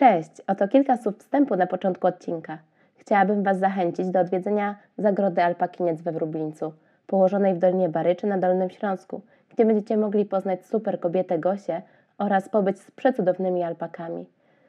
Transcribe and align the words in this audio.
Cześć, 0.00 0.30
oto 0.46 0.68
kilka 0.68 0.96
słów 0.96 1.18
wstępu 1.18 1.56
na 1.56 1.66
początku 1.66 2.06
odcinka. 2.06 2.58
Chciałabym 2.96 3.42
Was 3.42 3.58
zachęcić 3.58 4.06
do 4.06 4.20
odwiedzenia 4.20 4.76
Zagrody 4.98 5.42
Alpakiniec 5.42 6.02
we 6.02 6.12
Wróblińcu, 6.12 6.72
położonej 7.06 7.54
w 7.54 7.58
Dolinie 7.58 7.88
Baryczy 7.88 8.26
na 8.26 8.38
Dolnym 8.38 8.70
Śląsku, 8.70 9.20
gdzie 9.54 9.64
będziecie 9.64 9.96
mogli 9.96 10.24
poznać 10.24 10.66
super 10.66 11.00
kobietę 11.00 11.38
Gosię 11.38 11.82
oraz 12.18 12.48
pobyć 12.48 12.80
z 12.80 12.90
przecudownymi 12.90 13.62
alpakami. 13.62 14.26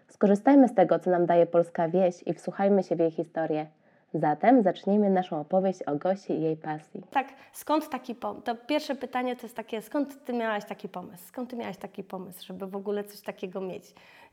Skorzystajmy 0.08 0.68
z 0.68 0.74
tego, 0.74 1.00
co 1.00 1.12
nam 1.12 1.26
daje 1.26 1.46
polska 1.46 1.90
wieś 1.90 2.24
i 2.28 2.34
wsłuchajmy 2.34 2.84
się 2.84 2.96
w 2.96 3.00
jej 3.00 3.12
historię. 3.12 3.66
Zatem 4.14 4.64
zacznijmy 4.64 5.10
naszą 5.10 5.40
opowieść 5.40 5.84
o 5.84 5.96
Gosi 5.96 6.34
i 6.34 6.42
jej 6.42 6.58
pasji. 6.58 7.02
Tak, 7.12 7.28
skąd 7.54 7.90
taki 7.90 8.16
pomysł? 8.16 8.42
To 8.44 8.56
pierwsze 8.56 8.96
pytanie 8.96 9.36
to 9.36 9.42
jest 9.42 9.56
takie, 9.56 9.82
skąd 9.82 10.26
ty 10.26 10.34
miałaś 10.34 10.66
taki 10.66 10.90
pomysł? 10.90 11.24
Skąd 11.28 11.50
ty 11.50 11.56
miałaś 11.56 11.78
taki 11.78 12.04
pomysł, 12.04 12.46
żeby 12.46 12.68
w 12.68 12.76
ogóle 12.76 13.04
coś 13.04 13.22
takiego 13.22 13.62
mieć? 13.62 13.84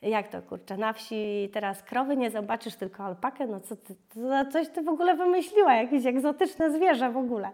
Jak 0.03 0.29
to 0.29 0.43
kurczę, 0.43 0.77
na 0.77 0.93
wsi 0.93 1.51
teraz 1.53 1.83
krowy 1.83 2.17
nie 2.17 2.31
zobaczysz, 2.31 2.75
tylko 2.75 3.05
alpakę? 3.05 3.47
No 3.47 3.61
co 3.61 3.77
ty, 3.77 3.95
to 4.15 4.53
coś 4.53 4.69
ty 4.69 4.83
w 4.83 4.89
ogóle 4.89 5.17
wymyśliła, 5.17 5.75
jakieś 5.75 6.07
egzotyczne 6.07 6.73
zwierzę 6.73 7.11
w 7.11 7.17
ogóle. 7.17 7.51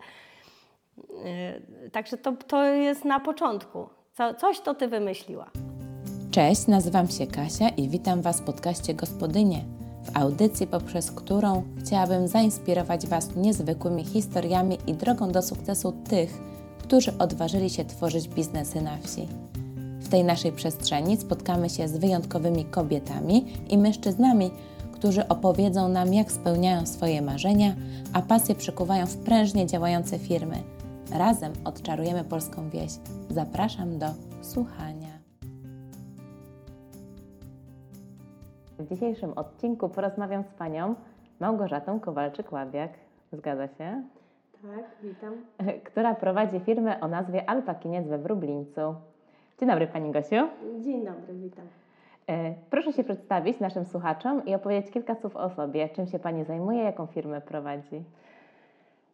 Yy, 0.99 1.91
także 1.91 2.19
to, 2.19 2.33
to 2.33 2.65
jest 2.65 3.05
na 3.05 3.21
początku. 3.21 3.89
Co, 4.13 4.35
coś 4.35 4.61
to 4.61 4.75
ty 4.75 4.89
wymyśliła. 4.89 5.51
Cześć, 6.31 6.67
nazywam 6.67 7.09
się 7.09 7.27
Kasia 7.27 7.69
i 7.69 7.89
witam 7.89 8.23
Was 8.23 8.41
w 8.41 8.45
podcaście 8.45 8.95
Gospodynie, 8.95 9.65
w 10.05 10.17
audycji, 10.17 10.67
poprzez 10.67 11.11
którą 11.11 11.63
chciałabym 11.79 12.29
zainspirować 12.29 13.07
Was 13.07 13.37
niezwykłymi 13.37 14.05
historiami 14.05 14.79
i 14.87 14.95
drogą 14.95 15.33
do 15.33 15.43
sukcesu 15.43 15.93
tych, 15.93 16.39
którzy 16.79 17.19
odważyli 17.19 17.71
się 17.71 17.85
tworzyć 17.85 18.29
biznesy 18.29 18.81
na 18.83 18.97
wsi. 18.97 19.29
W 20.01 20.09
tej 20.09 20.25
naszej 20.25 20.53
przestrzeni 20.53 21.17
spotkamy 21.17 21.71
się 21.71 21.89
z 21.89 21.97
wyjątkowymi 21.97 22.65
kobietami 22.65 23.45
i 23.69 23.79
mężczyznami, 23.79 24.51
którzy 24.93 25.29
opowiedzą 25.29 25.89
nam, 25.89 26.15
jak 26.15 26.33
spełniają 26.33 26.87
swoje 26.87 27.23
marzenia, 27.23 27.75
a 28.13 28.23
pasje 28.23 28.55
przekuwają 28.55 29.07
w 29.07 29.17
prężnie 29.17 29.67
działające 29.67 30.19
firmy. 30.19 30.63
Razem 31.11 31.53
odczarujemy 31.65 32.25
polską 32.25 32.71
wieś. 32.71 32.93
Zapraszam 33.31 33.99
do 33.99 34.07
słuchania. 34.43 35.04
W 38.79 38.89
dzisiejszym 38.89 39.33
odcinku 39.33 39.89
porozmawiam 39.89 40.45
z 40.45 40.55
Panią 40.55 40.95
Małgorzatą 41.41 42.01
Kowalczyk-Łabiak, 42.01 42.89
zgadza 43.33 43.69
się? 43.69 44.03
Tak, 44.63 44.85
witam. 45.03 45.35
która 45.85 46.15
prowadzi 46.15 46.61
firmę 46.61 47.01
o 47.01 47.09
nazwie 47.09 47.51
Alpakiniec 47.51 48.07
we 48.09 48.19
Wróblińcu. 48.19 48.95
Dzień 49.61 49.69
dobry 49.69 49.87
Pani 49.87 50.11
Gosiu. 50.11 50.49
Dzień 50.81 51.05
dobry, 51.05 51.35
witam. 51.35 51.65
E, 52.29 52.55
Proszę 52.71 52.93
się 52.93 53.05
przedstawić 53.05 53.61
naszym 53.61 53.85
słuchaczom 53.85 54.45
i 54.45 54.55
opowiedzieć 54.55 54.91
kilka 54.93 55.15
słów 55.15 55.37
o 55.37 55.51
sobie. 55.51 55.89
Czym 55.89 56.07
się 56.07 56.19
Pani 56.19 56.45
zajmuje, 56.45 56.83
jaką 56.83 57.07
firmę 57.07 57.41
prowadzi? 57.41 58.03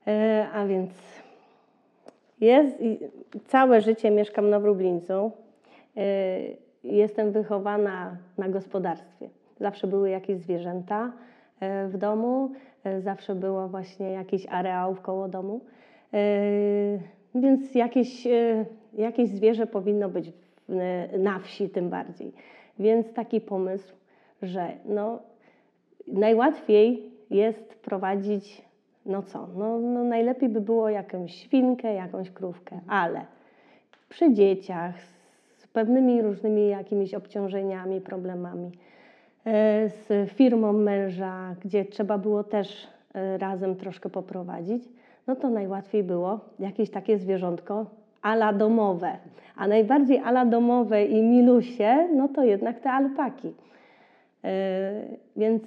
E, 0.06 0.46
a 0.54 0.66
więc 0.66 0.90
jest, 2.40 2.80
i- 2.80 2.98
całe 3.48 3.80
życie 3.80 4.10
mieszkam 4.10 4.50
na 4.50 4.60
Wróblińcu. 4.60 5.32
E, 5.96 6.02
jestem 6.84 7.32
wychowana 7.32 8.16
na 8.38 8.48
gospodarstwie. 8.48 9.28
Zawsze 9.60 9.86
były 9.86 10.10
jakieś 10.10 10.38
zwierzęta 10.38 11.12
e, 11.60 11.88
w 11.88 11.96
domu, 11.98 12.50
e, 12.84 13.00
zawsze 13.00 13.34
było 13.34 13.68
właśnie 13.68 14.10
jakiś 14.10 14.46
areał 14.46 14.96
koło 15.02 15.28
domu. 15.28 15.60
E, 16.14 16.18
więc 17.34 17.74
jakieś, 17.74 18.28
jakieś 18.92 19.28
zwierzę 19.28 19.66
powinno 19.66 20.08
być 20.08 20.32
na 21.18 21.38
wsi 21.38 21.68
tym 21.68 21.90
bardziej. 21.90 22.32
Więc 22.78 23.12
taki 23.12 23.40
pomysł, 23.40 23.94
że 24.42 24.68
no, 24.84 25.18
najłatwiej 26.06 27.10
jest 27.30 27.74
prowadzić, 27.74 28.62
no 29.06 29.22
co, 29.22 29.48
no, 29.56 29.78
no 29.78 30.04
najlepiej 30.04 30.48
by 30.48 30.60
było 30.60 30.88
jakąś 30.88 31.34
świnkę, 31.34 31.94
jakąś 31.94 32.30
krówkę, 32.30 32.80
ale 32.88 33.24
przy 34.08 34.32
dzieciach 34.32 34.94
z 35.56 35.66
pewnymi 35.66 36.22
różnymi 36.22 36.68
jakimiś 36.68 37.14
obciążeniami, 37.14 38.00
problemami, 38.00 38.70
z 39.86 40.30
firmą 40.30 40.72
męża, 40.72 41.54
gdzie 41.64 41.84
trzeba 41.84 42.18
było 42.18 42.44
też 42.44 42.88
e, 43.14 43.38
razem 43.38 43.76
troszkę 43.76 44.08
poprowadzić, 44.08 44.84
no 45.26 45.36
to 45.36 45.50
najłatwiej 45.50 46.02
było 46.02 46.40
jakieś 46.58 46.90
takie 46.90 47.18
zwierzątko 47.18 47.86
ala 48.22 48.52
domowe. 48.52 49.12
A 49.56 49.68
najbardziej 49.68 50.18
ala 50.18 50.46
domowe 50.46 51.04
i 51.04 51.22
milusie, 51.22 52.08
no 52.14 52.28
to 52.28 52.44
jednak 52.44 52.80
te 52.80 52.90
alpaki. 52.90 53.54
E, 54.44 54.92
Więc 55.36 55.62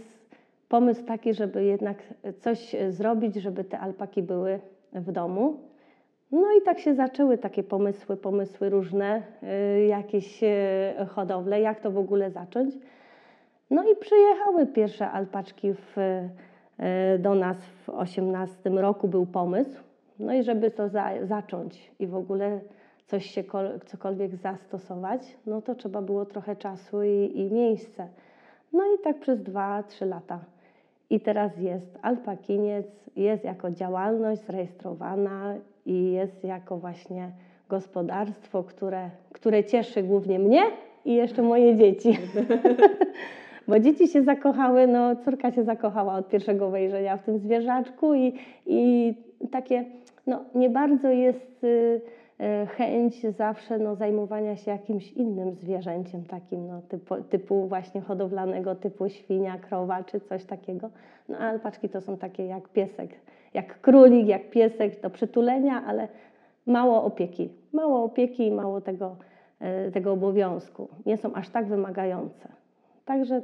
pomysł 0.69 1.05
taki, 1.05 1.33
żeby 1.33 1.63
jednak 1.63 1.97
coś 2.39 2.75
e, 2.75 2.91
zrobić, 2.91 3.35
żeby 3.35 3.63
te 3.63 3.79
alpaki 3.79 4.23
były 4.23 4.59
w 4.93 5.11
domu. 5.11 5.57
No 6.31 6.47
i 6.59 6.61
tak 6.61 6.79
się 6.79 6.95
zaczęły 6.95 7.37
takie 7.37 7.63
pomysły, 7.63 8.17
pomysły 8.17 8.69
różne, 8.69 9.21
e, 9.43 9.85
jakieś 9.85 10.43
e, 10.43 11.05
hodowle, 11.09 11.61
jak 11.61 11.79
to 11.79 11.91
w 11.91 11.97
ogóle 11.97 12.31
zacząć. 12.31 12.75
No 13.73 13.83
i 13.91 13.95
przyjechały 13.95 14.67
pierwsze 14.67 15.11
alpaczki 15.11 15.73
w, 15.73 15.97
e, 16.77 17.19
do 17.19 17.35
nas 17.35 17.57
w 17.57 17.89
18 17.89 18.69
roku 18.69 19.07
był 19.07 19.25
pomysł. 19.25 19.81
No 20.19 20.33
i 20.33 20.43
żeby 20.43 20.71
to 20.71 20.89
za, 20.89 21.11
zacząć 21.23 21.91
i 21.99 22.07
w 22.07 22.15
ogóle 22.15 22.59
coś 23.07 23.25
się 23.25 23.43
kol, 23.43 23.79
cokolwiek 23.85 24.35
zastosować, 24.35 25.37
no 25.45 25.61
to 25.61 25.75
trzeba 25.75 26.01
było 26.01 26.25
trochę 26.25 26.55
czasu 26.55 27.03
i, 27.03 27.31
i 27.35 27.51
miejsce. 27.51 28.07
No 28.73 28.83
i 28.83 29.03
tak 29.03 29.19
przez 29.19 29.39
2-3 29.39 30.07
lata. 30.07 30.39
I 31.09 31.19
teraz 31.19 31.57
jest 31.57 31.99
Alpakiniec, 32.01 32.87
jest 33.15 33.43
jako 33.43 33.71
działalność 33.71 34.41
zarejestrowana 34.41 35.55
i 35.85 36.11
jest 36.11 36.43
jako 36.43 36.77
właśnie 36.77 37.31
gospodarstwo, 37.69 38.63
które, 38.63 39.09
które 39.31 39.63
cieszy 39.63 40.03
głównie 40.03 40.39
mnie 40.39 40.61
i 41.05 41.13
jeszcze 41.13 41.41
moje 41.41 41.75
dzieci. 41.75 42.17
Bo 43.67 43.79
dzieci 43.79 44.07
się 44.07 44.23
zakochały, 44.23 44.87
no 44.87 45.15
córka 45.15 45.51
się 45.51 45.63
zakochała 45.63 46.15
od 46.15 46.29
pierwszego 46.29 46.69
wejrzenia 46.69 47.17
w 47.17 47.23
tym 47.23 47.39
zwierzaczku 47.39 48.13
i, 48.13 48.33
i 48.65 49.13
takie, 49.51 49.85
no 50.27 50.45
nie 50.55 50.69
bardzo 50.69 51.09
jest 51.09 51.63
y, 51.63 52.01
y, 52.63 52.65
chęć 52.65 53.21
zawsze 53.21 53.79
no, 53.79 53.95
zajmowania 53.95 54.55
się 54.55 54.71
jakimś 54.71 55.11
innym 55.11 55.53
zwierzęciem 55.53 56.25
takim, 56.25 56.67
no, 56.67 56.81
typu, 56.81 57.15
typu 57.29 57.67
właśnie 57.67 58.01
hodowlanego, 58.01 58.75
typu 58.75 59.09
świnia, 59.09 59.57
krowa 59.57 60.03
czy 60.03 60.19
coś 60.19 60.45
takiego. 60.45 60.89
No 61.29 61.37
alpaczki 61.37 61.89
to 61.89 62.01
są 62.01 62.17
takie 62.17 62.45
jak 62.45 62.69
piesek, 62.69 63.09
jak 63.53 63.81
królik, 63.81 64.27
jak 64.27 64.49
piesek 64.49 65.01
do 65.01 65.09
przytulenia, 65.09 65.83
ale 65.87 66.07
mało 66.65 67.03
opieki. 67.03 67.49
Mało 67.73 68.03
opieki 68.03 68.47
i 68.47 68.51
mało 68.51 68.81
tego, 68.81 69.15
e, 69.59 69.91
tego 69.91 70.11
obowiązku. 70.11 70.87
Nie 71.05 71.17
są 71.17 71.33
aż 71.33 71.49
tak 71.49 71.65
wymagające. 71.65 72.62
Także 73.05 73.41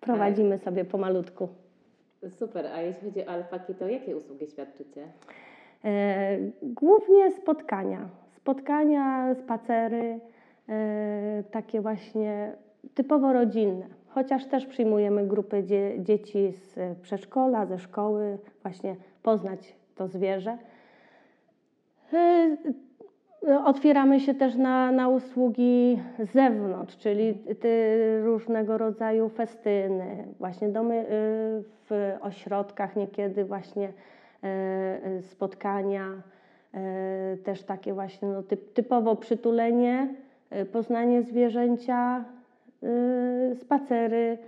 prowadzimy 0.00 0.58
sobie 0.58 0.84
pomalutku. 0.84 1.48
Super, 2.28 2.66
a 2.66 2.80
jeśli 2.80 3.08
chodzi 3.08 3.26
o 3.26 3.28
alpaki, 3.30 3.74
to 3.74 3.88
jakie 3.88 4.16
usługi 4.16 4.46
świadczycie? 4.46 5.08
E, 5.84 6.38
Głównie 6.62 7.30
spotkania. 7.30 8.08
Spotkania, 8.30 9.34
spacery, 9.34 10.20
e, 10.68 11.42
takie 11.50 11.80
właśnie 11.80 12.52
typowo 12.94 13.32
rodzinne. 13.32 13.86
Chociaż 14.08 14.46
też 14.46 14.66
przyjmujemy 14.66 15.26
grupy 15.26 15.62
dzie 15.62 15.94
dzieci 15.98 16.52
z 16.52 16.78
e, 16.78 16.94
przedszkola, 17.02 17.66
ze 17.66 17.78
szkoły, 17.78 18.38
właśnie 18.62 18.96
poznać 19.22 19.76
to 19.94 20.08
zwierzę. 20.08 20.58
Otwieramy 23.64 24.20
się 24.20 24.34
też 24.34 24.54
na, 24.54 24.92
na 24.92 25.08
usługi 25.08 26.02
z 26.18 26.32
zewnątrz, 26.32 26.96
czyli 26.96 27.34
ty, 27.34 27.96
różnego 28.24 28.78
rodzaju 28.78 29.28
festyny, 29.28 30.24
właśnie 30.38 30.68
domy 30.68 30.94
y, 30.94 31.04
w 31.90 32.16
ośrodkach, 32.20 32.96
niekiedy 32.96 33.44
właśnie 33.44 33.88
e, 33.88 34.46
e, 34.46 35.22
spotkania, 35.22 36.22
też 37.44 37.62
takie 37.62 37.94
właśnie 37.94 38.28
no, 38.28 38.42
typ, 38.42 38.72
typowo 38.72 39.16
przytulenie, 39.16 40.14
poznanie 40.72 41.22
zwierzęcia, 41.22 42.24
spacery. 43.54 44.38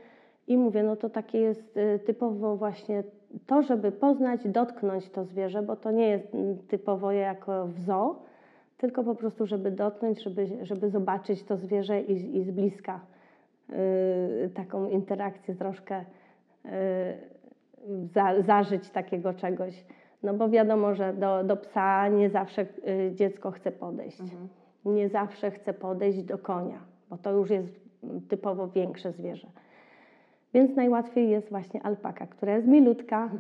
I 0.48 0.56
mówię, 0.56 0.82
no 0.82 0.96
to 0.96 1.10
takie 1.10 1.38
jest 1.38 1.78
typowo 2.06 2.56
właśnie 2.56 3.02
to, 3.46 3.62
żeby 3.62 3.92
poznać, 3.92 4.48
dotknąć 4.48 5.10
to 5.10 5.24
zwierzę, 5.24 5.62
bo 5.62 5.76
to 5.76 5.90
nie 5.90 6.08
jest 6.08 6.34
mm, 6.34 6.58
typowo 6.58 7.12
jako 7.12 7.66
w 7.66 7.78
zoo, 7.78 8.16
tylko 8.78 9.04
po 9.04 9.14
prostu, 9.14 9.46
żeby 9.46 9.70
dotknąć, 9.70 10.22
żeby, 10.22 10.46
żeby 10.62 10.90
zobaczyć 10.90 11.44
to 11.44 11.56
zwierzę 11.56 12.00
i, 12.00 12.36
i 12.36 12.44
z 12.44 12.50
bliska 12.50 13.00
y, 13.70 14.50
taką 14.54 14.88
interakcję 14.88 15.54
troszkę 15.54 16.00
y, 16.00 16.68
za, 18.14 18.42
zażyć 18.42 18.90
takiego 18.90 19.34
czegoś. 19.34 19.84
No 20.22 20.34
bo 20.34 20.48
wiadomo, 20.48 20.94
że 20.94 21.12
do, 21.12 21.44
do 21.44 21.56
psa 21.56 22.08
nie 22.08 22.30
zawsze 22.30 22.62
y, 22.62 23.12
dziecko 23.14 23.50
chce 23.50 23.72
podejść. 23.72 24.18
Nie 24.84 25.08
zawsze 25.08 25.50
chce 25.50 25.74
podejść 25.74 26.22
do 26.22 26.38
konia, 26.38 26.78
bo 27.10 27.16
to 27.16 27.32
już 27.32 27.50
jest 27.50 27.80
typowo 28.28 28.68
większe 28.68 29.12
zwierzę. 29.12 29.48
Więc 30.54 30.76
najłatwiej 30.76 31.30
jest 31.30 31.50
właśnie 31.50 31.82
alpaka, 31.82 32.26
która 32.26 32.56
jest 32.56 32.68
milutka, 32.68 33.30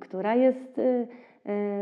która 0.00 0.34
jest 0.34 0.80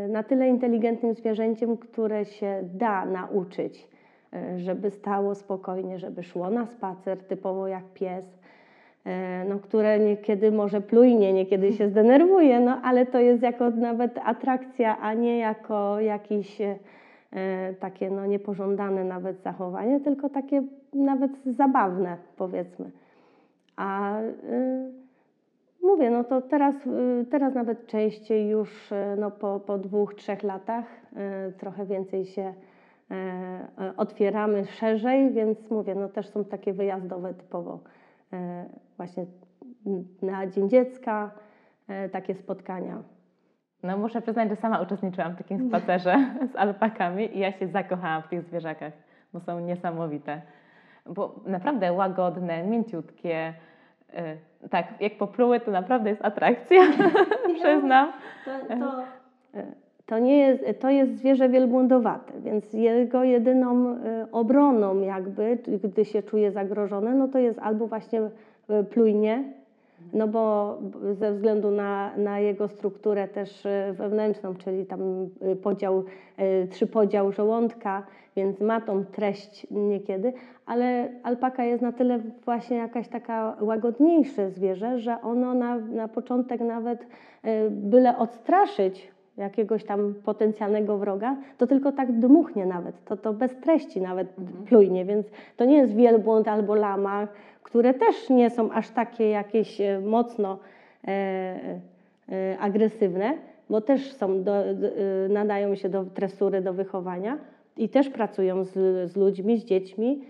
na 0.09 0.23
tyle 0.23 0.49
inteligentnym 0.49 1.15
zwierzęciem, 1.15 1.77
które 1.77 2.25
się 2.25 2.61
da 2.75 3.05
nauczyć, 3.07 3.89
y, 4.35 4.59
żeby 4.59 4.91
stało 4.91 5.35
spokojnie, 5.35 5.99
żeby 5.99 6.23
szło 6.23 6.51
na 6.51 6.67
spacer, 6.67 7.19
typowo 7.19 7.69
jak 7.69 7.85
pies, 7.95 8.25
y, 8.27 9.11
no, 9.49 9.59
które 9.59 9.99
niekiedy 9.99 10.53
może 10.53 10.81
plujnie, 10.81 11.33
niekiedy 11.33 11.73
się 11.73 11.89
zdenerwuje, 11.91 12.61
no, 12.61 12.81
ale 12.83 13.07
to 13.07 13.21
jest 13.21 13.43
jako 13.43 13.71
nawet 13.71 14.19
atrakcja, 14.25 14.99
a 14.99 15.15
nie 15.15 15.39
jako 15.39 16.01
jakiś 16.01 16.61
y, 16.61 16.79
takie 17.81 18.11
no, 18.11 18.27
niepożądane 18.27 19.05
nawet 19.05 19.43
zachowanie, 19.43 20.01
tylko 20.01 20.29
takie 20.29 20.63
nawet 20.95 21.31
zabawne 21.47 22.17
powiedzmy. 22.37 22.91
A 23.77 24.21
y, 24.21 25.00
mówię, 25.83 26.11
no 26.11 26.25
to 26.25 26.43
teraz, 26.43 26.75
y, 26.87 27.27
teraz 27.31 27.55
nawet 27.55 27.87
częściej 27.87 28.49
już 28.49 28.93
y, 28.93 29.17
no 29.19 29.31
po, 29.31 29.61
po 29.61 29.79
dwóch, 29.79 30.15
trzech 30.15 30.43
latach 30.43 30.85
y, 31.49 31.53
trochę 31.53 31.87
więcej 31.87 32.27
się 32.27 32.55
otwieramy 33.97 34.67
szerzej, 34.67 35.31
więc 35.31 35.71
mówię, 35.71 35.95
no 35.95 36.09
też 36.09 36.29
są 36.29 36.45
takie 36.45 36.73
wyjazdowe 36.73 37.35
typowo 37.35 37.81
właśnie 38.97 39.27
na 40.23 40.47
Dzień 40.47 40.69
Dziecka, 40.69 41.31
takie 42.13 42.35
spotkania. 42.35 43.03
No 43.83 43.99
muszę 43.99 44.23
przyznać, 44.23 44.49
że 44.49 44.57
sama 44.57 44.81
uczestniczyłam 44.81 45.33
w 45.33 45.37
takim 45.37 45.69
spacerze 45.69 46.35
z 46.53 46.57
alpakami 46.57 47.37
i 47.37 47.41
ja 47.41 47.53
się 47.53 47.69
zakochałam 47.69 48.23
w 48.23 48.29
tych 48.29 48.43
zwierzakach, 48.43 48.93
bo 49.33 49.41
są 49.41 49.61
niesamowite. 49.61 50.43
Bo 51.07 51.41
naprawdę 51.47 51.93
łagodne, 51.93 52.63
mięciutkie. 52.63 53.55
Tak, 54.71 54.87
jak 55.01 55.19
popluły, 55.19 55.61
to 55.61 55.71
naprawdę 55.71 56.11
jest 56.11 56.25
atrakcja, 56.25 56.81
przyznam. 57.61 58.13
To, 58.45 58.75
to, 58.75 59.03
to 60.07 60.19
nie 60.19 60.39
jest, 60.39 60.65
to 60.81 60.91
jest 60.91 61.17
zwierzę 61.17 61.49
wielbłądowate, 61.49 62.33
więc 62.41 62.73
jego 62.73 63.25
jedyną 63.25 63.95
y, 63.95 63.97
obroną 64.33 65.01
jakby, 65.01 65.59
gdy 65.85 66.05
się 66.05 66.23
czuje 66.23 66.53
zagrożone, 66.53 67.15
no 67.15 67.29
to 67.29 67.39
jest 67.39 67.59
albo 67.59 67.87
właśnie 67.87 68.21
y, 68.21 68.85
plujnie, 68.85 69.45
no 70.13 70.29
bo 70.29 70.79
ze 71.13 71.33
względu 71.33 71.71
na, 71.71 72.17
na 72.17 72.41
jego 72.41 72.69
strukturę 72.69 73.29
też 73.29 73.67
y, 73.67 73.93
wewnętrzną, 73.93 74.55
czyli 74.55 74.87
tam 74.87 75.01
podział, 75.63 76.05
trzypodział 76.71 77.33
żołądka, 77.33 78.03
więc 78.41 78.61
ma 78.61 78.81
tą 78.81 79.05
treść 79.05 79.67
niekiedy, 79.71 80.33
ale 80.67 81.09
alpaka 81.23 81.65
jest 81.65 81.83
na 81.83 81.93
tyle 81.93 82.19
właśnie 82.45 82.77
jakaś 82.77 83.09
taka 83.09 83.57
łagodniejsze 83.61 84.51
zwierzę, 84.51 84.99
że 84.99 85.23
ono 85.23 85.55
na, 85.55 85.79
na 85.79 86.09
początek 86.09 86.61
nawet 86.61 87.03
y, 87.03 87.71
byle 87.71 88.19
odstraszyć 88.19 89.11
jakiegoś 89.37 89.85
tam 89.85 90.15
potencjalnego 90.25 90.99
wroga, 90.99 91.37
to 91.59 91.67
tylko 91.67 91.93
tak 91.93 92.13
dmuchnie 92.13 92.67
nawet, 92.67 93.05
to, 93.05 93.17
to 93.17 93.33
bez 93.33 93.57
treści 93.57 94.01
nawet 94.01 94.29
plujnie, 94.69 95.05
więc 95.05 95.27
to 95.57 95.65
nie 95.65 95.77
jest 95.77 95.95
wielbłąd 95.95 96.49
albo 96.49 96.75
lama, 96.75 97.29
które 97.63 97.95
też 97.95 98.31
nie 98.31 98.51
są 98.51 98.71
aż 98.71 98.91
takie 98.91 99.29
jakieś 99.29 99.81
e, 99.81 100.01
mocno 100.01 100.59
e, 101.09 101.11
e, 102.29 102.59
agresywne, 102.59 103.35
bo 103.71 103.81
też 103.81 104.13
są 104.13 104.43
do, 104.43 104.75
do, 104.75 104.87
e, 104.89 105.29
nadają 105.29 105.75
się 105.75 105.89
do 105.89 106.05
tresury, 106.05 106.61
do 106.61 106.73
wychowania 106.73 107.39
i 107.81 107.89
też 107.89 108.09
pracują 108.09 108.65
z, 108.65 108.73
z 109.11 109.17
ludźmi, 109.17 109.59
z 109.59 109.65
dziećmi, 109.65 110.25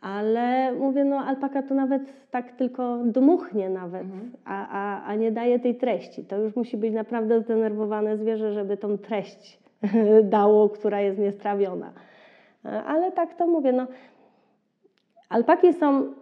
ale 0.00 0.72
mówię, 0.72 1.04
no 1.04 1.16
alpaka 1.16 1.62
to 1.62 1.74
nawet 1.74 2.02
tak 2.30 2.52
tylko 2.52 2.98
dmuchnie 3.04 3.70
nawet, 3.70 4.06
a, 4.44 4.68
a, 4.68 5.04
a 5.04 5.14
nie 5.14 5.32
daje 5.32 5.58
tej 5.58 5.74
treści. 5.74 6.24
To 6.24 6.38
już 6.38 6.56
musi 6.56 6.76
być 6.76 6.94
naprawdę 6.94 7.40
zdenerwowane 7.40 8.16
zwierzę, 8.16 8.52
żeby 8.52 8.76
tą 8.76 8.98
treść 8.98 9.60
dało, 10.22 10.68
która 10.68 11.00
jest 11.00 11.18
niestrawiona. 11.18 11.92
Ale 12.86 13.12
tak 13.12 13.34
to 13.34 13.46
mówię, 13.46 13.72
no 13.72 13.86
Alpaki 15.28 15.72
są, 15.72 15.88
mm, 15.88 16.12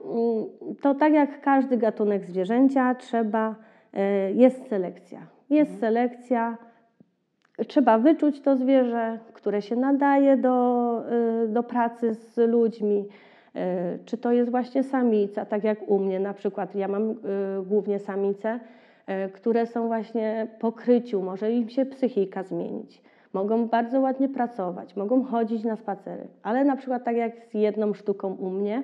to 0.80 0.94
tak 0.94 1.12
jak 1.12 1.40
każdy 1.40 1.76
gatunek 1.76 2.24
zwierzęcia, 2.24 2.94
trzeba, 2.94 3.54
e, 3.94 4.32
jest 4.32 4.68
selekcja. 4.68 5.18
Jest 5.50 5.80
selekcja, 5.80 6.58
trzeba 7.66 7.98
wyczuć 7.98 8.40
to 8.40 8.56
zwierzę, 8.56 9.18
które 9.32 9.62
się 9.62 9.76
nadaje 9.76 10.36
do, 10.36 11.02
e, 11.44 11.48
do 11.48 11.62
pracy 11.62 12.14
z 12.14 12.36
ludźmi. 12.36 13.08
E, 13.54 13.98
Czy 14.04 14.18
to 14.18 14.32
jest 14.32 14.50
właśnie 14.50 14.82
samica, 14.82 15.46
tak 15.46 15.64
jak 15.64 15.88
u 15.90 15.98
mnie 15.98 16.20
na 16.20 16.34
przykład, 16.34 16.74
ja 16.74 16.88
mam 16.88 17.10
e, 17.10 17.14
głównie 17.66 17.98
samice, 17.98 18.60
które 19.32 19.66
są 19.66 19.86
właśnie 19.86 20.46
po 20.60 20.72
kryciu, 20.72 21.22
może 21.22 21.52
im 21.52 21.68
się 21.68 21.86
psychika 21.86 22.42
zmienić. 22.42 23.02
Mogą 23.32 23.68
bardzo 23.68 24.00
ładnie 24.00 24.28
pracować, 24.28 24.96
mogą 24.96 25.24
chodzić 25.24 25.64
na 25.64 25.76
spacery, 25.76 26.26
ale 26.42 26.64
na 26.64 26.76
przykład 26.76 27.04
tak 27.04 27.16
jak 27.16 27.32
z 27.44 27.54
jedną 27.54 27.94
sztuką 27.94 28.34
u 28.34 28.50
mnie, 28.50 28.82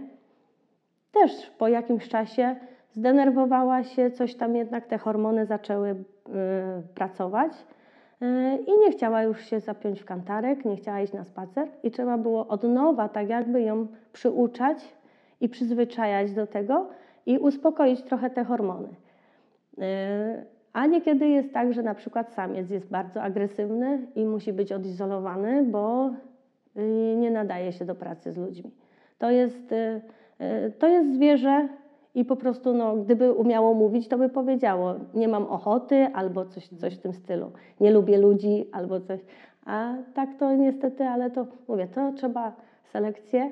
też 1.12 1.50
po 1.58 1.68
jakimś 1.68 2.08
czasie 2.08 2.56
zdenerwowała 2.92 3.82
się, 3.82 4.10
coś 4.10 4.34
tam 4.34 4.56
jednak 4.56 4.86
te 4.86 4.98
hormony 4.98 5.46
zaczęły 5.46 5.90
y, 5.90 5.94
pracować 6.94 7.52
y, 7.52 7.83
i 8.66 8.78
nie 8.80 8.92
chciała 8.92 9.22
już 9.22 9.44
się 9.44 9.60
zapiąć 9.60 10.00
w 10.00 10.04
kantarek, 10.04 10.64
nie 10.64 10.76
chciała 10.76 11.00
iść 11.00 11.12
na 11.12 11.24
spacer 11.24 11.68
i 11.82 11.90
trzeba 11.90 12.18
było 12.18 12.48
od 12.48 12.62
nowa 12.62 13.08
tak 13.08 13.28
jakby 13.28 13.62
ją 13.62 13.86
przyuczać 14.12 14.94
i 15.40 15.48
przyzwyczajać 15.48 16.32
do 16.32 16.46
tego 16.46 16.88
i 17.26 17.38
uspokoić 17.38 18.02
trochę 18.02 18.30
te 18.30 18.44
hormony. 18.44 18.88
Y, 19.78 20.54
A 20.72 20.86
niekiedy 20.86 21.28
jest 21.28 21.52
tak, 21.52 21.72
że 21.72 21.82
na 21.82 21.94
przykład 21.94 22.32
samiec 22.32 22.70
jest 22.70 22.90
bardzo 22.90 23.22
agresywny 23.22 24.06
i 24.14 24.24
musi 24.24 24.52
być 24.52 24.72
odizolowany, 24.72 25.62
bo 25.62 26.10
y, 26.76 27.16
nie 27.16 27.30
nadaje 27.30 27.72
się 27.72 27.84
do 27.84 27.94
pracy 27.94 28.32
z 28.32 28.36
ludźmi. 28.36 28.70
To 29.18 29.30
jest, 29.30 29.72
y, 29.72 30.00
y, 30.40 30.72
to 30.78 30.88
jest 30.88 31.14
zwierzę 31.14 31.68
i 32.14 32.25
po 32.25 32.37
prostu, 32.37 32.75
no, 32.75 32.96
gdyby 32.96 33.32
umiało 33.32 33.75
mówić, 33.75 34.08
to 34.08 34.19
by 34.19 34.28
powiedziało: 34.28 34.94
Nie 35.14 35.28
mam 35.28 35.44
ochoty, 35.44 36.06
albo 36.14 36.44
coś, 36.44 36.69
coś 36.69 36.94
w 36.94 37.00
tym 37.00 37.12
stylu. 37.12 37.50
Nie 37.81 37.90
lubię 37.90 38.19
ludzi, 38.19 38.66
albo 38.72 39.00
coś. 39.00 39.20
A 39.66 39.94
tak 40.14 40.28
to 40.38 40.56
niestety, 40.56 41.05
ale 41.05 41.31
to 41.31 41.46
mówię, 41.69 41.88
to 41.94 42.12
trzeba 42.12 42.52
selekcję 42.93 43.50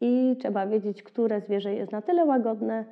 i 0.00 0.36
trzeba 0.38 0.66
wiedzieć, 0.66 1.02
które 1.02 1.40
zwierzę 1.40 1.74
jest 1.74 1.92
na 1.92 2.02
tyle 2.02 2.24
łagodne, 2.24 2.84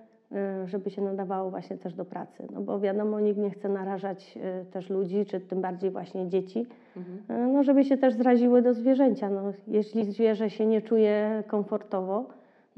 y, 0.65 0.69
żeby 0.69 0.91
się 0.91 1.03
nadawało 1.03 1.51
właśnie 1.51 1.77
też 1.77 1.95
do 1.95 2.05
pracy. 2.05 2.49
No 2.53 2.61
bo 2.61 2.81
wiadomo, 2.81 3.21
nikt 3.21 3.39
nie 3.39 3.51
chce 3.51 3.69
narażać 3.69 4.39
y, 4.63 4.71
też 4.71 4.91
ludzi, 4.91 5.27
czy 5.27 5.41
tym 5.41 5.61
bardziej 5.61 5.91
właśnie 5.91 6.29
dzieci, 6.29 6.67
y, 6.97 7.33
no 7.53 7.63
żeby 7.63 7.85
się 7.85 7.97
też 7.97 8.15
zraziły 8.15 8.63
do 8.63 8.75
zwierzęcia. 8.75 9.31
No, 9.31 9.43
jeśli 9.67 10.05
zwierzę 10.05 10.51
się 10.51 10.67
nie 10.67 10.83
czuje 10.83 11.43
komfortowo, 11.47 12.25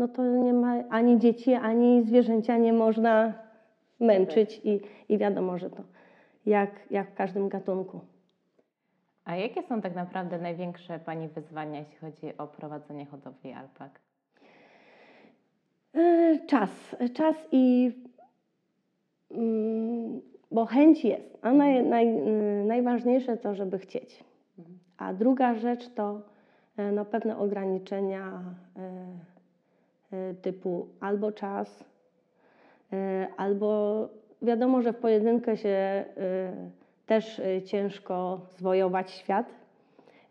no 0.01 0.09
to 0.09 0.23
nie 0.23 0.53
ma 0.53 0.75
ani 0.91 1.19
dzieci, 1.19 1.55
ani 1.55 2.03
zwierzęcia 2.03 2.57
nie 2.57 2.73
można 2.73 3.33
męczyć 4.01 4.61
i, 4.65 4.81
i 5.09 5.19
wiadomo, 5.19 5.59
że 5.59 5.71
to 5.71 5.83
jak, 6.47 6.71
jak 6.91 7.11
w 7.11 7.15
każdym 7.15 7.49
gatunku. 7.49 8.01
A 9.25 9.37
jakie 9.37 9.63
są 9.63 9.81
tak 9.81 9.95
naprawdę 9.95 10.39
największe 10.39 10.99
Pani 10.99 11.29
wyzwania, 11.29 11.79
jeśli 11.79 11.97
chodzi 11.97 12.39
o 12.39 12.47
prowadzenie 12.47 13.07
hodowli 13.07 13.53
alpak? 13.53 14.01
E, 15.95 16.39
Czas, 16.47 16.97
czas 17.15 17.37
i 17.53 17.93
mm, 19.31 20.21
bo 20.51 20.67
chęć 20.67 21.05
jest, 21.05 21.39
a 21.43 21.53
naj, 21.53 21.85
naj, 21.85 22.09
y, 22.09 22.65
najważniejsze 22.65 23.37
to, 23.37 23.55
żeby 23.55 23.79
chcieć. 23.79 24.25
A 24.99 25.15
druga 25.15 25.55
rzecz 25.55 25.89
to 25.95 26.21
e, 26.77 26.93
no, 26.93 27.05
pewne 27.05 27.39
ograniczenia 27.39 28.43
e, 28.77 29.40
typu 30.43 30.89
albo 31.01 31.33
czas, 31.33 31.85
e, 32.93 33.29
albo 33.37 34.09
wiadomo, 34.43 34.83
że 34.83 34.93
w 34.93 34.97
pojedynkę 34.97 35.57
się 35.57 35.69
e, 35.69 36.05
też 37.07 37.39
e, 37.39 37.63
ciężko 37.63 38.41
zwojować 38.59 39.11
świat, 39.11 39.47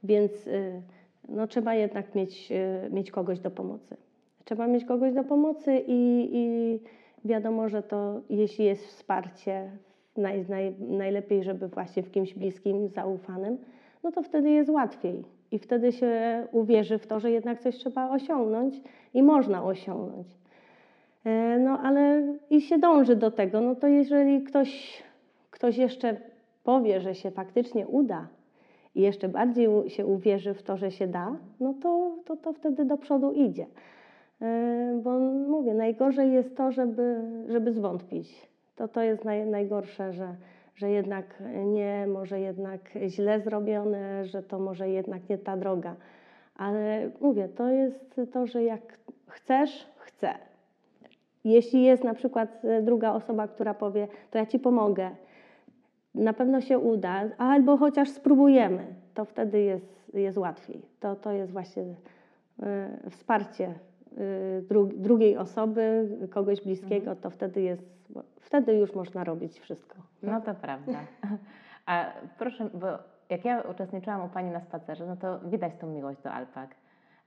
więc 0.03 0.47
e, 0.47 0.81
no, 1.29 1.47
trzeba 1.47 1.75
jednak 1.75 2.15
mieć, 2.15 2.51
e, 2.51 2.89
mieć 2.89 3.11
kogoś 3.11 3.39
do 3.39 3.51
pomocy. 3.51 3.97
Trzeba 4.45 4.67
mieć 4.67 4.85
kogoś 4.85 5.13
do 5.13 5.23
pomocy 5.23 5.83
i, 5.87 6.29
i 6.33 6.79
wiadomo, 7.25 7.69
że 7.69 7.83
to 7.83 8.21
jeśli 8.29 8.65
jest 8.65 8.85
wsparcie, 8.85 9.71
naj, 10.17 10.45
naj, 10.49 10.75
najlepiej, 10.79 11.43
żeby 11.43 11.67
właśnie 11.67 12.03
w 12.03 12.11
kimś 12.11 12.33
bliskim, 12.33 12.87
zaufanym, 12.87 13.57
no 14.03 14.11
to 14.11 14.23
wtedy 14.23 14.49
jest 14.49 14.69
łatwiej. 14.69 15.23
I 15.51 15.59
wtedy 15.59 15.91
się 15.91 16.43
uwierzy 16.51 16.97
w 16.97 17.07
to, 17.07 17.19
że 17.19 17.31
jednak 17.31 17.59
coś 17.59 17.77
trzeba 17.77 18.09
osiągnąć 18.09 18.81
i 19.13 19.23
można 19.23 19.63
osiągnąć. 19.63 20.27
E, 21.25 21.59
No 21.59 21.79
ale 21.79 22.23
i 22.49 22.61
się 22.61 22.77
dąży 22.77 23.15
do 23.15 23.31
tego, 23.31 23.61
no 23.61 23.75
to 23.75 23.87
jeżeli 23.87 24.43
ktoś, 24.43 25.03
ktoś 25.51 25.77
jeszcze 25.77 26.17
powie, 26.63 27.01
że 27.01 27.15
się 27.15 27.31
faktycznie 27.31 27.87
uda 27.87 28.27
i 28.95 29.01
jeszcze 29.01 29.29
bardziej 29.29 29.89
się 29.89 30.05
uwierzy 30.05 30.53
w 30.53 30.63
to, 30.63 30.77
że 30.77 30.91
się 30.91 31.07
da, 31.07 31.35
no 31.59 31.73
to, 31.81 32.11
to, 32.25 32.37
to 32.37 32.53
wtedy 32.53 32.85
do 32.85 32.97
przodu 32.97 33.31
idzie. 33.31 33.65
E, 34.41 34.99
Bo 35.03 35.19
mówię, 35.47 35.73
najgorzej 35.73 36.31
jest 36.31 36.57
to, 36.57 36.71
żeby, 36.71 37.21
żeby 37.47 37.71
zwątpić. 37.71 38.49
To, 38.75 38.87
to 38.87 39.01
jest 39.01 39.25
naj, 39.25 39.45
najgorsze, 39.45 40.13
że, 40.13 40.35
że 40.79 40.89
jednak 40.89 41.43
nie, 41.65 42.07
może 42.07 42.39
jednak 42.39 42.81
źle 43.07 43.41
zrobione, 43.41 44.25
że 44.25 44.43
to 44.43 44.59
może 44.59 44.89
jednak 44.89 45.29
nie 45.29 45.37
ta 45.37 45.57
droga. 45.57 45.95
Ale 46.55 47.11
mówię, 47.21 47.49
to 47.49 47.69
jest 47.69 48.21
to, 48.33 48.47
że 48.47 48.63
jak 48.63 48.97
chcesz, 49.27 49.87
chcę. 49.97 50.33
Jeśli 51.43 51.83
jest 51.83 52.03
na 52.03 52.13
przykład 52.13 52.65
e, 52.65 52.81
druga 52.81 53.13
osoba, 53.13 53.47
która 53.47 53.73
powie, 53.73 54.07
to 54.31 54.37
ja 54.37 54.45
ci 54.45 54.59
pomogę, 54.59 55.09
na 56.15 56.33
pewno 56.33 56.61
się 56.61 56.79
uda, 56.79 57.23
albo 57.37 57.77
chociaż 57.77 58.09
spróbujemy, 58.09 58.85
to 59.13 59.25
wtedy 59.25 59.61
jest, 59.61 60.13
jest 60.13 60.37
łatwiej. 60.37 60.81
To, 60.99 61.15
to 61.15 61.31
jest 61.31 61.51
właśnie 61.51 61.83
e, 62.63 62.89
wsparcie 63.09 63.73
dru, 64.61 64.89
drugiej 64.95 65.37
osoby, 65.37 66.09
kogoś 66.29 66.61
bliskiego, 66.61 67.15
to 67.15 67.29
wtedy 67.29 67.61
jest, 67.61 67.83
wtedy 68.39 68.73
już 68.73 68.93
można 68.93 69.23
robić 69.23 69.59
wszystko. 69.59 69.95
No 70.23 70.41
to 70.41 70.55
prawda. 70.55 70.99
A 71.85 72.05
proszę, 72.37 72.69
bo 72.73 72.87
jak 73.29 73.45
ja 73.45 73.61
uczestniczyłam 73.61 74.25
u 74.25 74.29
Pani 74.29 74.51
na 74.51 74.59
spacerze, 74.61 75.05
no 75.05 75.15
to 75.15 75.39
widać 75.39 75.73
tą 75.81 75.87
miłość 75.87 76.21
do 76.21 76.31
alpak. 76.31 76.75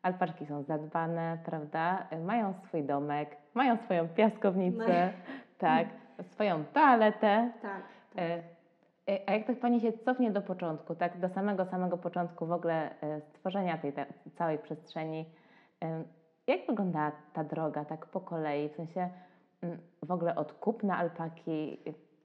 Alpaczki 0.03 0.47
są 0.47 0.63
zadbane, 0.63 1.39
prawda? 1.45 2.07
Mają 2.25 2.55
swój 2.65 2.83
domek, 2.83 3.37
mają 3.55 3.77
swoją 3.77 4.09
piaskownicę, 4.09 5.13
tak, 5.59 5.89
swoją 6.23 6.65
toaletę. 6.65 7.51
Tak. 7.63 7.83
E, 8.19 8.43
e, 9.09 9.21
A 9.27 9.33
jak 9.33 9.47
tak 9.47 9.59
Pani 9.59 9.81
się 9.81 9.93
cofnie 9.93 10.31
do 10.31 10.43
początku, 10.43 10.95
tak 10.95 11.21
do 11.21 11.29
samego, 11.29 11.65
samego 11.65 11.99
początku 11.99 12.47
w 12.47 12.53
ogóle 12.53 13.01
e, 13.03 13.21
stworzenia 13.21 13.79
tej 13.79 13.93
całej 14.35 14.59
przestrzeni, 14.59 15.27
jak 16.47 16.67
wyglądała 16.67 17.13
ta 17.33 17.45
droga 17.45 17.85
tak 17.85 18.07
po 18.07 18.21
kolei, 18.21 18.69
w 18.69 18.73
sensie 18.73 19.09
mm, 19.63 19.79
w 20.03 20.11
ogóle 20.11 20.35
od 20.37 20.53
kupna 20.53 20.97
alpaki, 20.97 21.79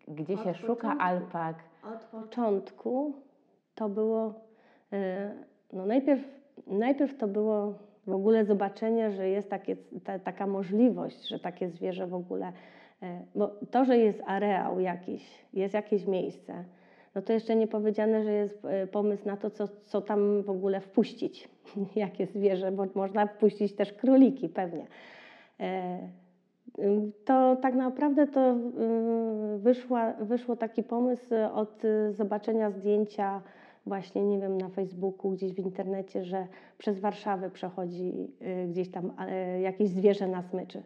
gdzie 0.07 0.33
Od 0.33 0.43
się 0.43 0.53
szuka 0.53 0.75
początku. 0.75 1.03
alpak? 1.03 1.55
Od 1.95 2.03
początku 2.03 3.13
to 3.75 3.89
było, 3.89 4.33
e, 4.93 5.31
no 5.74 5.86
najpierw, 5.86 6.21
najpierw 6.67 7.17
to 7.17 7.27
było 7.27 7.74
w 8.07 8.15
ogóle 8.15 8.45
zobaczenie, 8.45 9.12
że 9.12 9.29
jest 9.29 9.50
takie, 9.50 9.75
ta, 10.03 10.19
taka 10.19 10.47
możliwość, 10.47 11.27
że 11.27 11.39
takie 11.39 11.69
zwierzę 11.69 12.07
w 12.07 12.13
ogóle, 12.13 12.51
e, 13.01 13.21
bo 13.36 13.47
to, 13.71 13.86
że 13.86 13.97
jest 13.97 14.21
areał 14.25 14.79
jakiś, 14.79 15.45
jest 15.53 15.74
jakieś 15.74 16.05
miejsce, 16.05 16.63
no 17.17 17.21
to 17.21 17.33
jeszcze 17.33 17.55
nie 17.55 17.67
powiedziane, 17.67 18.24
że 18.24 18.31
jest 18.31 18.65
e, 18.65 18.88
pomysł 18.88 19.25
na 19.25 19.38
to, 19.38 19.50
co, 19.50 19.67
co 19.67 20.01
tam 20.01 20.43
w 20.43 20.50
ogóle 20.50 20.81
wpuścić, 20.81 21.50
jakie 21.95 22.25
zwierzę, 22.25 22.71
bo 22.71 22.86
można 22.95 23.27
wpuścić 23.27 23.75
też 23.75 23.93
króliki 23.93 24.50
pewnie. 24.50 24.88
E, 25.59 26.00
To 27.25 27.55
tak 27.55 27.75
naprawdę 27.75 28.27
to 28.27 28.51
y, 28.51 29.57
wyszła, 29.57 30.13
wyszło 30.13 30.55
taki 30.55 30.83
pomysł 30.83 31.36
od 31.53 31.83
zobaczenia 32.12 32.71
zdjęcia 32.71 33.41
właśnie, 33.86 34.24
nie 34.24 34.39
wiem, 34.39 34.57
na 34.57 34.69
Facebooku, 34.69 35.31
gdzieś 35.31 35.53
w 35.53 35.59
internecie, 35.59 36.24
że 36.24 36.47
przez 36.77 37.00
Warszawę 37.00 37.50
przechodzi 37.50 38.31
gdzieś 38.67 38.91
tam 38.91 39.12
e, 39.19 39.62
jakieś 39.62 39.89
zwierzę 39.89 40.27
na 40.27 40.41
smyczy. 40.41 40.83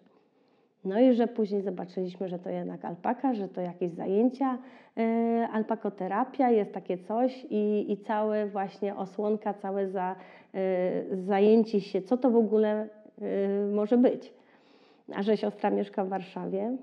No 0.86 1.00
i 1.00 1.14
że 1.14 1.28
później 1.28 1.62
zobaczyliśmy, 1.62 2.30
że 2.30 2.40
to 2.40 2.50
jednak 2.50 2.86
alpaka, 2.86 3.34
że 3.34 3.48
to 3.48 3.62
jakieś 3.62 3.92
zajęcia, 3.92 4.58
e, 4.98 5.48
alpakoterapia, 5.54 6.50
jest 6.50 6.74
takie 6.74 6.98
coś 6.98 7.46
i, 7.50 7.92
i 7.92 7.98
całe 7.98 8.48
właśnie 8.48 8.96
osłonka, 8.96 9.54
całe 9.54 9.90
za, 9.90 10.16
e, 10.54 11.16
zajęcie 11.16 11.82
się, 11.82 12.02
co 12.02 12.18
to 12.18 12.32
w 12.32 12.36
ogóle 12.36 12.88
e, 13.22 13.66
może 13.74 13.98
być. 13.98 14.34
A 15.16 15.24
że 15.24 15.38
siostra 15.38 15.70
mieszka 15.70 16.06
w 16.06 16.10
Warszawie, 16.10 16.78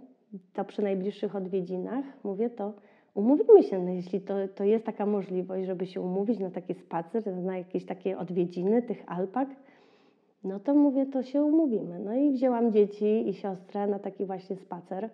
to 0.53 0.65
przy 0.65 0.83
najbliższych 0.83 1.37
odwiedzinach, 1.37 2.05
mówię, 2.25 2.51
to 2.51 2.73
umówimy 3.15 3.63
się, 3.63 3.79
no 3.79 3.91
jeśli 3.91 4.21
to, 4.21 4.35
to 4.55 4.65
jest 4.65 4.85
taka 4.85 5.07
możliwość, 5.07 5.67
żeby 5.67 5.87
się 5.87 6.01
umówić 6.01 6.39
na 6.39 6.51
taki 6.51 6.75
spacer, 6.75 7.37
na 7.37 7.59
jakieś 7.59 7.85
takie 7.85 8.19
odwiedziny 8.19 8.83
tych 8.83 9.05
alpak, 9.07 9.49
no 10.45 10.61
to 10.61 10.75
mówię, 10.75 11.07
to 11.07 11.23
się 11.23 11.43
umówimy. 11.43 11.99
No 11.99 12.15
i 12.15 12.33
wzięłam 12.33 12.73
dzieci 12.73 13.29
i 13.29 13.35
siostrę 13.35 13.87
na 13.87 13.99
taki 13.99 14.27
właśnie 14.27 14.57
spacer. 14.57 15.11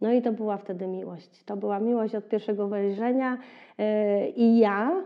No 0.00 0.12
i 0.12 0.22
to 0.22 0.32
była 0.32 0.56
wtedy 0.56 0.86
miłość. 0.86 1.44
To 1.44 1.56
była 1.56 1.80
miłość 1.80 2.14
od 2.14 2.28
pierwszego 2.28 2.68
wejrzenia 2.68 3.38
yy, 3.78 3.84
i 4.28 4.58
ja, 4.58 5.02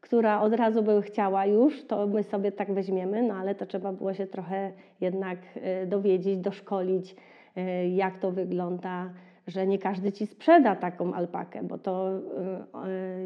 która 0.00 0.40
od 0.40 0.54
razu 0.54 0.82
by 0.82 1.02
chciała 1.02 1.46
już, 1.46 1.84
to 1.84 2.06
my 2.06 2.22
sobie 2.22 2.52
tak 2.52 2.72
weźmiemy, 2.72 3.22
no 3.22 3.34
ale 3.34 3.54
to 3.54 3.66
trzeba 3.66 3.92
było 3.92 4.14
się 4.14 4.26
trochę 4.26 4.72
jednak 5.00 5.38
yy, 5.56 5.86
dowiedzieć, 5.86 6.38
doszkolić, 6.38 7.16
yy, 7.56 7.88
jak 7.88 8.18
to 8.18 8.30
wygląda, 8.30 9.10
że 9.46 9.66
nie 9.66 9.78
każdy 9.78 10.12
ci 10.12 10.26
sprzeda 10.26 10.76
taką 10.76 11.14
alpakę, 11.14 11.62
bo 11.62 11.78
to 11.78 12.10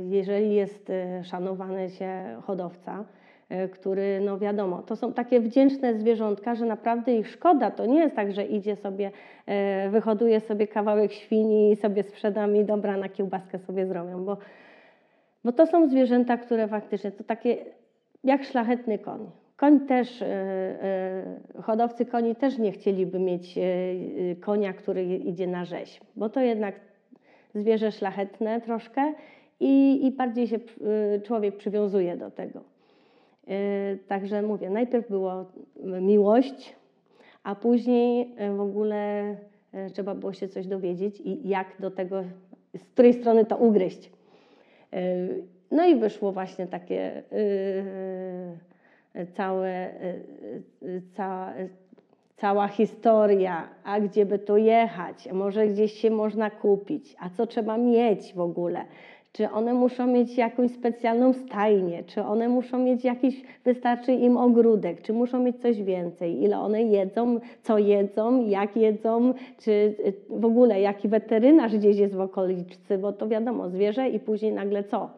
jeżeli 0.08 0.54
jest 0.54 0.92
szanowany 1.22 1.90
się 1.90 2.36
hodowca, 2.42 3.04
który, 3.72 4.20
no 4.20 4.38
wiadomo, 4.38 4.82
to 4.82 4.96
są 4.96 5.12
takie 5.12 5.40
wdzięczne 5.40 5.94
zwierzątka, 5.94 6.54
że 6.54 6.66
naprawdę 6.66 7.16
ich 7.16 7.28
szkoda. 7.28 7.70
To 7.70 7.86
nie 7.86 8.00
jest 8.00 8.16
tak, 8.16 8.32
że 8.32 8.44
idzie 8.44 8.76
sobie, 8.76 9.10
y, 9.86 9.90
wyhoduje 9.90 10.40
sobie 10.40 10.66
kawałek 10.66 11.12
świni 11.12 11.72
i 11.72 11.76
sobie 11.76 12.02
sprzedam 12.02 12.56
i 12.56 12.64
dobra, 12.64 12.96
na 12.96 13.08
kiełbaskę 13.08 13.58
sobie 13.58 13.86
zrobią, 13.86 14.24
bo, 14.24 14.36
bo 15.44 15.52
to 15.52 15.66
są 15.66 15.88
zwierzęta, 15.88 16.36
które 16.36 16.68
faktycznie 16.68 17.12
to 17.12 17.24
takie 17.24 17.56
jak 18.24 18.44
szlachetny 18.44 18.98
koń. 18.98 19.30
Koń 19.56 19.80
też, 19.80 20.22
y, 20.22 20.26
hodowcy 21.62 22.06
koni 22.06 22.36
też 22.36 22.58
nie 22.58 22.72
chcieliby 22.72 23.18
mieć 23.18 23.58
konia, 24.40 24.72
który 24.72 25.04
idzie 25.04 25.46
na 25.46 25.64
rzeź, 25.64 26.00
bo 26.16 26.28
to 26.28 26.40
jednak 26.40 26.74
zwierzę 27.54 27.92
szlachetne 27.92 28.60
troszkę 28.60 29.12
i, 29.60 30.06
i 30.06 30.10
bardziej 30.10 30.46
się 30.46 30.58
człowiek 31.22 31.56
przywiązuje 31.56 32.16
do 32.16 32.30
tego. 32.30 32.71
Y, 33.48 33.98
Także 34.08 34.42
mówię, 34.42 34.70
najpierw 34.70 35.08
było 35.08 35.44
miłość, 36.00 36.76
a 37.44 37.54
później 37.54 38.34
y, 38.40 38.56
w 38.56 38.60
ogóle 38.60 39.30
y, 39.74 39.90
trzeba 39.92 40.14
było 40.14 40.32
się 40.32 40.48
coś 40.48 40.66
dowiedzieć 40.66 41.20
i 41.20 41.48
jak 41.48 41.66
do 41.80 41.90
tego, 41.90 42.22
z 42.76 42.84
której 42.84 43.14
strony 43.14 43.44
to 43.44 43.56
ugryźć. 43.56 44.10
Y, 44.94 45.42
No 45.70 45.86
i 45.86 45.96
wyszło 45.96 46.32
właśnie 46.32 46.66
takie 46.66 47.18
y, 47.18 47.22
y, 49.16 49.26
całe, 49.26 49.90
cała, 51.16 51.52
cała 52.36 52.68
historia, 52.68 53.68
a 53.84 54.00
gdzie 54.00 54.26
by 54.26 54.38
tu 54.38 54.56
jechać, 54.56 55.28
może 55.32 55.66
gdzieś 55.66 55.92
się 55.92 56.10
można 56.10 56.50
kupić, 56.50 57.16
a 57.20 57.30
co 57.30 57.46
trzeba 57.46 57.78
mieć 57.78 58.34
w 58.34 58.40
ogóle. 58.40 58.84
Czy 59.32 59.50
one 59.50 59.74
muszą 59.74 60.06
mieć 60.06 60.38
jakąś 60.38 60.70
specjalną 60.70 61.32
stajnię, 61.32 62.04
czy 62.04 62.22
one 62.22 62.48
muszą 62.48 62.78
mieć 62.78 63.04
jakiś, 63.04 63.42
wystarczy 63.64 64.12
im 64.12 64.36
ogródek, 64.36 65.02
czy 65.02 65.12
muszą 65.12 65.38
mieć 65.42 65.56
coś 65.56 65.82
więcej, 65.82 66.42
ile 66.42 66.58
one 66.60 66.82
jedzą, 66.82 67.40
co 67.62 67.78
jedzą, 67.78 68.46
jak 68.48 68.76
jedzą, 68.76 69.34
czy 69.58 69.70
y, 69.70 70.14
w 70.30 70.44
ogóle 70.44 70.80
jaki 70.80 71.08
weterynarz 71.08 71.76
gdzieś 71.76 71.96
jest 71.96 72.14
w 72.14 72.20
okolicy, 72.20 72.98
bo 72.98 73.12
to 73.12 73.28
wiadomo, 73.28 73.68
zwierzę 73.68 74.08
i 74.08 74.20
później 74.20 74.52
nagle 74.52 74.84
co? 74.84 75.10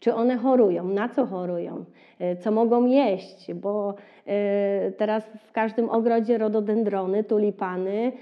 Czy 0.00 0.14
one 0.14 0.36
chorują? 0.36 0.84
Na 0.84 1.08
co 1.08 1.26
chorują? 1.26 1.84
E, 2.18 2.36
Co 2.36 2.50
mogą 2.50 2.86
jeść? 2.86 3.54
Bo 3.54 3.94
e, 4.26 4.92
teraz 4.96 5.24
w 5.48 5.52
każdym 5.52 5.90
ogrodzie 5.90 6.38
rododendrony, 6.38 7.24
tulipany, 7.24 8.12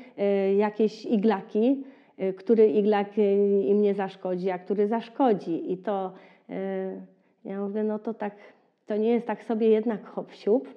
jakieś 0.56 1.06
iglaki, 1.06 1.84
który 2.36 2.68
iglak 2.68 3.18
e, 3.18 3.62
im 3.62 3.80
nie 3.82 3.94
zaszkodzi, 3.94 4.50
a 4.50 4.58
który 4.58 4.86
zaszkodzi. 4.86 5.72
I 5.72 5.76
to 5.76 6.12
e, 6.50 7.00
ja 7.44 7.60
mówię, 7.60 7.84
no 7.84 7.98
to 7.98 8.14
tak, 8.14 8.34
to 8.86 8.96
nie 8.96 9.10
jest 9.10 9.26
tak 9.26 9.44
sobie 9.44 9.68
jednak 9.68 10.06
hop 10.06 10.32
siup. 10.32 10.68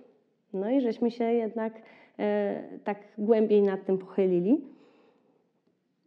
No 0.53 0.69
i 0.69 0.81
żeśmy 0.81 1.11
się 1.11 1.23
jednak 1.23 1.73
tak 2.83 2.97
głębiej 3.17 3.61
nad 3.61 3.85
tym 3.85 3.97
pochylili. 3.97 4.61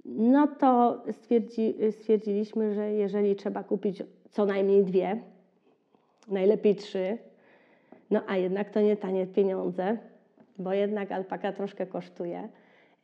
No 0.04 0.46
to 0.46 1.02
stwierdzi, 1.12 1.74
stwierdziliśmy, 1.90 2.74
że 2.74 2.92
jeżeli 2.92 3.36
trzeba 3.36 3.62
kupić 3.62 4.02
co 4.30 4.46
najmniej 4.46 4.84
dwie, 4.84 5.20
najlepiej 6.28 6.76
trzy, 6.76 7.18
no 8.10 8.20
a 8.26 8.36
jednak 8.36 8.70
to 8.70 8.80
nie 8.80 8.96
tanie 8.96 9.26
pieniądze, 9.26 9.98
bo 10.58 10.72
jednak 10.72 11.12
alpaka 11.12 11.52
troszkę 11.52 11.86
kosztuje. 11.86 12.48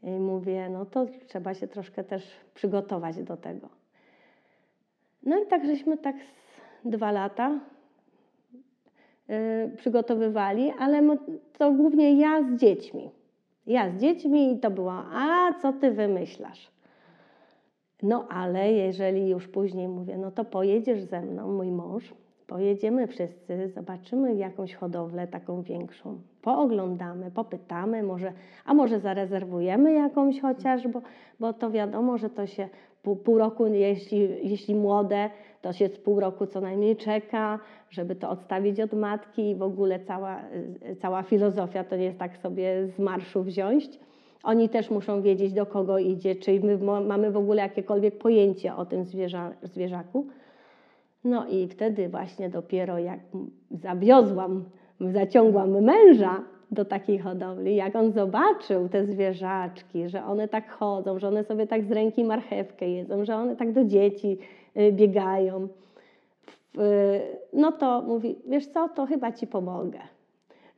I 0.03 0.11
mówię, 0.11 0.69
no 0.69 0.87
to 0.87 1.07
trzeba 1.27 1.55
się 1.55 1.69
troszkę 1.69 2.05
też 2.05 2.37
przygotować 2.55 3.23
do 3.23 3.37
tego. 3.37 3.69
No 5.23 5.39
i 5.43 5.47
tak 5.47 5.67
żeśmy 5.67 5.99
tak 5.99 6.17
dwa 6.85 7.13
lata 7.13 7.61
y, 9.31 9.77
przygotowywali, 9.77 10.73
ale 10.79 11.17
to 11.59 11.73
głównie 11.73 12.21
ja 12.21 12.43
z 12.43 12.61
dziećmi. 12.61 13.11
Ja 13.67 13.91
z 13.91 14.01
dziećmi 14.01 14.53
i 14.53 14.59
to 14.59 14.71
było, 14.71 14.93
a 14.93 15.53
co 15.63 15.73
ty 15.73 15.91
wymyślasz? 15.91 16.71
No 18.03 18.29
ale 18.29 18.73
jeżeli 18.73 19.29
już 19.29 19.49
później 19.49 19.89
mówię, 19.89 20.19
no 20.19 20.31
to 20.31 20.45
pojedziesz 20.45 21.03
ze 21.03 21.21
mną, 21.21 21.53
mój 21.53 21.71
mąż, 21.71 22.15
pojedziemy 22.51 23.07
wszyscy, 23.07 23.69
zobaczymy 23.75 24.35
jakąś 24.35 24.75
hodowlę 24.75 25.27
taką 25.27 25.63
większą, 25.63 26.19
pooglądamy, 26.43 27.31
popytamy, 27.31 28.03
może, 28.03 28.33
a 28.65 28.75
może 28.75 29.01
zarezerwujemy 29.01 29.93
jakąś 29.93 30.41
chociaż, 30.41 30.89
bo, 30.89 31.03
bo 31.41 31.53
to 31.53 31.71
wiadomo, 31.71 32.19
że 32.19 32.31
to 32.31 32.47
się 32.47 32.69
pół, 33.03 33.17
pół 33.17 33.39
roku, 33.39 33.67
jeśli, 33.67 34.49
jeśli 34.51 34.75
młode, 34.75 35.31
to 35.63 35.73
się 35.73 35.89
z 35.89 35.99
pół 35.99 36.21
roku 36.21 36.47
co 36.47 36.61
najmniej 36.61 36.97
czeka, 36.97 37.59
żeby 37.91 38.15
to 38.17 38.31
odstawić 38.31 38.81
od 38.81 38.93
matki 38.93 39.51
i 39.51 39.55
w 39.55 39.63
ogóle 39.63 40.01
cała, 40.01 40.41
cała 41.01 41.23
filozofia 41.23 41.85
to 41.85 41.97
nie 41.97 42.05
jest 42.05 42.19
tak 42.19 42.37
sobie 42.37 42.87
z 42.87 42.99
marszu 42.99 43.43
wziąć. 43.43 43.99
Oni 44.43 44.69
też 44.69 44.91
muszą 44.91 45.23
wiedzieć, 45.23 45.53
do 45.53 45.67
kogo 45.67 45.99
idzie, 45.99 46.37
czy 46.37 46.61
my 46.61 46.79
mamy 47.07 47.31
w 47.31 47.37
ogóle 47.37 47.63
jakiekolwiek 47.63 48.19
pojęcie 48.19 48.75
o 48.75 48.87
tym 48.87 49.05
zwierza, 49.05 49.53
zwierzaku. 49.63 50.27
No 51.25 51.47
i 51.49 51.69
wtedy 51.69 52.09
właśnie 52.09 52.49
dopiero 52.49 52.99
jak 52.99 53.21
zawiozłam, 53.71 54.65
zaciągłam 55.01 55.81
męża 55.81 56.43
do 56.71 56.85
takiej 56.85 57.19
hodowli, 57.19 57.77
jak 57.77 57.97
on 57.97 58.13
zobaczył 58.13 58.89
te 58.89 59.05
zwierzaczki, 59.07 60.09
że 60.09 60.25
one 60.25 60.49
tak 60.49 60.71
chodzą, 60.71 61.19
że 61.19 61.29
one 61.29 61.45
sobie 61.45 61.67
tak 61.67 61.85
z 61.85 61.93
ręki 61.93 62.25
marchewkę 62.25 62.89
jedzą, 62.89 63.25
że 63.25 63.37
one 63.37 63.57
tak 63.57 63.73
do 63.73 63.85
dzieci 63.85 64.39
y, 64.77 64.93
biegają, 64.93 65.69
w- 66.75 67.21
no 67.53 67.73
to 67.73 68.03
mówi, 68.03 68.37
wiesz 68.49 68.67
co, 68.67 68.89
to 68.89 69.07
chyba 69.07 69.33
ci 69.33 69.47
pomogę. 69.47 69.99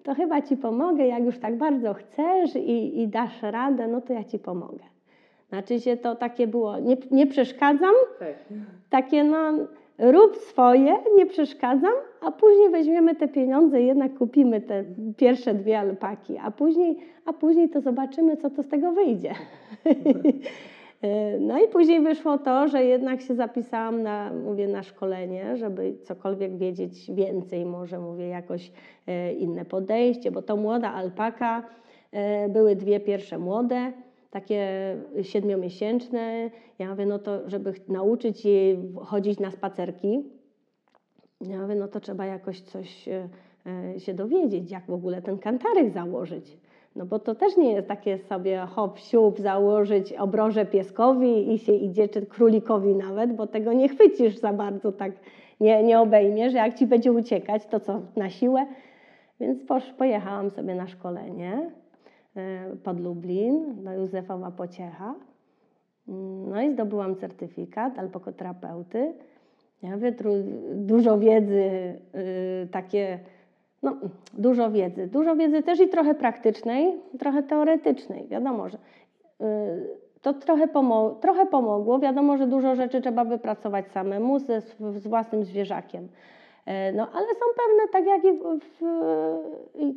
To 0.02 0.14
chyba 0.14 0.42
ci 0.42 0.56
pomogę, 0.56 1.06
jak 1.06 1.24
już 1.24 1.38
tak 1.38 1.56
bardzo 1.58 1.94
chcesz 1.94 2.56
i, 2.56 3.00
i 3.00 3.08
dasz 3.08 3.42
radę, 3.42 3.88
no 3.88 4.00
to 4.00 4.12
ja 4.12 4.24
ci 4.24 4.38
pomogę. 4.38 4.84
Znaczy 5.48 5.80
się 5.80 5.96
to 5.96 6.14
takie 6.16 6.46
było, 6.46 6.78
nie, 6.78 6.96
nie 7.10 7.26
przeszkadzam, 7.26 7.94
takie 8.90 9.24
no 9.24 9.52
rób 9.98 10.36
swoje, 10.36 10.96
nie 11.16 11.26
przeszkadzam, 11.26 11.92
a 12.20 12.32
później 12.32 12.70
weźmiemy 12.70 13.14
te 13.14 13.28
pieniądze 13.28 13.82
i 13.82 13.86
jednak 13.86 14.14
kupimy 14.18 14.60
te 14.60 14.84
pierwsze 15.16 15.54
dwie 15.54 15.78
alpaki, 15.78 16.38
a 16.38 16.50
później, 16.50 16.98
a 17.26 17.32
później 17.32 17.68
to 17.68 17.80
zobaczymy, 17.80 18.36
co 18.36 18.50
to 18.50 18.62
z 18.62 18.68
tego 18.68 18.92
wyjdzie. 18.92 19.34
No 21.40 21.64
i 21.64 21.68
później 21.68 22.00
wyszło 22.00 22.38
to, 22.38 22.68
że 22.68 22.84
jednak 22.84 23.20
się 23.20 23.34
zapisałam 23.34 24.02
na, 24.02 24.32
mówię, 24.32 24.68
na 24.68 24.82
szkolenie, 24.82 25.56
żeby 25.56 25.94
cokolwiek 26.02 26.56
wiedzieć 26.56 27.10
więcej, 27.10 27.64
może 27.64 27.98
mówię 27.98 28.28
jakoś 28.28 28.72
e, 29.06 29.32
inne 29.32 29.64
podejście, 29.64 30.30
bo 30.30 30.42
to 30.42 30.56
młoda 30.56 30.92
alpaka, 30.92 31.62
e, 32.12 32.48
były 32.48 32.76
dwie 32.76 33.00
pierwsze 33.00 33.38
młode, 33.38 33.92
takie 34.32 34.66
siedmiomiesięczne. 35.22 36.50
Ja 36.78 36.90
mówię, 36.90 37.06
no 37.06 37.18
to 37.18 37.50
żeby 37.50 37.72
nauczyć 37.88 38.44
jej 38.44 38.78
chodzić 39.04 39.40
na 39.40 39.50
spacerki, 39.50 40.22
ja 41.40 41.62
mówię, 41.62 41.74
no 41.74 41.88
to 41.88 42.00
trzeba 42.00 42.26
jakoś 42.26 42.60
coś 42.60 43.08
e, 43.08 43.28
e, 43.94 44.00
się 44.00 44.14
dowiedzieć, 44.14 44.70
jak 44.70 44.86
w 44.86 44.92
ogóle 44.92 45.22
ten 45.22 45.38
kantarek 45.38 45.90
założyć. 45.90 46.58
No 46.96 47.06
bo 47.06 47.18
to 47.18 47.34
też 47.34 47.56
nie 47.56 47.72
jest 47.72 47.88
takie 47.88 48.18
sobie 48.18 48.58
hop, 48.58 48.98
siup, 48.98 49.40
założyć 49.40 50.12
obroże 50.12 50.66
pieskowi 50.66 51.54
i 51.54 51.58
się 51.58 51.74
idzie, 51.74 52.08
czy 52.08 52.26
królikowi 52.26 52.94
nawet, 52.94 53.36
bo 53.36 53.46
tego 53.46 53.72
nie 53.72 53.88
chwycisz 53.88 54.36
za 54.38 54.52
bardzo, 54.52 54.92
tak 54.92 55.12
nie, 55.60 55.82
nie 55.82 56.00
obejmiesz. 56.00 56.52
Jak 56.52 56.74
ci 56.74 56.86
będzie 56.86 57.12
uciekać, 57.12 57.66
to 57.66 57.80
co, 57.80 58.00
na 58.16 58.30
siłę? 58.30 58.66
Więc 59.40 59.58
pojechałam 59.98 60.50
sobie 60.50 60.74
na 60.74 60.86
szkolenie 60.86 61.70
pod 62.84 63.00
Lublin 63.00 63.84
do 63.84 63.92
Józefa 63.92 64.36
Łapociecha. 64.36 65.14
Mm, 66.08 66.50
No 66.50 66.62
i 66.62 66.70
zdobyłam 66.72 67.16
certyfikat 67.16 67.98
alpokoterapeuty. 67.98 69.12
Ja 69.82 69.90
mówię, 69.90 70.14
dużo 70.74 71.18
wiedzy, 71.18 71.62
y, 72.64 72.68
takie, 72.72 73.18
no 73.82 73.96
dużo 74.38 74.70
wiedzy. 74.70 75.06
Dużo 75.06 75.36
wiedzy 75.36 75.62
też 75.62 75.80
i 75.80 75.88
trochę 75.88 76.14
praktycznej, 76.14 77.00
trochę 77.18 77.42
teoretycznej. 77.42 78.28
Wiadomo, 78.28 78.68
że 78.68 78.78
y, 79.40 79.44
to 80.22 80.32
trochę, 80.32 80.68
pomo- 80.68 81.14
trochę 81.20 81.46
pomogło. 81.46 81.98
Wiadomo, 81.98 82.36
że 82.36 82.46
dużo 82.46 82.74
rzeczy 82.74 83.00
trzeba 83.00 83.24
wypracować 83.24 83.88
samemu 83.88 84.38
ze, 84.38 84.60
z 84.90 85.06
własnym 85.06 85.44
zwierzakiem. 85.44 86.08
E, 86.66 86.92
No, 86.92 87.08
ale 87.12 87.26
są 87.26 87.44
pewne, 87.56 87.88
tak 87.92 88.06
jak, 88.06 88.24
i 88.24 88.38
w, 88.58 88.82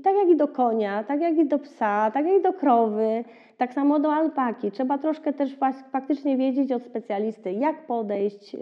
tak 0.03 0.15
jak 0.15 0.29
i 0.29 0.35
do 0.35 0.47
konia, 0.47 1.03
tak 1.03 1.21
jak 1.21 1.37
i 1.37 1.45
do 1.45 1.59
psa, 1.59 2.11
tak 2.11 2.25
jak 2.25 2.39
i 2.39 2.43
do 2.43 2.53
krowy, 2.53 3.23
tak 3.57 3.73
samo 3.73 3.99
do 3.99 4.13
alpaki. 4.13 4.71
Trzeba 4.71 4.97
troszkę 4.97 5.33
też 5.33 5.57
fak- 5.59 5.89
faktycznie 5.91 6.37
wiedzieć 6.37 6.71
od 6.71 6.83
specjalisty, 6.83 7.51
jak 7.53 7.85
podejść. 7.87 8.55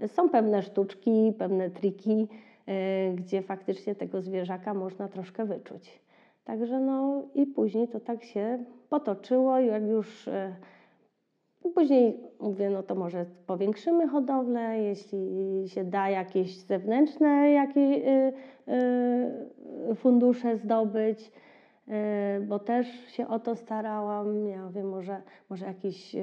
E, 0.00 0.08
Są 0.08 0.28
pewne 0.28 0.62
sztuczki, 0.62 1.32
pewne 1.38 1.70
triki, 1.70 2.28
e, 2.66 3.12
gdzie 3.12 3.42
faktycznie 3.42 3.94
tego 3.94 4.20
zwierzaka 4.22 4.74
można 4.74 5.08
troszkę 5.08 5.44
wyczuć. 5.44 6.00
Także 6.44 6.80
no 6.80 7.22
i 7.34 7.46
później 7.46 7.88
to 7.88 8.00
tak 8.00 8.24
się 8.24 8.64
potoczyło, 8.88 9.58
jak 9.58 9.82
już 9.82 10.28
Później 11.74 12.20
mówię, 12.40 12.70
no 12.70 12.82
to 12.82 12.94
może 12.94 13.26
powiększymy 13.46 14.08
hodowlę, 14.08 14.78
jeśli 14.78 15.68
się 15.68 15.84
da 15.84 16.08
jakieś 16.08 16.58
zewnętrzne 16.58 17.50
jakieś, 17.50 17.96
y, 17.96 18.32
y, 19.90 19.94
fundusze 19.94 20.56
zdobyć, 20.56 21.32
y, 21.88 21.92
bo 22.40 22.58
też 22.58 22.86
się 23.08 23.28
o 23.28 23.38
to 23.38 23.56
starałam. 23.56 24.46
Ja 24.48 24.64
mówię, 24.64 24.84
może, 24.84 25.22
może 25.50 25.66
jakieś, 25.66 26.16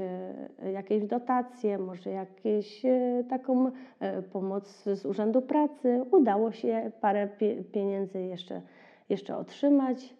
jakieś 0.73 1.05
dotacje, 1.05 1.77
może 1.77 2.09
jakieś 2.09 2.81
taką 3.29 3.71
pomoc 4.31 4.83
z 4.83 5.05
Urzędu 5.05 5.41
Pracy. 5.41 6.01
Udało 6.11 6.51
się 6.51 6.91
parę 7.01 7.27
pie, 7.27 7.63
pieniędzy 7.63 8.21
jeszcze, 8.21 8.61
jeszcze 9.09 9.37
otrzymać, 9.37 10.13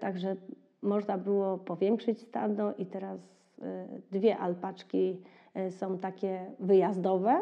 także 0.00 0.36
można 0.82 1.18
było 1.18 1.58
powiększyć 1.58 2.20
stado 2.20 2.74
i 2.78 2.86
teraz 2.86 3.34
dwie 4.10 4.38
alpaczki 4.38 5.20
y, 5.56 5.70
są 5.70 5.98
takie 5.98 6.44
wyjazdowe, 6.60 7.40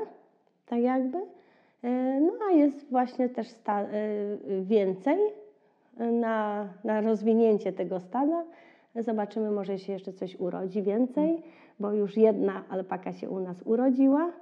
tak 0.66 0.80
jakby. 0.80 1.18
Y, 1.18 2.20
No 2.20 2.32
a 2.48 2.50
jest 2.52 2.90
właśnie 2.90 3.28
też 3.28 3.48
sta- 3.48 3.84
y, 3.84 4.38
więcej 4.64 5.18
y, 6.00 6.12
na, 6.12 6.68
na 6.84 7.00
rozwinięcie 7.00 7.72
tego 7.72 8.00
stada. 8.00 8.44
Zobaczymy, 8.96 9.50
może 9.50 9.78
się 9.78 9.92
jeszcze 9.92 10.12
coś 10.12 10.36
urodzi 10.40 10.82
więcej, 10.82 11.42
bo 11.80 11.92
już 11.92 12.16
jedna 12.16 12.64
alpaka 12.68 13.12
się 13.12 13.30
u 13.30 13.40
nas 13.40 13.62
urodziła. 13.64 14.32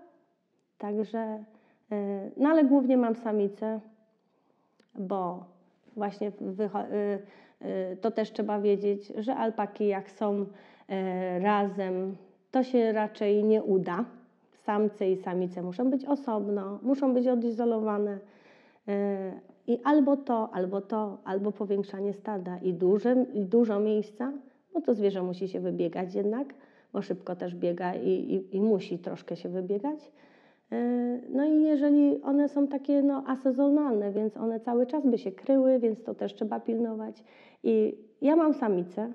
Także, 0.79 1.45
y, 1.93 2.31
no 2.37 2.49
ale 2.49 2.65
głównie 2.65 2.97
mam 2.97 3.15
samicę, 3.15 3.81
bo 4.95 5.45
właśnie 5.97 6.31
wycho- 6.31 6.93
y, 6.93 7.67
y, 7.93 7.97
to 7.97 8.11
też 8.11 8.33
trzeba 8.33 8.61
wiedzieć, 8.61 9.07
że 9.19 9.37
alpaki 9.37 9.87
jak 9.87 10.11
są 10.11 10.47
razem, 11.41 12.17
to 12.51 12.63
się 12.63 12.93
raczej 12.93 13.45
nie 13.45 13.63
uda. 13.63 14.05
Samce 14.53 15.11
i 15.11 15.17
samice 15.17 15.63
muszą 15.63 15.91
być 15.91 16.05
osobno, 16.05 16.79
muszą 16.83 17.15
być 17.15 17.27
odizolowane. 17.27 18.19
E, 18.89 19.33
I 19.67 19.79
albo 19.85 20.17
to, 20.17 20.51
albo 20.53 20.81
to, 20.81 21.19
albo 21.25 21.53
powiększanie 21.53 22.13
stada 22.13 22.59
i, 22.59 22.73
duże, 22.73 23.27
i 23.35 23.45
dużo 23.45 23.81
miejsca, 23.81 24.33
bo 24.75 24.81
to 24.81 24.95
zwierzę 24.95 25.23
musi 25.23 25.49
się 25.49 25.61
wybiegać 25.61 26.15
jednak, 26.15 26.55
bo 26.93 27.03
szybko 27.03 27.37
też 27.37 27.55
biega 27.55 27.95
i, 27.95 28.09
i, 28.09 28.57
i 28.57 28.61
musi 28.61 28.99
troszkę 28.99 29.37
się 29.37 29.49
wybiegać. 29.49 30.13
E, 30.73 31.01
No 31.33 31.45
i 31.45 31.63
jeżeli 31.63 32.23
one 32.23 32.49
są 32.49 32.67
takie 32.67 33.03
no, 33.03 33.25
asezonalne, 33.27 34.13
więc 34.13 34.37
one 34.37 34.61
cały 34.61 34.87
czas 34.87 35.07
by 35.07 35.19
się 35.19 35.33
kryły, 35.33 35.79
więc 35.79 36.03
to 36.03 36.15
też 36.15 36.35
trzeba 36.35 36.61
pilnować. 36.61 37.25
I 37.63 37.99
ja 38.23 38.37
mam 38.37 38.55
samice, 38.55 39.13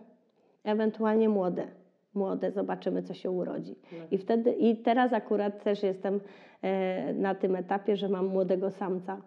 ewentualnie 0.66 1.30
młode. 1.30 1.68
Młode, 2.14 2.52
zobaczymy, 2.52 3.04
co 3.04 3.14
się 3.14 3.32
urodzi. 3.32 3.76
I 4.12 4.18
wtedy, 4.18 4.52
i 4.52 4.76
teraz 4.76 5.14
akurat 5.14 5.64
też 5.64 5.84
jestem 5.84 6.20
e, 6.62 7.14
na 7.14 7.36
tym 7.36 7.56
etapie, 7.56 7.98
że 7.98 8.10
mam 8.10 8.28
młodego 8.28 8.72
samca. 8.72 9.18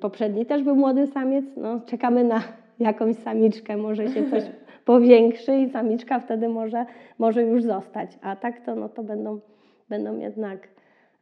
Poprzedni 0.00 0.46
też 0.46 0.62
był 0.62 0.76
młody 0.76 1.06
samiec, 1.06 1.44
no 1.56 1.80
czekamy 1.80 2.24
na 2.24 2.42
jakąś 2.78 3.16
samiczkę, 3.16 3.76
może 3.76 4.08
się 4.08 4.30
coś 4.30 4.42
powiększy 4.84 5.56
i 5.56 5.68
samiczka 5.68 6.20
wtedy 6.20 6.48
może, 6.48 6.86
może 7.18 7.42
już 7.42 7.62
zostać. 7.62 8.18
A 8.22 8.36
tak 8.36 8.60
to, 8.60 8.74
no 8.74 8.88
to 8.88 9.02
będą, 9.02 9.40
będą 9.88 10.18
jednak 10.18 10.68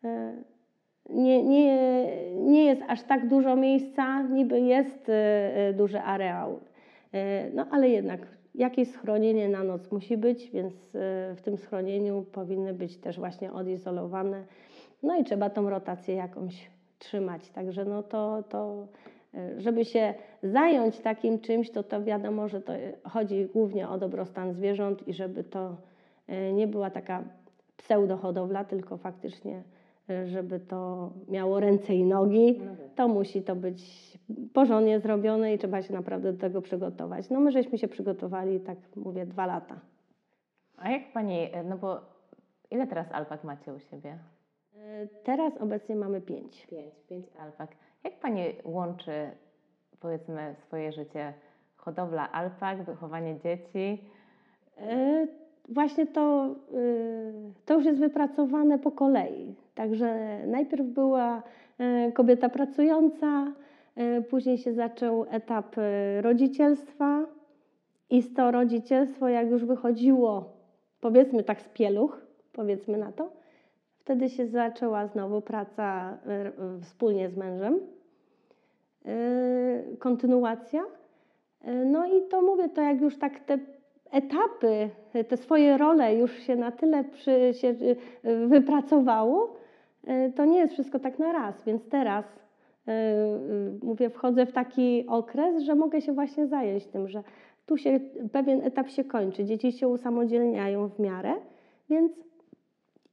e, 0.04 0.32
nie, 1.10 1.42
nie, 1.42 1.78
nie 2.36 2.64
jest 2.64 2.82
aż 2.88 3.02
tak 3.02 3.28
dużo 3.28 3.56
miejsca, 3.56 4.22
niby 4.22 4.60
jest 4.60 5.08
e, 5.08 5.72
duży 5.72 6.00
areał. 6.00 6.60
No 7.54 7.66
ale 7.70 7.88
jednak 7.88 8.20
jakieś 8.54 8.88
schronienie 8.90 9.48
na 9.48 9.64
noc 9.64 9.92
musi 9.92 10.16
być, 10.16 10.50
więc 10.50 10.74
e, 10.74 10.78
w 11.36 11.42
tym 11.42 11.56
schronieniu 11.56 12.22
powinny 12.32 12.74
być 12.74 12.96
też 12.96 13.18
właśnie 13.18 13.52
odizolowane. 13.52 14.44
No 15.02 15.16
i 15.18 15.24
trzeba 15.24 15.50
tą 15.50 15.70
rotację 15.70 16.14
jakąś 16.14 16.70
trzymać. 16.98 17.50
Także 17.50 17.84
no 17.84 18.02
to, 18.02 18.44
to 18.48 18.86
e, 19.34 19.60
żeby 19.60 19.84
się 19.84 20.14
zająć 20.42 20.98
takim 20.98 21.38
czymś, 21.38 21.70
to 21.70 21.82
to 21.82 22.02
wiadomo, 22.02 22.48
że 22.48 22.60
to 22.60 22.72
chodzi 23.04 23.48
głównie 23.52 23.88
o 23.88 23.98
dobrostan 23.98 24.52
zwierząt 24.52 25.08
i 25.08 25.12
żeby 25.12 25.44
to 25.44 25.76
e, 26.26 26.52
nie 26.52 26.66
była 26.66 26.90
taka 26.90 27.24
pseudohodowla, 27.76 28.64
tylko 28.64 28.96
faktycznie 28.96 29.56
y, 29.56 29.73
żeby 30.24 30.60
to 30.60 31.10
miało 31.28 31.60
ręce 31.60 31.94
i 31.94 32.04
nogi, 32.04 32.60
to 32.94 33.08
musi 33.08 33.42
to 33.42 33.56
być 33.56 33.82
porządnie 34.52 35.00
zrobione 35.00 35.54
i 35.54 35.58
trzeba 35.58 35.82
się 35.82 35.92
naprawdę 35.94 36.32
do 36.32 36.38
tego 36.40 36.62
przygotować. 36.62 37.30
No 37.30 37.40
my 37.40 37.50
żeśmy 37.52 37.78
się 37.78 37.88
przygotowali, 37.88 38.60
tak 38.60 38.78
mówię, 38.96 39.26
dwa 39.26 39.46
lata. 39.46 39.80
A 40.76 40.90
jak 40.90 41.12
pani, 41.12 41.48
no 41.64 41.78
bo 41.78 42.00
ile 42.70 42.86
teraz 42.86 43.12
alpak 43.12 43.44
macie 43.44 43.74
u 43.74 43.78
siebie? 43.78 44.18
Y, 44.74 45.08
Teraz 45.24 45.56
obecnie 45.60 45.96
mamy 45.96 46.20
pięć. 46.20 46.66
Pięć, 46.66 46.94
pięć 47.08 47.26
alpak. 47.38 47.70
Jak 48.04 48.20
pani 48.20 48.42
łączy, 48.64 49.30
powiedzmy, 50.00 50.54
swoje 50.66 50.92
życie, 50.92 51.34
hodowla 51.76 52.32
alpak, 52.32 52.82
wychowanie 52.82 53.38
dzieci? 53.40 54.04
E, 54.78 55.26
Właśnie 55.68 56.06
to, 56.06 56.54
y, 56.74 57.32
to 57.64 57.74
już 57.74 57.84
jest 57.84 58.00
wypracowane 58.00 58.78
po 58.78 58.90
kolei. 58.90 59.54
Także 59.74 60.38
najpierw 60.46 60.86
była 60.86 61.42
e, 61.78 62.12
kobieta 62.12 62.48
pracująca, 62.48 63.52
e, 63.96 64.22
później 64.22 64.58
się 64.58 64.72
zaczął 64.72 65.26
etap 65.30 65.76
rodzicielstwa 66.20 67.26
i 68.10 68.22
z 68.22 68.34
to 68.34 68.50
rodzicielstwo, 68.50 69.28
jak 69.28 69.50
już 69.50 69.64
wychodziło, 69.64 70.52
powiedzmy 71.00 71.42
tak 71.42 71.60
z 71.60 71.68
pieluch, 71.68 72.20
powiedzmy 72.52 72.98
na 72.98 73.12
to, 73.12 73.32
wtedy 73.98 74.30
się 74.30 74.46
zaczęła 74.46 75.06
znowu 75.06 75.40
praca 75.40 76.18
wspólnie 76.82 77.28
z 77.28 77.36
mężem. 77.36 77.80
Kontynuacja. 79.98 80.82
No 81.86 82.06
i 82.06 82.28
to 82.30 82.42
mówię, 82.42 82.68
to 82.68 82.82
jak 82.82 83.00
już 83.00 83.18
tak 83.18 83.40
te 83.40 83.58
etapy, 84.14 84.90
te 85.28 85.36
swoje 85.36 85.78
role 85.78 86.14
już 86.14 86.38
się 86.38 86.56
na 86.56 86.72
tyle 86.72 87.04
przy, 87.04 87.54
się 87.54 87.68
y, 87.68 88.46
wypracowało, 88.46 89.54
y, 90.08 90.32
to 90.36 90.44
nie 90.44 90.58
jest 90.58 90.72
wszystko 90.72 90.98
tak 90.98 91.18
na 91.18 91.32
raz. 91.32 91.64
Więc 91.64 91.88
teraz 91.88 92.24
y, 92.24 92.90
mówię, 93.82 94.10
wchodzę 94.10 94.46
w 94.46 94.52
taki 94.52 95.06
okres, 95.06 95.62
że 95.62 95.74
mogę 95.74 96.00
się 96.00 96.12
właśnie 96.12 96.46
zająć 96.46 96.86
tym, 96.86 97.08
że 97.08 97.22
tu 97.66 97.76
się 97.76 98.00
pewien 98.32 98.62
etap 98.62 98.88
się 98.88 99.04
kończy, 99.04 99.44
dzieci 99.44 99.72
się 99.72 99.88
usamodzielniają 99.88 100.88
w 100.88 100.98
miarę, 100.98 101.32
więc 101.90 102.12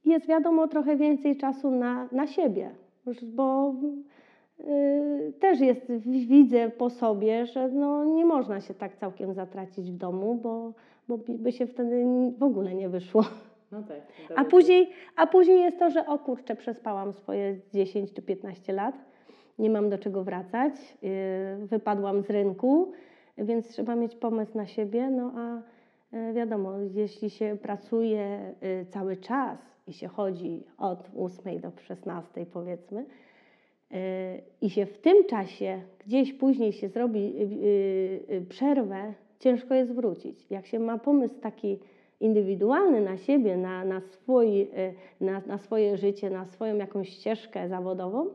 jest 0.04 0.26
wiadomo 0.26 0.68
trochę 0.68 0.96
więcej 0.96 1.36
czasu 1.36 1.70
na, 1.70 2.08
na 2.12 2.26
siebie, 2.26 2.70
bo 3.22 3.74
też 5.40 5.60
jest, 5.60 5.92
widzę 6.06 6.70
po 6.70 6.90
sobie, 6.90 7.46
że 7.46 7.68
no, 7.68 8.04
nie 8.04 8.24
można 8.24 8.60
się 8.60 8.74
tak 8.74 8.96
całkiem 8.96 9.34
zatracić 9.34 9.90
w 9.90 9.96
domu, 9.96 10.34
bo, 10.42 10.72
bo 11.08 11.18
by- 11.18 11.52
się 11.52 11.66
wtedy 11.66 12.04
w 12.38 12.42
ogóle 12.42 12.74
nie 12.74 12.88
wyszło. 12.88 13.24
No 13.72 13.82
tak. 13.82 14.00
A 14.36 14.44
później, 14.44 14.90
a 15.16 15.26
później 15.26 15.60
jest 15.60 15.78
to, 15.78 15.90
że 15.90 16.06
o 16.06 16.18
kurczę, 16.18 16.56
przespałam 16.56 17.12
swoje 17.12 17.58
10 17.74 18.12
czy 18.12 18.22
15 18.22 18.72
lat, 18.72 18.94
nie 19.58 19.70
mam 19.70 19.90
do 19.90 19.98
czego 19.98 20.24
wracać, 20.24 20.74
yy, 21.02 21.66
wypadłam 21.66 22.22
z 22.22 22.30
rynku, 22.30 22.92
więc 23.38 23.68
trzeba 23.68 23.96
mieć 23.96 24.14
pomysł 24.16 24.56
na 24.58 24.66
siebie, 24.66 25.10
no 25.10 25.32
a 25.36 25.62
yy, 26.16 26.32
wiadomo, 26.32 26.72
jeśli 26.94 27.30
się 27.30 27.56
pracuje 27.62 28.54
yy, 28.62 28.86
cały 28.86 29.16
czas 29.16 29.58
i 29.86 29.92
się 29.92 30.08
chodzi 30.08 30.64
od 30.78 31.10
8 31.18 31.60
do 31.60 31.72
16 31.80 32.46
powiedzmy, 32.46 33.04
i 34.60 34.70
się 34.70 34.86
w 34.86 34.98
tym 34.98 35.24
czasie 35.24 35.82
gdzieś 36.06 36.32
później 36.32 36.72
się 36.72 36.88
zrobi 36.88 37.34
przerwę, 38.48 39.14
ciężko 39.42 39.74
jest 39.74 39.92
wrócić. 39.92 40.50
Jak 40.50 40.66
się 40.66 40.78
ma 40.78 40.98
pomysł 40.98 41.34
taki 41.40 41.78
indywidualny 42.20 43.00
na 43.00 43.16
siebie, 43.16 43.56
na, 43.56 43.84
na, 43.84 44.00
swój, 44.00 44.62
y, 44.62 44.68
na, 45.20 45.42
na 45.46 45.58
swoje 45.58 45.96
życie, 45.96 46.30
na 46.30 46.46
swoją 46.46 46.76
jakąś 46.76 47.08
ścieżkę 47.08 47.68
zawodową, 47.68 48.26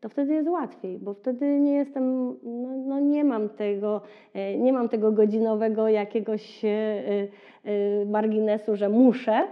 to 0.00 0.08
wtedy 0.08 0.34
jest 0.34 0.48
łatwiej, 0.48 0.98
bo 0.98 1.14
wtedy 1.14 1.60
nie 1.60 1.72
jestem, 1.72 2.26
no, 2.42 2.68
no 2.86 3.00
nie 3.00 3.24
mam 3.24 3.48
tego, 3.48 4.00
e, 4.34 4.58
nie 4.58 4.72
mam 4.72 4.88
tego 4.88 5.12
godzinowego 5.12 5.88
jakiegoś 5.88 6.64
e, 6.64 8.06
marginesu, 8.06 8.76
że 8.76 8.88
muszę, 8.88 9.46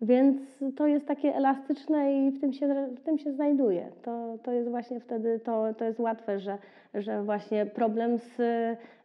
więc 0.00 0.64
to 0.76 0.86
jest 0.86 1.06
takie 1.06 1.34
elastyczne 1.34 2.14
i 2.14 2.30
w 2.30 2.40
tym 2.40 2.52
się, 2.52 2.86
w 2.96 3.00
tym 3.00 3.18
się 3.18 3.32
znajduje. 3.32 3.88
To, 4.02 4.38
to 4.42 4.52
jest 4.52 4.68
właśnie 4.70 5.00
wtedy, 5.00 5.40
to, 5.40 5.74
to 5.74 5.84
jest 5.84 6.00
łatwe, 6.00 6.40
że, 6.40 6.58
że 6.94 7.22
właśnie 7.22 7.66
problem 7.66 8.18
z 8.18 8.40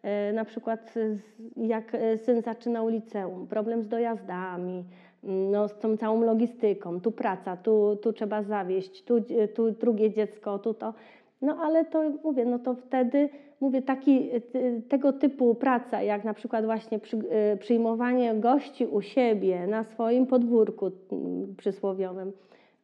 e, 0.03 0.34
na 0.34 0.45
przykład 0.45 0.91
z, 0.93 1.19
jak 1.58 1.95
e, 1.95 2.17
syn 2.17 2.41
zaczynał 2.41 2.88
liceum, 2.88 3.47
problem 3.47 3.84
z 3.84 3.88
dojazdami, 3.88 4.84
mm, 5.23 5.51
no, 5.51 5.67
z 5.67 5.79
tą 5.79 5.97
całą 5.97 6.21
logistyką, 6.21 7.01
tu 7.01 7.12
praca, 7.12 7.58
tu, 7.58 7.95
tu 7.95 8.13
trzeba 8.13 8.43
zawieźć, 8.43 9.03
tu, 9.03 9.19
dzie- 9.19 9.47
tu 9.47 9.71
drugie 9.71 10.12
dziecko, 10.12 10.60
tu 10.60 10.73
to. 10.73 10.93
No 11.43 11.58
ale 11.58 11.86
to 11.86 12.03
mówię, 12.23 12.45
no 12.45 12.60
to 12.60 12.73
wtedy 12.73 13.29
mówię, 13.62 13.82
taki, 13.82 14.29
tego 14.89 15.13
typu 15.13 15.56
praca, 15.56 16.01
jak 16.01 16.23
na 16.23 16.34
przykład 16.34 16.65
właśnie 16.65 16.99
przy, 16.99 17.17
e, 17.29 17.58
przyjmowanie 17.58 18.36
gości 18.36 18.86
u 18.86 19.01
siebie 19.01 19.67
na 19.67 19.84
swoim 19.84 20.25
podwórku 20.25 20.91
mm, 21.12 21.56
przysłowiowym, 21.56 22.32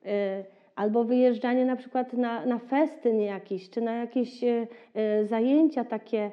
e, 0.06 0.44
albo 0.76 1.04
wyjeżdżanie 1.04 1.66
na 1.66 1.76
przykład 1.76 2.14
na, 2.14 2.46
na 2.46 2.60
festyn 2.60 3.22
jakiś, 3.22 3.70
czy 3.70 3.82
na 3.82 3.94
jakieś 3.94 4.44
e, 4.44 4.68
zajęcia 5.26 5.84
takie 5.84 6.32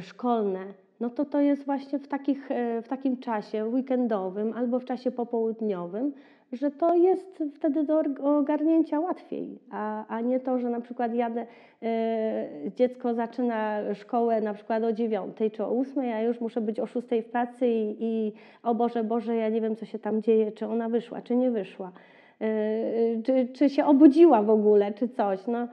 szkolne, 0.00 0.60
no 1.00 1.10
to 1.10 1.24
to 1.24 1.40
jest 1.40 1.64
właśnie 1.64 1.98
w, 1.98 2.08
takich, 2.08 2.48
w 2.82 2.88
takim 2.88 3.16
czasie 3.16 3.66
weekendowym 3.66 4.52
albo 4.56 4.80
w 4.80 4.84
czasie 4.84 5.10
popołudniowym, 5.10 6.12
że 6.52 6.70
to 6.70 6.94
jest 6.94 7.42
wtedy 7.54 7.84
do 7.84 8.02
ogarnięcia 8.38 9.00
łatwiej, 9.00 9.58
a, 9.70 10.06
a 10.06 10.20
nie 10.20 10.40
to, 10.40 10.58
że 10.58 10.70
na 10.70 10.80
przykład 10.80 11.14
jadę, 11.14 11.46
e, 11.82 12.48
dziecko 12.76 13.14
zaczyna 13.14 13.80
szkołę 13.94 14.40
na 14.40 14.54
przykład 14.54 14.84
o 14.84 14.92
dziewiątej 14.92 15.50
czy 15.50 15.64
o 15.64 15.70
ósmej, 15.70 16.12
a 16.12 16.22
już 16.22 16.40
muszę 16.40 16.60
być 16.60 16.80
o 16.80 16.86
szóstej 16.86 17.22
w 17.22 17.26
pracy 17.26 17.68
i, 17.68 17.96
i 18.00 18.32
o 18.62 18.74
Boże, 18.74 19.04
Boże, 19.04 19.36
ja 19.36 19.48
nie 19.48 19.60
wiem, 19.60 19.76
co 19.76 19.86
się 19.86 19.98
tam 19.98 20.22
dzieje, 20.22 20.52
czy 20.52 20.66
ona 20.66 20.88
wyszła, 20.88 21.22
czy 21.22 21.36
nie 21.36 21.50
wyszła, 21.50 21.92
e, 22.40 23.22
czy, 23.22 23.48
czy 23.52 23.70
się 23.70 23.84
obudziła 23.84 24.42
w 24.42 24.50
ogóle, 24.50 24.92
czy 24.92 25.08
coś. 25.08 25.46
No, 25.46 25.68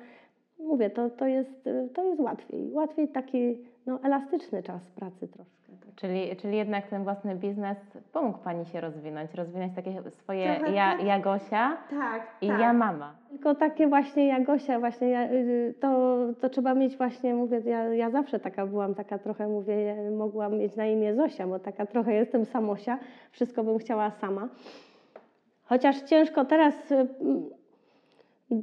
mówię, 0.59 0.89
to, 0.89 1.09
to, 1.09 1.27
jest, 1.27 1.69
to 1.93 2.03
jest 2.03 2.21
łatwiej. 2.21 2.71
Łatwiej 2.71 3.07
taki 3.07 3.57
no, 3.89 3.99
elastyczny 4.03 4.63
czas 4.63 4.91
pracy 4.91 5.27
troszkę. 5.27 5.59
Czyli, 5.95 6.35
czyli 6.35 6.57
jednak 6.57 6.87
ten 6.87 7.03
własny 7.03 7.35
biznes 7.35 7.77
pomógł 8.13 8.37
Pani 8.37 8.65
się 8.65 8.81
rozwinąć, 8.81 9.33
rozwinąć 9.33 9.75
takie 9.75 9.93
swoje 10.11 10.55
Trochę 10.55 10.73
ja, 10.73 10.91
tak. 10.91 11.05
ja 11.05 11.19
Gosia 11.19 11.77
Tak, 11.89 12.27
i 12.41 12.47
ja 12.47 12.73
mama. 12.73 13.13
Tylko 13.29 13.55
takie 13.55 13.87
właśnie 13.87 14.27
Jagosia, 14.27 14.79
właśnie 14.79 15.09
ja, 15.09 15.31
y, 15.31 15.73
to, 15.79 16.17
to 16.41 16.49
trzeba 16.49 16.73
mieć 16.73 16.97
właśnie, 16.97 17.33
mówię, 17.33 17.61
ja, 17.65 17.83
ja 17.93 18.09
zawsze 18.09 18.39
taka 18.39 18.65
byłam, 18.65 18.95
taka 18.95 19.17
trochę 19.17 19.47
mówię, 19.47 19.95
mogłam 20.17 20.57
mieć 20.57 20.75
na 20.75 20.85
imię 20.85 21.15
Zosia, 21.15 21.47
bo 21.47 21.59
taka 21.59 21.85
trochę 21.85 22.13
jestem 22.13 22.45
samosia, 22.45 22.99
wszystko 23.31 23.63
bym 23.63 23.77
chciała 23.77 24.11
sama. 24.11 24.47
Chociaż 25.63 26.01
ciężko 26.01 26.45
teraz, 26.45 26.91
y, 26.91 27.07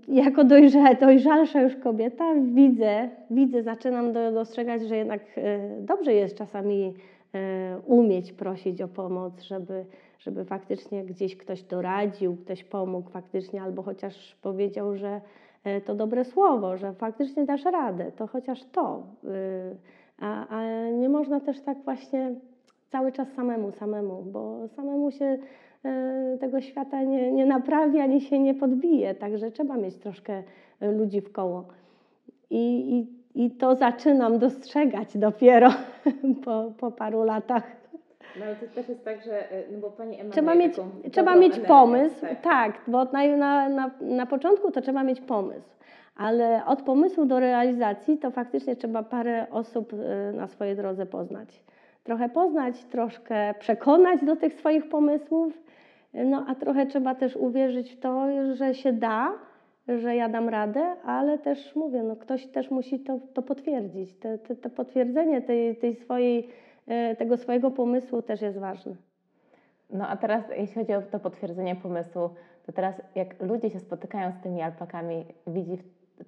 jako 0.08 0.44
dojrza, 0.44 0.94
dojrzalsza 0.94 1.62
już 1.62 1.76
kobieta, 1.76 2.24
widzę, 2.54 3.08
widzę, 3.30 3.62
zaczynam 3.62 4.12
do, 4.12 4.32
dostrzegać, 4.32 4.82
że 4.82 4.96
jednak 4.96 5.20
y, 5.38 5.42
dobrze 5.80 6.14
jest 6.14 6.36
czasami 6.36 6.94
y, 7.34 7.38
umieć 7.86 8.32
prosić 8.32 8.82
o 8.82 8.88
pomoc, 8.88 9.42
żeby, 9.42 9.84
żeby 10.18 10.44
faktycznie 10.44 11.04
gdzieś 11.04 11.36
ktoś 11.36 11.62
doradził, 11.62 12.36
ktoś 12.36 12.64
pomógł 12.64 13.10
faktycznie, 13.10 13.62
albo 13.62 13.82
chociaż 13.82 14.36
powiedział, 14.42 14.96
że 14.96 15.20
y, 15.66 15.80
to 15.80 15.94
dobre 15.94 16.24
słowo, 16.24 16.76
że 16.76 16.92
faktycznie 16.92 17.44
dasz 17.44 17.64
radę, 17.64 18.12
to 18.16 18.26
chociaż 18.26 18.64
to. 18.64 19.02
A, 20.20 20.48
a 20.48 20.90
nie 20.90 21.08
można 21.08 21.40
też 21.40 21.60
tak 21.60 21.78
właśnie 21.84 22.34
cały 22.88 23.12
czas 23.12 23.32
samemu, 23.32 23.72
samemu, 23.72 24.22
bo 24.22 24.68
samemu 24.68 25.10
się 25.10 25.24
e, 25.24 25.38
tego 26.40 26.60
świata 26.60 27.02
nie, 27.02 27.32
nie 27.32 27.46
naprawi 27.46 28.00
ani 28.00 28.20
się 28.20 28.38
nie 28.38 28.54
podbije, 28.54 29.14
także 29.14 29.50
trzeba 29.50 29.76
mieć 29.76 29.96
troszkę 29.96 30.42
e, 30.80 30.92
ludzi 30.92 31.20
w 31.20 31.32
koło. 31.32 31.64
I, 32.50 32.98
i, 32.98 33.44
i 33.44 33.50
to 33.50 33.74
zaczynam 33.74 34.38
dostrzegać 34.38 35.18
dopiero 35.18 35.70
po, 36.44 36.72
po 36.78 36.90
paru 36.90 37.22
latach. 37.22 37.62
No 38.38 38.44
ale 38.44 38.56
to 38.56 38.66
też 38.74 38.88
jest 38.88 39.04
tak, 39.04 39.24
że 39.24 39.44
no 39.72 39.78
bo 39.78 39.90
Pani 39.90 40.14
emanuje 40.14 40.32
Trzeba 40.32 40.54
mieć, 40.54 40.74
trzeba 41.12 41.34
mieć 41.34 41.52
energię, 41.52 41.68
pomysł, 41.68 42.20
tak. 42.20 42.40
tak, 42.40 42.80
bo 42.86 43.04
na, 43.04 43.36
na, 43.36 43.68
na, 43.68 43.90
na 44.00 44.26
początku 44.26 44.70
to 44.70 44.80
trzeba 44.80 45.04
mieć 45.04 45.20
pomysł, 45.20 45.68
ale 46.16 46.66
od 46.66 46.82
pomysłu 46.82 47.24
do 47.24 47.40
realizacji 47.40 48.18
to 48.18 48.30
faktycznie 48.30 48.76
trzeba 48.76 49.02
parę 49.02 49.46
osób 49.50 49.92
e, 49.92 50.32
na 50.32 50.46
swojej 50.46 50.76
drodze 50.76 51.06
poznać. 51.06 51.62
Trochę 52.04 52.28
poznać, 52.28 52.84
troszkę 52.84 53.54
przekonać 53.58 54.24
do 54.24 54.36
tych 54.36 54.54
swoich 54.54 54.88
pomysłów, 54.88 55.52
e, 55.54 55.65
no 56.24 56.44
a 56.48 56.54
trochę 56.54 56.86
trzeba 56.86 57.14
też 57.14 57.36
uwierzyć 57.36 57.92
w 57.92 58.00
to, 58.00 58.26
że 58.54 58.74
się 58.74 58.92
da, 58.92 59.32
że 59.88 60.16
ja 60.16 60.28
dam 60.28 60.48
radę, 60.48 60.96
ale 61.04 61.38
też 61.38 61.76
mówię, 61.76 62.02
no 62.02 62.16
ktoś 62.16 62.46
też 62.46 62.70
musi 62.70 63.00
to, 63.00 63.18
to 63.34 63.42
potwierdzić. 63.42 64.14
Te, 64.14 64.38
te, 64.38 64.56
te 64.56 64.70
potwierdzenie 64.70 65.42
tej, 65.42 65.76
tej 65.76 65.94
swojej, 65.94 66.48
e, 66.86 67.16
tego 67.16 67.36
swojego 67.36 67.70
pomysłu 67.70 68.22
też 68.22 68.42
jest 68.42 68.58
ważne. 68.58 68.94
No 69.90 70.08
a 70.08 70.16
teraz, 70.16 70.44
jeśli 70.56 70.74
chodzi 70.74 70.94
o 70.94 71.02
to 71.02 71.18
potwierdzenie 71.18 71.76
pomysłu, 71.76 72.30
to 72.66 72.72
teraz 72.72 73.02
jak 73.14 73.42
ludzie 73.42 73.70
się 73.70 73.80
spotykają 73.80 74.32
z 74.32 74.42
tymi 74.42 74.62
alpakami, 74.62 75.24
widzi 75.46 75.78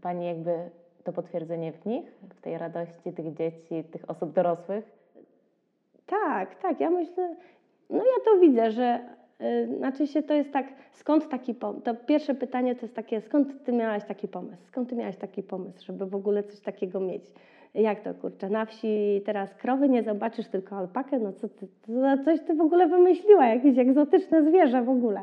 Pani 0.03 0.27
jakby 0.27 0.71
to 1.05 1.13
potwierdzenie 1.13 1.73
w 1.73 1.87
nich, 1.87 2.13
w 2.35 2.41
tej 2.41 2.59
radości 2.59 3.13
tych 3.13 3.35
dzieci, 3.35 3.85
tych 3.93 4.11
osób 4.11 4.33
dorosłych? 4.33 4.85
Tak, 6.07 6.55
tak, 6.55 6.81
ja 6.81 6.91
myślę, 6.91 7.37
no 7.91 7.99
ja 7.99 8.25
to 8.25 8.41
widzę, 8.41 8.71
że 8.71 9.01
znaczy 9.77 10.07
się 10.07 10.23
to 10.23 10.35
jest 10.35 10.53
tak, 10.53 10.67
skąd 10.93 11.29
taki 11.29 11.55
pomysł? 11.55 11.83
To 11.83 11.95
pierwsze 11.95 12.35
pytanie 12.35 12.75
to 12.75 12.83
jest 12.83 12.95
takie, 12.95 13.21
skąd 13.21 13.65
ty 13.65 13.73
miałaś 13.73 14.05
taki 14.05 14.29
pomysł? 14.29 14.63
Skąd 14.67 14.89
ty 14.89 14.95
miałaś 14.95 15.17
taki 15.17 15.43
pomysł, 15.43 15.87
żeby 15.87 16.07
w 16.07 16.15
ogóle 16.15 16.43
coś 16.43 16.61
takiego 16.61 17.01
mieć? 17.01 17.25
Jak 17.75 18.01
to 18.01 18.15
kurczę, 18.15 18.49
na 18.49 18.65
wsi 18.65 19.23
teraz 19.25 19.55
krowy 19.55 19.89
nie 19.89 20.03
zobaczysz, 20.03 20.49
tylko 20.49 20.77
alpakę, 20.77 21.19
no 21.19 21.33
co 21.33 21.49
ty, 21.49 21.69
coś 22.25 22.41
ty 22.41 22.55
w 22.55 22.61
ogóle 22.61 22.87
wymyśliła, 22.87 23.47
jakieś 23.47 23.79
egzotyczne 23.79 24.43
zwierzę 24.43 24.83
w 24.83 24.89
ogóle. 24.89 25.23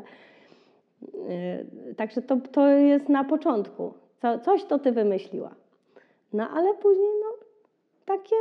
Yy, 1.02 1.94
Także 1.94 2.22
to, 2.22 2.36
to 2.36 2.68
jest 2.68 3.08
na 3.08 3.24
początku. 3.24 3.94
Co, 4.16 4.38
coś 4.38 4.64
to 4.64 4.78
ty 4.78 4.92
wymyśliła. 4.92 5.54
No 6.32 6.48
ale 6.50 6.74
później, 6.74 7.08
no 7.20 7.46
takie, 8.06 8.36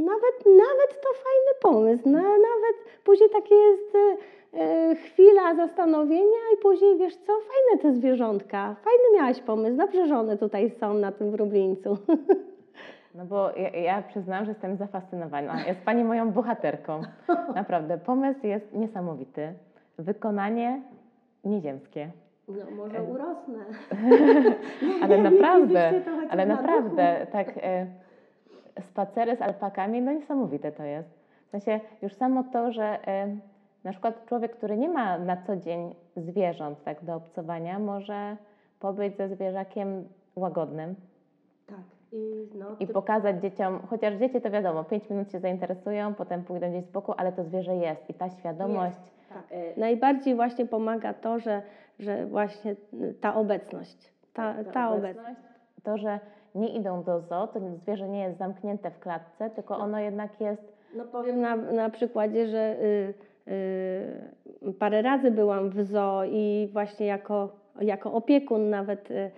nawet, 0.00 0.46
nawet 0.46 1.00
to 1.02 1.08
fajny 1.12 1.52
pomysł. 1.62 2.02
No, 2.06 2.18
nawet 2.22 3.02
później 3.04 3.30
takie 3.30 3.54
jest 3.54 3.94
e, 3.94 4.16
e, 4.60 4.94
chwila 4.94 5.54
zastanowienia 5.54 6.38
i 6.54 6.62
później, 6.62 6.98
wiesz 6.98 7.16
co, 7.16 7.32
fajne 7.32 7.82
te 7.82 7.92
zwierzątka. 7.92 8.76
Fajny 8.84 9.04
miałaś 9.14 9.40
pomysł, 9.40 9.76
dobrze, 9.76 10.06
że 10.06 10.18
one 10.18 10.38
tutaj 10.38 10.70
są 10.70 10.94
na 10.94 11.12
tym 11.12 11.30
wróbleńcu. 11.30 11.98
No 13.14 13.24
bo 13.24 13.50
ja, 13.56 13.68
ja 13.68 14.02
przyznam, 14.02 14.44
że 14.44 14.50
jestem 14.50 14.76
zafascynowana. 14.76 15.66
Jest 15.66 15.80
Pani 15.80 16.04
moją 16.04 16.32
bohaterką. 16.32 17.02
Naprawdę, 17.54 17.98
pomysł 17.98 18.46
jest 18.46 18.72
niesamowity. 18.72 19.52
Wykonanie 19.98 20.82
nieziemskie. 21.44 22.10
No 22.48 22.64
może 22.76 23.02
urosnę. 23.02 23.64
Ale 25.02 25.18
naprawdę, 25.18 25.92
ale 26.30 26.46
na 26.46 26.54
naprawdę, 26.54 27.26
tak 27.32 27.48
e, 27.56 27.86
spacery 28.80 29.36
z 29.36 29.42
alpakami, 29.42 30.02
no 30.02 30.12
niesamowite 30.12 30.72
to 30.72 30.82
jest. 30.82 31.08
W 31.46 31.50
sensie 31.50 31.80
już 32.02 32.14
samo 32.14 32.44
to, 32.52 32.72
że 32.72 33.08
e, 33.08 33.36
na 33.84 33.90
przykład 33.90 34.26
człowiek, 34.26 34.56
który 34.56 34.76
nie 34.76 34.88
ma 34.88 35.18
na 35.18 35.36
co 35.36 35.56
dzień 35.56 35.94
zwierząt 36.16 36.84
tak 36.84 37.04
do 37.04 37.14
obcowania, 37.14 37.78
może 37.78 38.36
pobyć 38.80 39.16
ze 39.16 39.28
zwierzakiem 39.28 40.08
łagodnym 40.36 40.94
Tak. 41.66 41.78
I, 42.12 42.48
no, 42.54 42.66
i 42.80 42.86
ty- 42.86 42.92
pokazać 42.92 43.42
dzieciom, 43.42 43.80
chociaż 43.90 44.14
dzieci 44.14 44.40
to 44.40 44.50
wiadomo, 44.50 44.84
5 44.84 45.10
minut 45.10 45.32
się 45.32 45.40
zainteresują, 45.40 46.14
potem 46.14 46.44
pójdą 46.44 46.70
gdzieś 46.70 46.84
z 46.84 46.90
boku, 46.90 47.14
ale 47.16 47.32
to 47.32 47.44
zwierzę 47.44 47.76
jest 47.76 48.10
i 48.10 48.14
ta 48.14 48.30
świadomość. 48.30 49.12
Tak. 49.28 49.42
Najbardziej 49.76 50.34
właśnie 50.34 50.66
pomaga 50.66 51.14
to, 51.14 51.38
że, 51.38 51.62
że 51.98 52.26
właśnie 52.26 52.76
ta 53.20 53.34
obecność. 53.34 54.12
Ta, 54.32 54.64
ta 54.64 54.90
obecność. 54.90 55.40
To, 55.82 55.98
że 55.98 56.20
nie 56.54 56.68
idą 56.68 57.02
do 57.02 57.20
zoo, 57.20 57.46
to 57.46 57.60
zwierzę 57.82 58.08
nie 58.08 58.22
jest 58.22 58.38
zamknięte 58.38 58.90
w 58.90 58.98
klatce, 58.98 59.50
tylko 59.50 59.78
ono 59.78 59.98
jednak 59.98 60.40
jest 60.40 60.74
No 60.96 61.04
powiem 61.04 61.40
na, 61.40 61.56
na 61.56 61.90
przykładzie, 61.90 62.46
że 62.46 62.76
y, 62.82 63.14
y, 64.68 64.72
parę 64.78 65.02
razy 65.02 65.30
byłam 65.30 65.70
w 65.70 65.84
zoo 65.84 66.24
i 66.24 66.68
właśnie 66.72 67.06
jako, 67.06 67.48
jako 67.80 68.12
opiekun 68.12 68.70
nawet 68.70 69.10
y, 69.10 69.30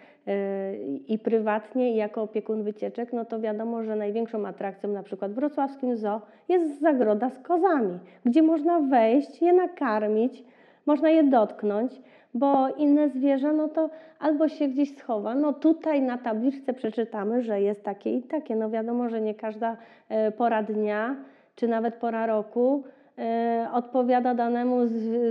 i 1.09 1.19
prywatnie 1.19 1.93
i 1.93 1.97
jako 1.97 2.23
opiekun 2.23 2.63
wycieczek, 2.63 3.13
no 3.13 3.25
to 3.25 3.41
wiadomo, 3.41 3.83
że 3.83 3.97
największą 3.97 4.47
atrakcją 4.47 4.91
na 4.91 5.03
przykład 5.03 5.33
w 5.33 5.35
wrocławskim 5.35 5.97
zoo 5.97 6.21
jest 6.49 6.81
zagroda 6.81 7.31
z 7.31 7.39
kozami, 7.39 7.99
gdzie 8.25 8.43
można 8.43 8.81
wejść, 8.81 9.43
je 9.43 9.53
nakarmić, 9.53 10.45
można 10.87 11.11
je 11.11 11.25
dotknąć, 11.25 12.01
bo 12.37 12.69
inne 12.69 13.09
zwierzę, 13.09 13.53
no 13.53 13.69
to 13.69 13.91
albo 14.19 14.49
się 14.49 14.69
gdzieś 14.69 14.97
schowa, 14.97 15.35
no 15.35 15.53
tutaj 15.53 16.03
na 16.03 16.19
tabliczce 16.19 16.73
przeczytamy, 16.73 17.43
że 17.43 17.61
jest 17.61 17.85
takie 17.85 18.17
i 18.17 18.23
takie. 18.23 18.57
No 18.57 18.71
wiadomo, 18.71 19.09
że 19.09 19.21
nie 19.21 19.35
każda 19.35 19.77
e, 20.09 20.33
pora 20.33 20.63
dnia, 20.63 21.17
czy 21.55 21.69
nawet 21.69 21.95
pora 21.95 22.27
roku 22.27 22.85
e, 23.19 23.69
odpowiada 23.73 24.35
danemu 24.35 24.77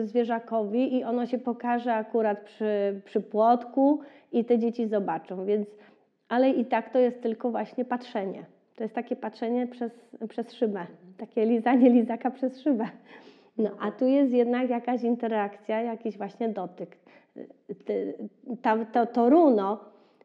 zwierzakowi 0.04 0.98
i 0.98 1.04
ono 1.04 1.26
się 1.26 1.38
pokaże 1.38 1.94
akurat 1.94 2.40
przy, 2.40 3.02
przy 3.06 3.22
płotku 3.22 4.00
i 4.32 4.46
te 4.46 4.60
dzieci 4.60 4.88
zobaczą, 4.88 5.46
więc, 5.46 5.68
ale 6.30 6.50
i 6.50 6.66
tak 6.66 6.90
to 6.90 7.00
jest 7.00 7.22
tylko 7.22 7.52
właśnie 7.52 7.86
patrzenie. 7.86 8.46
To 8.76 8.84
jest 8.84 8.96
takie 8.96 9.16
patrzenie 9.16 9.68
przez, 9.68 9.92
przez 10.30 10.54
szybę, 10.54 10.86
takie 11.18 11.46
lizanie 11.46 11.90
lizaka 11.90 12.32
przez 12.32 12.62
szybę. 12.62 12.86
No, 13.58 13.70
a 13.80 13.92
tu 13.92 14.06
jest 14.06 14.32
jednak 14.34 14.70
jakaś 14.70 15.04
interakcja, 15.04 15.82
jakiś 15.82 16.18
właśnie 16.18 16.50
dotyk. 16.50 16.98
Ty- 17.86 18.14
Ta, 18.62 18.86
to, 18.86 19.06
to 19.06 19.30
runo 19.30 19.80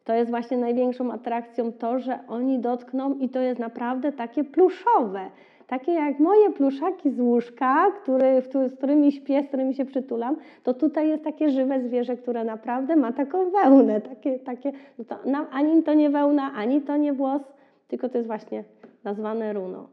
to 0.05 0.15
jest 0.15 0.31
właśnie 0.31 0.57
największą 0.57 1.13
atrakcją 1.13 1.73
to, 1.73 1.99
że 1.99 2.19
oni 2.29 2.59
dotkną 2.59 3.15
i 3.15 3.29
to 3.29 3.41
jest 3.41 3.61
naprawdę 3.61 4.13
takie 4.13 4.45
pluszowe. 4.45 5.21
Takie 5.67 5.93
jak 5.93 6.19
moje 6.19 6.51
pluszaki 6.51 7.11
z 7.11 7.21
łóżka, 7.21 7.91
który, 8.03 8.43
z 8.69 8.75
którymi 8.77 9.13
śpię, 9.13 9.43
z 9.43 9.49
którymi 9.49 9.75
się 9.75 9.85
przytulam, 9.85 10.37
to 10.63 10.75
tutaj 10.75 11.09
jest 11.09 11.25
takie 11.25 11.51
żywe 11.51 11.81
zwierzę, 11.81 12.17
które 12.17 12.45
naprawdę 12.45 12.97
ma 12.97 13.13
taką 13.13 13.51
wełnę. 13.51 14.01
Takie, 14.01 14.39
takie, 14.39 14.73
no 14.99 15.05
to, 15.05 15.17
na, 15.25 15.51
ani 15.51 15.83
to 15.83 15.95
nie 15.95 16.11
wełna, 16.11 16.53
ani 16.57 16.81
to 16.83 16.97
nie 16.97 17.13
włos, 17.13 17.43
tylko 17.89 18.09
to 18.09 18.19
jest 18.19 18.27
właśnie 18.27 18.65
nazwane 19.05 19.53
runo. 19.53 19.89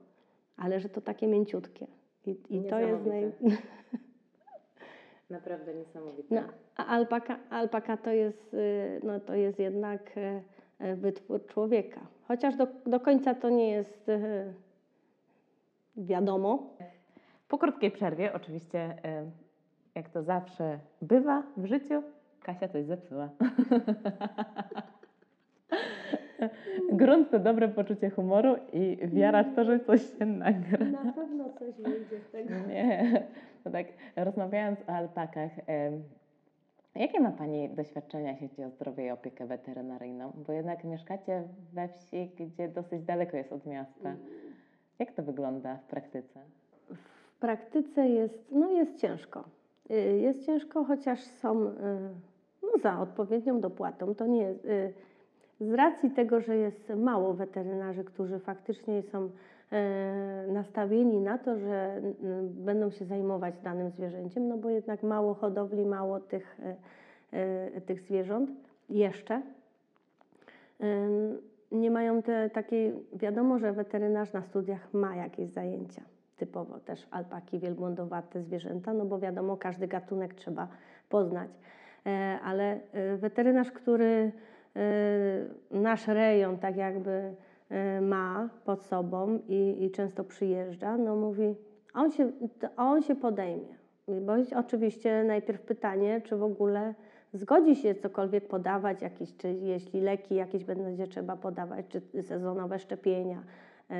Ale 0.57 0.79
że 0.79 0.89
to 0.89 1.01
takie 1.01 1.27
mięciutkie. 1.27 1.87
I, 2.27 2.37
i 2.49 2.63
to 2.63 2.79
jest 2.79 3.05
naj... 3.05 3.31
Naprawdę 5.29 5.73
niesamowite. 5.73 6.35
No, 6.35 6.41
a 6.75 6.85
alpaka, 6.85 7.39
alpaka 7.49 7.97
to, 7.97 8.11
jest, 8.11 8.53
y, 8.53 8.99
no, 9.03 9.19
to 9.19 9.35
jest 9.35 9.59
jednak 9.59 10.17
y, 10.17 10.43
y, 10.85 10.95
wytwór 10.95 11.45
człowieka. 11.45 12.01
Chociaż 12.27 12.55
do, 12.55 12.67
do 12.85 12.99
końca 12.99 13.35
to 13.35 13.49
nie 13.49 13.71
jest 13.71 14.11
wiadomo. 15.97 16.77
Po 17.47 17.57
krótkiej 17.57 17.91
przerwie, 17.91 18.33
oczywiście, 18.33 18.95
jak 19.95 20.09
to 20.09 20.23
zawsze 20.23 20.79
bywa 21.01 21.43
w 21.57 21.65
życiu, 21.65 22.03
Kasia 22.43 22.67
coś 22.67 22.85
zepsuła. 22.85 23.29
Grunt 26.91 27.31
to 27.31 27.39
dobre 27.39 27.67
poczucie 27.67 28.09
humoru 28.09 28.55
i 28.73 28.97
wiara 29.03 29.43
w 29.43 29.55
to, 29.55 29.63
że 29.63 29.79
coś 29.79 30.17
się 30.17 30.25
nagra. 30.25 30.85
Na 30.85 31.13
pewno 31.13 31.49
coś 31.59 31.73
wyjdzie 31.75 32.19
z 32.19 32.31
tego. 32.31 32.53
Nie, 32.67 33.27
to 33.63 33.69
tak 33.69 33.87
rozmawiając 34.15 34.79
o 34.89 34.93
alpakach, 34.93 35.51
jakie 36.95 37.19
ma 37.19 37.31
Pani 37.31 37.69
doświadczenia, 37.69 38.31
jeśli 38.31 38.47
chodzi 38.47 38.63
o 38.63 38.69
zdrowie 38.69 39.05
i 39.05 39.11
opiekę 39.11 39.45
weterynaryjną? 39.45 40.31
Bo 40.47 40.53
jednak 40.53 40.83
mieszkacie 40.83 41.43
we 41.73 41.87
wsi, 41.87 42.31
gdzie 42.39 42.67
dosyć 42.67 43.03
daleko 43.03 43.37
jest 43.37 43.53
od 43.53 43.65
miasta. 43.65 44.15
Jak 44.99 45.11
to 45.11 45.23
wygląda 45.23 45.77
w 45.77 45.83
praktyce? 45.83 46.39
W 47.37 47.39
praktyce 47.39 48.09
jest, 48.09 48.47
no 48.51 48.71
jest 48.71 49.01
ciężko. 49.01 49.43
Y, 49.91 50.19
Jest 50.19 50.45
ciężko, 50.45 50.83
chociaż 50.83 51.19
są 51.19 51.67
y, 51.67 51.73
no, 52.63 52.69
za 52.81 52.99
odpowiednią 52.99 53.61
dopłatą. 53.61 54.15
To 54.15 54.25
nie 54.25 54.41
jest, 54.41 54.65
y, 54.65 54.93
z 55.59 55.73
racji 55.73 56.11
tego, 56.11 56.41
że 56.41 56.55
jest 56.57 56.89
mało 56.95 57.33
weterynarzy, 57.33 58.03
którzy 58.03 58.39
faktycznie 58.39 59.01
są 59.01 59.29
e, 59.71 60.45
nastawieni 60.51 61.21
na 61.21 61.37
to, 61.37 61.57
że 61.57 62.01
n- 62.23 62.49
będą 62.49 62.89
się 62.91 63.05
zajmować 63.05 63.55
danym 63.63 63.89
zwierzęciem, 63.91 64.47
no 64.47 64.57
bo 64.57 64.69
jednak 64.69 65.03
mało 65.03 65.33
hodowli, 65.33 65.85
mało 65.85 66.19
tych, 66.19 66.57
e, 66.63 66.75
e, 67.75 67.81
tych 67.81 68.01
zwierząt 68.01 68.49
jeszcze. 68.89 69.41
Nie 71.71 71.91
mają 71.91 72.21
te 72.21 72.49
takiej, 72.49 72.93
wiadomo, 73.13 73.59
że 73.59 73.73
weterynarz 73.73 74.33
na 74.33 74.41
studiach 74.41 74.93
ma 74.93 75.15
jakieś 75.15 75.49
zajęcia, 75.49 76.01
typowo 76.37 76.79
też 76.79 77.07
alpaki, 77.11 77.59
wielbłądowate 77.59 78.41
zwierzęta, 78.41 78.93
no 78.93 79.05
bo 79.05 79.19
wiadomo, 79.19 79.57
każdy 79.57 79.87
gatunek 79.87 80.33
trzeba 80.33 80.67
poznać. 81.09 81.49
E, 82.05 82.39
Ale 82.43 82.79
e, 82.93 83.17
weterynarz, 83.17 83.71
który 83.71 84.05
e, 84.05 84.31
nasz 85.71 86.07
rejon 86.07 86.57
tak 86.57 86.77
jakby 86.77 87.35
e, 87.69 88.01
ma 88.01 88.49
pod 88.65 88.83
sobą 88.83 89.39
i, 89.47 89.85
i 89.85 89.91
często 89.91 90.23
przyjeżdża, 90.23 90.97
no 90.97 91.15
mówi, 91.15 91.55
on 91.93 92.11
się, 92.11 92.31
on 92.77 93.01
się 93.01 93.15
podejmie. 93.15 93.77
Bo 94.07 94.33
oczywiście 94.55 95.23
najpierw 95.23 95.61
pytanie, 95.61 96.21
czy 96.21 96.37
w 96.37 96.43
ogóle 96.43 96.93
zgodzi 97.33 97.75
się 97.75 97.95
cokolwiek 97.95 98.47
podawać, 98.47 99.01
jakieś, 99.01 99.37
czy 99.37 99.53
jeśli 99.53 100.01
leki 100.01 100.35
jakieś 100.35 100.63
będzie 100.63 101.07
trzeba 101.07 101.35
podawać, 101.35 101.85
czy 101.87 102.23
sezonowe 102.23 102.79
szczepienia, 102.79 103.43
e, 103.89 103.93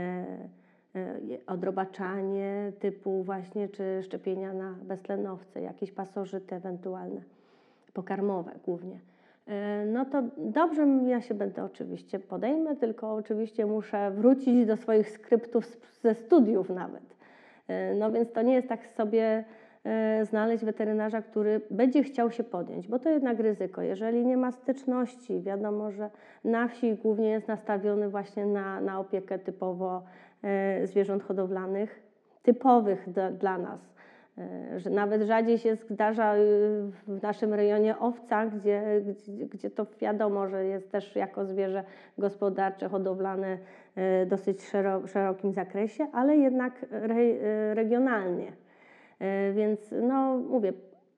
e, 0.96 1.18
odrobaczanie 1.48 2.72
typu 2.80 3.24
właśnie, 3.24 3.70
czy 3.70 4.04
szczepienia 4.04 4.54
na 4.54 4.76
beztlenowce, 4.84 5.62
jakieś 5.62 5.92
pasożyty 5.92 6.56
ewentualne, 6.56 7.22
pokarmowe 7.94 8.52
głównie. 8.66 9.00
E, 9.48 9.86
No 9.86 10.06
to 10.06 10.24
dobrze, 10.38 10.88
ja 11.08 11.22
się 11.22 11.34
będę 11.34 11.64
oczywiście 11.64 12.20
podejmę, 12.20 12.76
tylko 12.76 13.14
oczywiście 13.14 13.66
muszę 13.66 14.12
wrócić 14.12 14.66
do 14.66 14.78
swoich 14.78 15.10
skryptów 15.10 15.66
ze 16.02 16.16
studiów 16.16 16.70
nawet. 16.70 17.16
E, 17.68 17.96
No 17.96 18.12
więc 18.12 18.32
to 18.32 18.42
nie 18.42 18.54
jest 18.54 18.68
tak 18.68 18.88
sobie 18.88 19.44
e, 19.84 20.26
znaleźć 20.26 20.66
weterynarza, 20.66 21.22
który 21.22 21.62
będzie 21.72 22.04
chciał 22.04 22.32
się 22.32 22.44
podjąć, 22.44 22.88
bo 22.88 23.00
to 23.00 23.10
jednak 23.10 23.40
ryzyko. 23.40 23.82
Jeżeli 23.82 24.26
nie 24.26 24.38
ma 24.38 24.52
styczności, 24.52 25.42
wiadomo, 25.42 25.92
że 25.92 26.10
na 26.44 26.68
wsi 26.68 26.96
głównie 26.96 27.30
jest 27.30 27.48
nastawiony 27.48 28.10
właśnie 28.10 28.46
na, 28.46 28.82
na 28.82 29.00
opiekę 29.00 29.40
typowo 29.40 30.04
zwierząt 30.84 31.24
hodowlanych, 31.24 32.02
typowych 32.44 33.10
dla 33.40 33.58
nas. 33.58 33.97
E, 34.38 34.80
Że 34.80 34.90
nawet 34.90 35.22
rzadziej 35.22 35.58
się 35.58 35.76
zdarza 35.76 36.36
y, 36.36 36.40
w 37.08 37.22
naszym 37.22 37.54
rejonie 37.54 38.00
owca, 38.00 38.46
gdzie, 38.46 39.02
gdzie, 39.52 39.70
to 39.70 39.86
wiadomo, 40.02 40.48
że 40.48 40.66
jest 40.66 40.92
też 40.92 41.16
jako 41.16 41.46
zwierzę 41.46 41.84
gospodarcze, 42.18 42.90
hodowlane 42.90 43.58
e, 43.96 44.26
dosyć 44.26 44.64
szero, 44.64 45.08
szerokim 45.08 45.54
zakresie, 45.54 46.08
ale 46.14 46.38
jednak 46.38 46.86
e, 46.92 47.74
regionalnie. 47.74 48.52
Więc 49.54 49.96
no 50.02 50.38
mówię, 50.38 50.74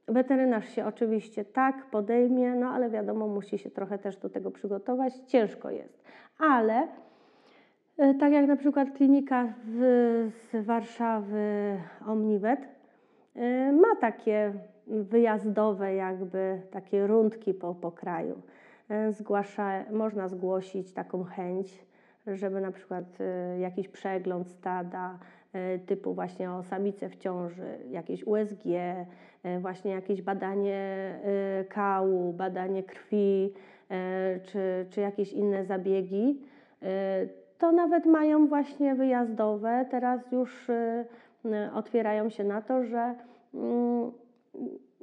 weterynarz 0.08 0.70
się 0.70 0.86
oczywiście 0.86 1.46
tak 1.46 1.86
podejmie, 1.86 2.56
no 2.56 2.70
ale 2.70 2.90
wiadomo, 2.90 3.28
musi 3.28 3.58
się 3.58 3.70
trochę 3.70 3.98
też 3.98 4.18
do 4.18 4.30
tego 4.30 4.52
przygotować. 4.52 5.14
Ciężko 5.28 5.70
jest. 5.70 6.04
Ale 6.38 6.88
tak 8.20 8.32
jak 8.32 8.48
na 8.48 8.56
przykład 8.56 8.92
klinika 8.92 9.54
w, 9.66 9.80
z 10.32 10.66
Warszawy 10.66 11.78
Omnivet 12.08 12.79
ma 13.72 13.96
takie 14.02 14.54
wyjazdowe 14.88 15.96
jakby 15.96 16.62
takie 16.72 17.08
rundki 17.08 17.54
po, 17.54 17.76
po 17.76 17.92
kraju. 17.92 18.42
E, 18.90 19.12
Zgłasza, 19.12 19.84
można 19.92 20.28
zgłosić 20.28 20.94
taką 20.94 21.24
chęć, 21.24 21.86
żeby 22.28 22.62
na 22.62 22.72
przykład 22.72 23.06
e, 23.20 23.60
jakiś 23.60 23.88
przegląd 23.88 24.48
stada 24.48 25.18
typu 25.86 26.14
właśnie 26.14 26.52
o 26.52 26.64
samice 26.64 27.10
w 27.10 27.16
ciąży, 27.18 27.78
jakieś 27.90 28.24
USG, 28.24 28.64
właśnie 29.60 29.92
jakieś 29.92 30.22
badanie 30.22 31.20
kału, 31.70 32.34
badanie 32.34 32.84
krwi, 32.84 33.54
czy, 34.44 34.86
czy 34.90 35.02
jakieś 35.02 35.34
inne 35.34 35.66
zabiegi. 35.66 36.42
To 37.58 37.72
nawet 37.72 38.06
mają 38.06 38.48
właśnie 38.48 38.96
wyjazdowe. 38.96 39.86
Teraz 39.92 40.32
już 40.32 40.68
otwierają 41.74 42.30
się 42.30 42.44
na 42.44 42.62
to, 42.62 42.84
że 42.84 43.16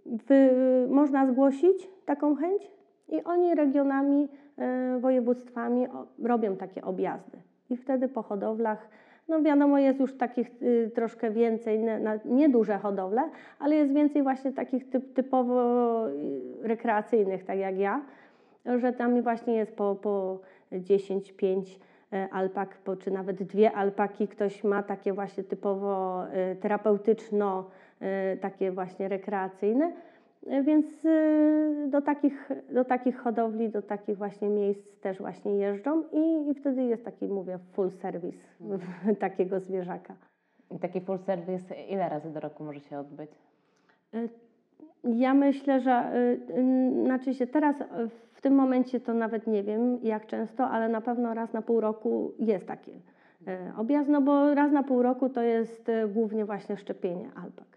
wy, 0.06 0.50
można 0.88 1.26
zgłosić 1.26 1.88
taką 2.04 2.36
chęć 2.36 2.70
i 3.08 3.24
oni 3.24 3.54
regionami, 3.54 4.28
e, 4.58 4.98
województwami 4.98 5.86
robią 6.22 6.56
takie 6.56 6.84
objazdy. 6.84 7.38
I 7.70 7.76
wtedy 7.76 8.08
po 8.08 8.22
hodowlach, 8.22 8.88
no 9.28 9.42
wiadomo, 9.42 9.78
jest 9.78 10.00
już 10.00 10.16
takich 10.16 10.62
y, 10.62 10.90
troszkę 10.94 11.30
więcej, 11.30 11.80
nieduże 12.24 12.78
hodowle, 12.78 13.22
ale 13.58 13.76
jest 13.76 13.92
więcej 13.92 14.22
właśnie 14.22 14.52
takich 14.52 14.90
typ, 14.90 15.12
typowo 15.12 16.08
y, 16.08 16.12
rekreacyjnych, 16.62 17.44
tak 17.44 17.58
jak 17.58 17.78
ja, 17.78 18.02
że 18.76 18.92
tam 18.92 19.22
właśnie 19.22 19.54
jest 19.54 19.76
po, 19.76 19.94
po 19.94 20.40
10, 20.72 21.32
5 21.32 21.80
e, 22.12 22.28
alpak, 22.32 22.78
czy 22.98 23.10
nawet 23.10 23.42
dwie 23.42 23.72
alpaki. 23.72 24.28
Ktoś 24.28 24.64
ma 24.64 24.82
takie 24.82 25.12
właśnie 25.12 25.44
typowo 25.44 26.24
e, 26.28 26.56
terapeutyczno, 26.56 27.70
takie 28.40 28.72
właśnie 28.72 29.08
rekreacyjne. 29.08 29.92
E, 30.46 30.62
Więc 30.62 30.86
e, 31.04 31.86
do 31.90 32.02
takich, 32.02 32.48
do 32.72 32.84
takich 32.84 33.18
hodowli, 33.18 33.68
do 33.68 33.82
takich 33.82 34.16
właśnie 34.18 34.48
miejsc 34.48 35.00
też 35.00 35.18
właśnie 35.18 35.56
jeżdżą 35.56 36.02
i, 36.12 36.50
i 36.50 36.54
wtedy 36.54 36.82
jest 36.84 37.04
taki, 37.04 37.28
mówię, 37.28 37.58
full 37.72 37.90
service 37.90 38.38
takiego 39.18 39.60
zwierzaka. 39.60 40.14
I 40.70 40.78
taki 40.78 41.00
full 41.00 41.18
service 41.18 41.74
ile 41.90 42.08
razy 42.08 42.30
do 42.30 42.40
roku 42.40 42.64
może 42.64 42.80
się 42.80 42.98
odbyć? 42.98 43.30
E, 44.14 44.28
Ja 45.04 45.34
myślę, 45.34 45.80
że 45.80 46.12
znaczy 47.04 47.34
się 47.34 47.46
teraz 47.46 47.76
w 48.34 48.40
tym 48.40 48.54
momencie 48.54 49.00
to 49.00 49.14
nawet 49.14 49.46
nie 49.46 49.62
wiem 49.62 49.98
jak 50.02 50.26
często, 50.26 50.64
ale 50.68 50.88
na 50.88 51.00
pewno 51.00 51.34
raz 51.34 51.52
na 51.52 51.62
pół 51.62 51.80
roku 51.80 52.32
jest 52.38 52.66
taki 52.66 52.92
objazd, 53.76 54.08
no 54.10 54.22
bo 54.22 54.54
raz 54.54 54.72
na 54.72 54.82
pół 54.82 55.02
roku 55.02 55.28
to 55.28 55.42
jest 55.42 55.90
głównie 56.14 56.44
właśnie 56.44 56.76
szczepienie 56.76 57.30
alpak. 57.44 57.75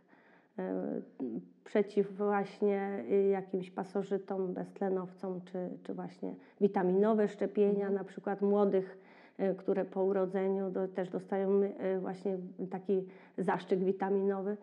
Y, 0.60 1.40
Przeciw 1.70 2.18
właśnie 2.18 3.04
y, 3.12 3.28
jakimś 3.28 3.72
pasożytom, 3.72 4.54
beztlenowcom, 4.54 5.42
czy, 5.42 5.70
czy 5.84 5.94
właśnie 5.94 6.36
witaminowe 6.62 7.28
szczepienia, 7.28 7.90
na 7.90 8.04
przykład 8.04 8.42
młodych, 8.42 8.98
y, 9.40 9.56
które 9.56 9.86
po 9.86 10.04
urodzeniu 10.04 10.70
do, 10.72 10.88
też 10.88 11.10
dostają 11.10 11.62
y, 11.62 12.00
właśnie 12.00 12.38
taki 12.72 13.08
zaszczyt 13.38 13.84
witaminowy. 13.84 14.58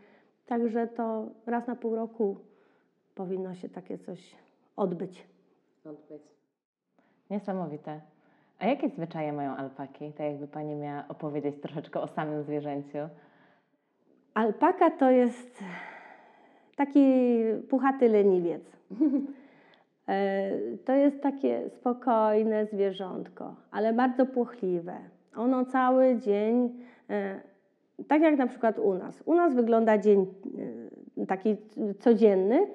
Także 0.46 0.86
to 0.86 1.28
raz 1.46 1.66
na 1.66 1.76
pół 1.76 1.96
roku 1.96 2.36
powinno 3.14 3.54
się 3.54 3.68
takie 3.68 3.98
coś 3.98 4.36
odbyć. 4.76 5.26
Odbyć. 5.84 6.22
Niesamowite. 7.30 8.00
A 8.58 8.66
jakie 8.66 8.88
zwyczaje 8.88 9.32
mają 9.32 9.56
alpaki? 9.56 10.12
Tak 10.12 10.26
jakby 10.26 10.48
Pani 10.48 10.74
miała 10.74 11.04
opowiedzieć 11.08 11.60
troszeczkę 11.60 12.00
o 12.00 12.08
samym 12.08 12.42
zwierzęciu. 12.42 12.98
Alpaka 14.36 14.90
to 14.90 15.10
jest 15.10 15.64
taki 16.76 17.14
puchaty 17.68 18.08
leniwiec. 18.08 18.62
E, 20.08 20.50
To 20.84 20.92
jest 20.92 21.22
takie 21.22 21.70
spokojne 21.70 22.66
zwierzątko, 22.66 23.54
ale 23.70 23.92
bardzo 23.92 24.26
płochliwe. 24.26 24.94
Ono 25.36 25.64
cały 25.64 26.16
dzień, 26.16 26.74
e, 27.10 27.40
tak 28.08 28.22
jak 28.22 28.38
na 28.38 28.46
przykład 28.46 28.78
u 28.78 28.94
nas. 28.94 29.22
U 29.24 29.34
nas 29.34 29.54
wygląda 29.54 29.98
dzień 29.98 30.26
e, 31.22 31.26
taki 31.26 31.56
codzienny. 31.98 32.66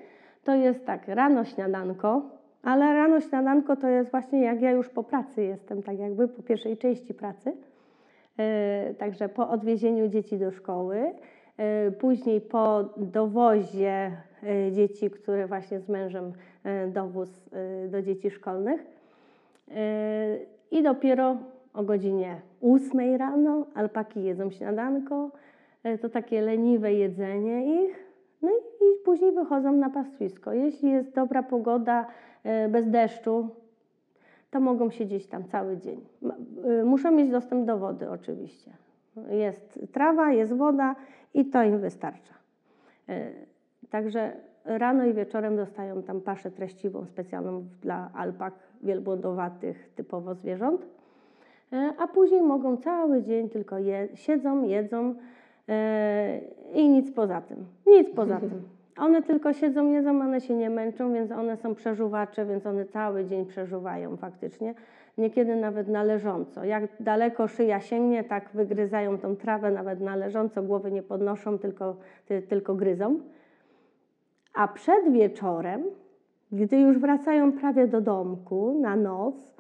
To 0.44 0.56
jest 0.56 0.86
tak, 0.86 1.08
rano 1.08 1.46
śniadanko, 1.46 2.22
ale 2.64 2.94
rano 2.94 3.22
śniadanko 3.22 3.76
to 3.76 3.88
jest 3.88 4.12
właśnie 4.12 4.42
jak 4.42 4.62
ja 4.62 4.72
już 4.72 4.90
po 4.90 5.04
pracy 5.04 5.44
jestem, 5.44 5.84
tak 5.84 6.00
jakby 6.00 6.28
po 6.28 6.44
pierwszej 6.44 6.78
części 6.78 7.14
pracy. 7.14 7.54
Także 8.98 9.30
po 9.30 9.50
odwiezieniu 9.50 10.08
dzieci 10.08 10.38
do 10.38 10.52
szkoły, 10.52 11.14
później 12.00 12.42
po 12.42 12.90
dowozie 12.98 14.12
e, 14.44 14.72
dzieci, 14.72 15.10
które 15.10 15.48
właśnie 15.48 15.80
z 15.80 15.90
mężem 15.90 16.34
e, 16.64 16.88
dowóz 16.88 17.50
do 17.90 18.02
dzieci 18.02 18.32
szkolnych. 18.32 18.86
I 20.72 20.84
dopiero 20.84 21.38
o 21.74 21.84
godzinie 21.84 22.42
8 22.62 23.16
rano 23.16 23.66
alpaki 23.76 24.24
jedzą 24.24 24.52
śniadanko. 24.52 25.32
To 26.02 26.10
takie 26.10 26.42
leniwe 26.42 26.94
jedzenie 26.94 27.84
ich. 27.84 28.06
No 28.42 28.50
i, 28.50 29.04
później 29.06 29.32
wychodzą 29.32 29.72
na 29.72 29.90
pastwisko. 29.90 30.54
Jeśli 30.54 30.92
jest 30.92 31.16
dobra 31.16 31.44
pogoda, 31.44 32.08
bez 32.70 32.90
deszczu, 32.90 33.50
to 34.52 34.60
mogą 34.60 34.92
siedzieć 34.92 35.28
tam 35.28 35.44
cały 35.44 35.78
dzień. 35.78 36.02
Y, 36.82 36.86
Muszą 36.86 37.12
mieć 37.12 37.30
dostęp 37.30 37.66
do 37.66 37.78
wody 37.78 38.10
oczywiście. 38.10 38.72
Jest 39.30 39.80
trawa, 39.92 40.32
jest 40.32 40.54
woda 40.54 40.96
i 41.34 41.46
to 41.46 41.64
im 41.64 41.80
wystarcza. 41.80 42.34
Y, 43.10 43.52
Także 43.90 44.32
rano 44.66 45.06
i 45.06 45.14
wieczorem 45.14 45.56
dostają 45.56 46.04
tam 46.04 46.22
paszę 46.22 46.52
treściwą 46.52 47.06
specjalną 47.06 47.66
dla 47.82 48.10
alpak 48.14 48.54
wielbłądowatych, 48.84 49.90
typowo 49.96 50.36
zwierząt. 50.36 50.82
Y, 51.74 51.78
A 52.00 52.08
później 52.08 52.42
mogą 52.42 52.78
cały 52.78 53.24
dzień 53.24 53.50
tylko 53.50 53.78
je, 53.78 54.08
siedzą, 54.14 54.64
jedzą 54.64 55.10
y, 55.10 55.14
i 56.74 56.90
nic 56.90 57.12
poza 57.12 57.42
tym. 57.42 57.66
Nic 57.88 58.16
poza 58.16 58.40
tym. 58.50 58.62
One 58.98 59.22
tylko 59.22 59.54
siedzą, 59.54 59.92
jedzą, 59.92 60.22
one 60.22 60.42
się 60.42 60.56
nie 60.56 60.70
męczą, 60.70 61.14
więc 61.14 61.32
one 61.32 61.58
są 61.58 61.76
przeżuwacze, 61.76 62.46
więc 62.46 62.66
one 62.66 62.86
cały 62.86 63.26
dzień 63.26 63.46
przeżuwają 63.46 64.18
faktycznie. 64.18 64.74
Niekiedy 65.18 65.56
nawet 65.56 65.88
na 65.88 66.04
leżąco. 66.04 66.64
Jak 66.64 66.84
daleko 67.00 67.48
szyja 67.48 67.80
sięgnie, 67.80 68.24
tak 68.24 68.50
wygryzają 68.54 69.18
tą 69.18 69.36
trawę 69.36 69.72
nawet 69.72 70.02
na 70.02 70.16
leżąco, 70.16 70.64
głowy 70.64 70.92
nie 70.92 71.04
podnoszą, 71.04 71.60
tylko, 71.60 71.96
ty, 72.26 72.42
tylko 72.42 72.76
gryzą. 72.76 73.20
A 74.54 74.68
przed 74.68 75.12
wieczorem, 75.12 75.84
gdy 76.52 76.80
już 76.80 76.98
wracają 76.98 77.52
prawie 77.52 77.88
do 77.88 78.02
domku 78.02 78.80
na 78.82 78.96
noc, 78.96 79.56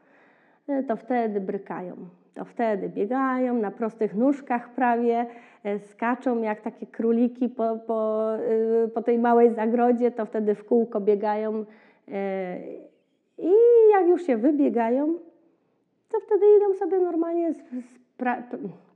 e, 0.67 0.83
to 0.83 0.95
wtedy 0.95 1.41
brykają. 1.41 1.95
To 2.33 2.45
wtedy 2.45 2.89
biegają 2.89 3.53
na 3.53 3.71
prostych 3.71 4.15
nóżkach 4.15 4.69
prawie, 4.69 5.25
e, 5.63 5.79
skaczą 5.79 6.41
jak 6.41 6.61
takie 6.61 6.87
króliki 6.87 7.49
po, 7.49 7.77
po, 7.87 8.31
y, 8.85 8.87
po 8.87 9.01
tej 9.01 9.19
małej 9.19 9.53
zagrodzie, 9.53 10.11
to 10.11 10.25
wtedy 10.25 10.55
w 10.55 10.65
kółko 10.65 11.01
biegają. 11.01 11.65
e, 12.11 12.57
I 13.37 13.51
jak 13.91 14.07
już 14.07 14.23
się 14.23 14.37
wybiegają, 14.37 15.15
to 16.11 16.19
wtedy 16.19 16.45
idą 16.57 16.73
sobie 16.73 16.99
normalnie, 16.99 17.53
z, 17.53 17.57
z 17.57 17.99
pra, 18.17 18.43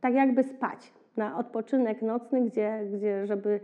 tak 0.02 0.14
jakby 0.14 0.44
spać 0.44 0.94
na 1.18 1.38
odpoczynek 1.38 2.02
nocny, 2.02 2.42
gdzie, 2.42 2.80
gdzie 2.94 3.28
żeby 3.28 3.60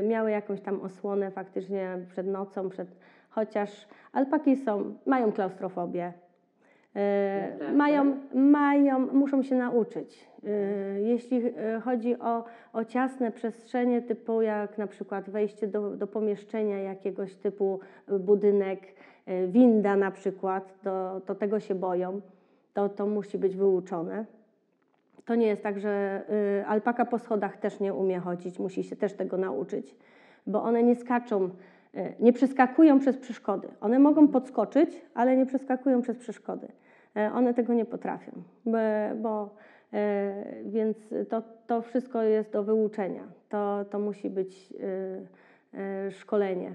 y, 0.00 0.06
miały 0.06 0.30
jakąś 0.30 0.60
tam 0.60 0.80
osłonę 0.80 1.30
faktycznie 1.30 1.98
przed 2.08 2.26
nocą, 2.26 2.68
przed, 2.68 2.88
chociaż 3.30 3.88
alpaki 4.12 4.56
są, 4.56 4.94
mają 5.06 5.32
klaustrofobię. 5.32 6.12
Naprawdę? 6.96 7.72
Mają, 7.72 8.16
mają, 8.34 8.98
muszą 9.12 9.42
się 9.42 9.54
nauczyć. 9.54 10.28
E, 10.44 10.50
Jeśli 11.00 11.42
e, 11.46 11.80
chodzi 11.80 12.18
o, 12.18 12.44
o 12.72 12.84
ciasne 12.84 13.32
przestrzenie, 13.32 14.02
typu 14.02 14.42
jak 14.42 14.78
na 14.78 14.86
przykład 14.86 15.30
wejście 15.30 15.66
do, 15.66 15.90
do 15.90 16.06
pomieszczenia 16.06 16.78
jakiegoś 16.78 17.34
typu 17.34 17.80
budynek, 18.08 18.80
e, 19.26 19.46
winda 19.46 19.96
na 19.96 20.10
przykład, 20.10 20.82
to, 20.82 21.20
to 21.26 21.34
tego 21.34 21.60
się 21.60 21.74
boją. 21.74 22.20
To, 22.76 22.88
to 22.88 23.06
musi 23.06 23.38
być 23.38 23.56
wyuczone. 23.56 24.24
To 25.24 25.34
nie 25.34 25.46
jest 25.46 25.62
tak, 25.62 25.80
że 25.80 26.22
y, 26.60 26.66
alpaka 26.66 27.04
po 27.04 27.18
schodach 27.18 27.56
też 27.56 27.80
nie 27.80 27.94
umie 27.94 28.18
chodzić, 28.18 28.58
musi 28.58 28.84
się 28.84 28.96
też 28.96 29.12
tego 29.12 29.36
nauczyć, 29.36 29.96
bo 30.46 30.62
one 30.62 30.82
nie 30.82 30.96
skaczą, 30.96 31.44
y, 31.94 32.14
nie 32.20 32.32
przeskakują 32.32 32.98
przez 32.98 33.16
przeszkody. 33.16 33.68
One 33.80 33.98
mogą 33.98 34.28
podskoczyć, 34.28 35.02
ale 35.14 35.36
nie 35.36 35.46
przeskakują 35.46 36.02
przez 36.02 36.18
przeszkody. 36.18 36.68
E, 37.16 37.32
One 37.32 37.54
tego 37.54 37.74
nie 37.74 37.84
potrafią, 37.84 38.32
bo, 38.66 38.78
bo 39.16 39.50
e, 39.92 40.44
więc 40.64 40.96
to, 41.28 41.42
to 41.66 41.82
wszystko 41.82 42.22
jest 42.22 42.52
do 42.52 42.62
wyuczenia. 42.62 43.22
To, 43.48 43.84
to 43.90 43.98
musi 43.98 44.30
być 44.30 44.72
y, 44.72 45.76
y, 46.08 46.10
szkolenie, 46.10 46.74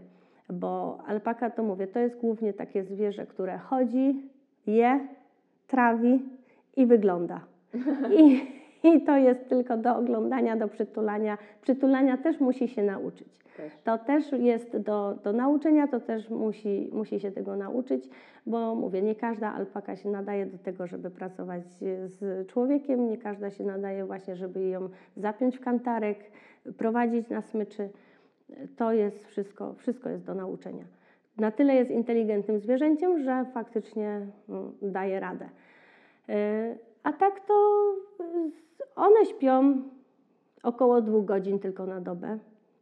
bo 0.50 0.98
alpaka, 1.08 1.50
to 1.50 1.64
mówię, 1.64 1.88
to 1.88 2.00
jest 2.00 2.16
głównie 2.16 2.54
takie 2.54 2.84
zwierzę, 2.84 3.26
które 3.26 3.58
chodzi, 3.58 4.30
je, 4.68 5.08
trawi 5.72 6.20
i 6.76 6.86
wygląda. 6.86 7.42
I, 8.24 8.42
I 8.84 9.02
to 9.02 9.18
jest 9.18 9.50
tylko 9.50 9.78
do 9.78 9.98
oglądania, 9.98 10.56
do 10.56 10.68
przytulania. 10.68 11.38
Przytulania 11.62 12.18
też 12.18 12.40
musi 12.40 12.68
się 12.68 12.84
nauczyć. 12.84 13.42
To 13.84 13.98
też 13.98 14.32
jest 14.32 14.78
do, 14.78 15.18
do 15.24 15.34
nauczenia, 15.34 15.88
to 15.88 16.00
też 16.00 16.30
musi, 16.30 16.90
musi 16.94 17.20
się 17.20 17.32
tego 17.32 17.56
nauczyć, 17.56 18.10
bo 18.46 18.76
mówię, 18.76 19.02
nie 19.02 19.16
każda 19.16 19.54
alpaka 19.54 19.96
się 19.96 20.10
nadaje 20.10 20.46
do 20.46 20.58
tego, 20.58 20.88
żeby 20.88 21.10
pracować 21.10 21.64
z 22.06 22.48
człowiekiem, 22.48 23.10
nie 23.10 23.18
każda 23.18 23.50
się 23.50 23.64
nadaje 23.64 24.06
właśnie, 24.06 24.36
żeby 24.36 24.68
ją 24.68 24.90
zapiąć 25.18 25.58
w 25.58 25.62
kantarek, 25.62 26.18
prowadzić 26.78 27.30
na 27.30 27.42
smyczy. 27.42 27.90
To 28.78 28.94
jest 28.94 29.28
wszystko, 29.28 29.74
wszystko 29.74 30.10
jest 30.10 30.26
do 30.26 30.36
nauczenia. 30.36 30.86
Na 31.38 31.52
tyle 31.52 31.76
jest 31.76 31.92
inteligentnym 31.92 32.60
zwierzęciem, 32.60 33.20
że 33.24 33.46
faktycznie 33.54 34.28
mm, 34.50 34.74
daje 34.82 35.20
radę. 35.20 35.50
Y, 36.30 36.34
A 37.04 37.14
tak 37.14 37.40
to 37.40 37.54
y, 38.20 38.52
one 38.96 39.26
śpią 39.26 39.84
około 40.64 41.02
dwóch 41.02 41.26
godzin 41.26 41.60
tylko 41.60 41.86
na 41.86 42.02
dobę. 42.02 42.40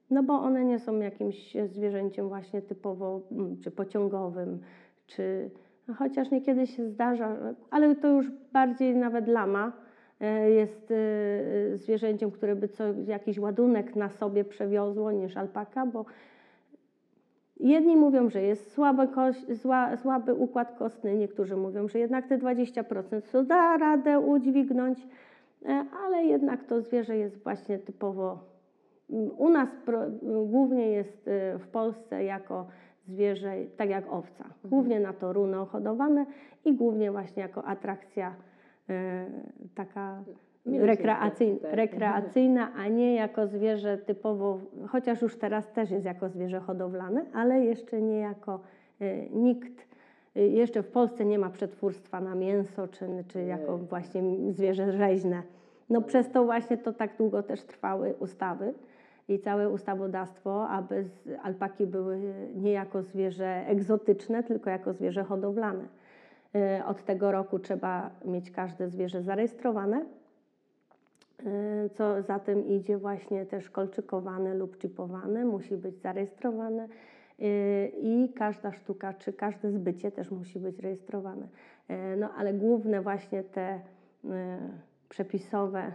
No 0.10 0.24
bo 0.24 0.34
one 0.34 0.66
nie 0.66 0.80
są 0.80 1.00
jakimś 1.00 1.58
zwierzęciem 1.66 2.30
właśnie 2.30 2.62
typowo 2.62 3.22
mm, 3.32 3.58
czy 3.62 3.72
pociągowym, 3.72 4.60
czy 5.08 5.50
no 5.88 5.94
chociaż 5.94 6.32
niekiedy 6.32 6.68
się 6.68 6.90
zdarza, 6.90 7.38
ale 7.72 7.96
to 7.96 8.08
już 8.08 8.32
bardziej 8.54 8.96
nawet 8.96 9.28
lama 9.28 9.72
e, 10.20 10.52
jest 10.52 10.92
e, 10.92 11.78
zwierzęciem, 11.78 12.32
które 12.32 12.56
by 12.56 12.68
co, 12.68 12.84
jakiś 13.08 13.40
ładunek 13.40 13.96
na 13.96 14.10
sobie 14.10 14.44
przewiozło 14.44 15.12
niż 15.12 15.38
alpaka, 15.38 15.86
bo 15.86 16.06
jedni 17.60 17.96
mówią, 17.96 18.30
że 18.30 18.42
jest 18.42 18.72
słaby, 18.72 19.08
koś, 19.08 19.36
zła, 19.38 19.98
słaby 19.98 20.34
układ 20.34 20.72
kostny, 20.78 21.16
niektórzy 21.16 21.56
mówią, 21.56 21.88
że 21.88 22.00
jednak 22.00 22.28
te 22.28 22.38
20% 22.38 23.22
to 23.32 23.44
da 23.44 23.78
radę 23.78 24.20
udźwignąć, 24.20 25.08
e, 25.66 25.86
ale 26.06 26.24
jednak 26.24 26.64
to 26.64 26.82
zwierzę 26.82 27.18
jest 27.18 27.44
właśnie 27.44 27.80
typowo 27.80 28.50
u 29.38 29.50
nas 29.50 29.70
pro, 29.86 30.00
głównie 30.46 30.88
jest 30.88 31.28
y, 31.28 31.58
w 31.60 31.68
Polsce 31.68 32.24
jako 32.24 32.68
zwierzę, 33.08 33.54
tak 33.78 33.90
jak 33.90 34.14
owca. 34.14 34.46
Głównie 34.66 35.00
na 35.00 35.14
to 35.14 35.34
runo 35.34 35.66
hodowane 35.66 36.26
i 36.66 36.76
głównie 36.76 37.12
właśnie 37.12 37.42
jako 37.42 37.64
atrakcja 37.64 38.36
y, 38.90 38.94
taka 39.76 40.24
rekreacyjna, 40.66 41.70
rekreacyjna, 41.72 42.74
a 42.74 42.88
nie 42.88 43.16
jako 43.16 43.48
zwierzę 43.48 43.98
typowo, 43.98 44.60
chociaż 44.88 45.22
już 45.22 45.38
teraz 45.38 45.72
też 45.72 45.92
jest 45.92 46.06
jako 46.06 46.30
zwierzę 46.30 46.60
hodowlane, 46.60 47.26
ale 47.34 47.60
jeszcze 47.60 48.02
nie 48.02 48.20
jako 48.20 48.60
y, 49.02 49.28
nikt. 49.32 49.88
y, 50.38 50.40
Jeszcze 50.48 50.84
w 50.84 50.88
Polsce 50.88 51.26
nie 51.26 51.40
ma 51.40 51.50
przetwórstwa 51.50 52.22
na 52.22 52.36
mięso, 52.36 52.88
czy, 52.88 53.06
czy 53.28 53.44
jako 53.44 53.78
właśnie 53.78 54.22
zwierzę 54.52 54.92
rzeźne. 54.92 55.44
No 55.90 56.02
przez 56.02 56.32
to 56.32 56.46
właśnie 56.46 56.78
to 56.78 56.94
tak 56.94 57.18
długo 57.18 57.44
też 57.44 57.64
trwały 57.64 58.14
ustawy 58.20 58.74
i 59.28 59.40
całe 59.40 59.70
ustawodawstwo, 59.70 60.70
aby 60.70 61.04
alpaki 61.44 61.88
były 61.88 62.20
nie 62.56 62.72
jako 62.72 63.02
zwierzę 63.02 63.64
egzotyczne, 63.68 64.44
tylko 64.44 64.70
jako 64.70 64.94
zwierzę 64.94 65.24
hodowlane. 65.24 65.84
Y, 66.56 66.86
Od 66.86 67.04
tego 67.04 67.32
roku 67.32 67.60
trzeba 67.60 68.10
mieć 68.26 68.52
każde 68.52 68.90
zwierzę 68.90 69.22
zarejestrowane, 69.22 70.06
co 71.94 72.22
za 72.22 72.40
tym 72.40 72.68
idzie 72.68 72.98
właśnie 72.98 73.46
też 73.46 73.70
kolczykowane 73.70 74.54
lub 74.54 74.82
chipowane, 74.82 75.46
musi 75.46 75.78
być 75.78 76.02
zarejestrowane 76.02 76.88
y, 77.40 77.92
i 78.02 78.34
każda 78.36 78.72
sztuka 78.72 79.14
czy 79.14 79.34
każde 79.34 79.72
zbycie 79.72 80.12
też 80.12 80.32
musi 80.32 80.60
być 80.60 80.80
rejestrowane. 80.80 81.48
Y, 81.90 82.18
No 82.18 82.30
ale 82.38 82.54
główne 82.54 83.02
właśnie 83.02 83.44
te 83.44 83.76
y, 83.76 84.30
przepisowe 85.10 85.92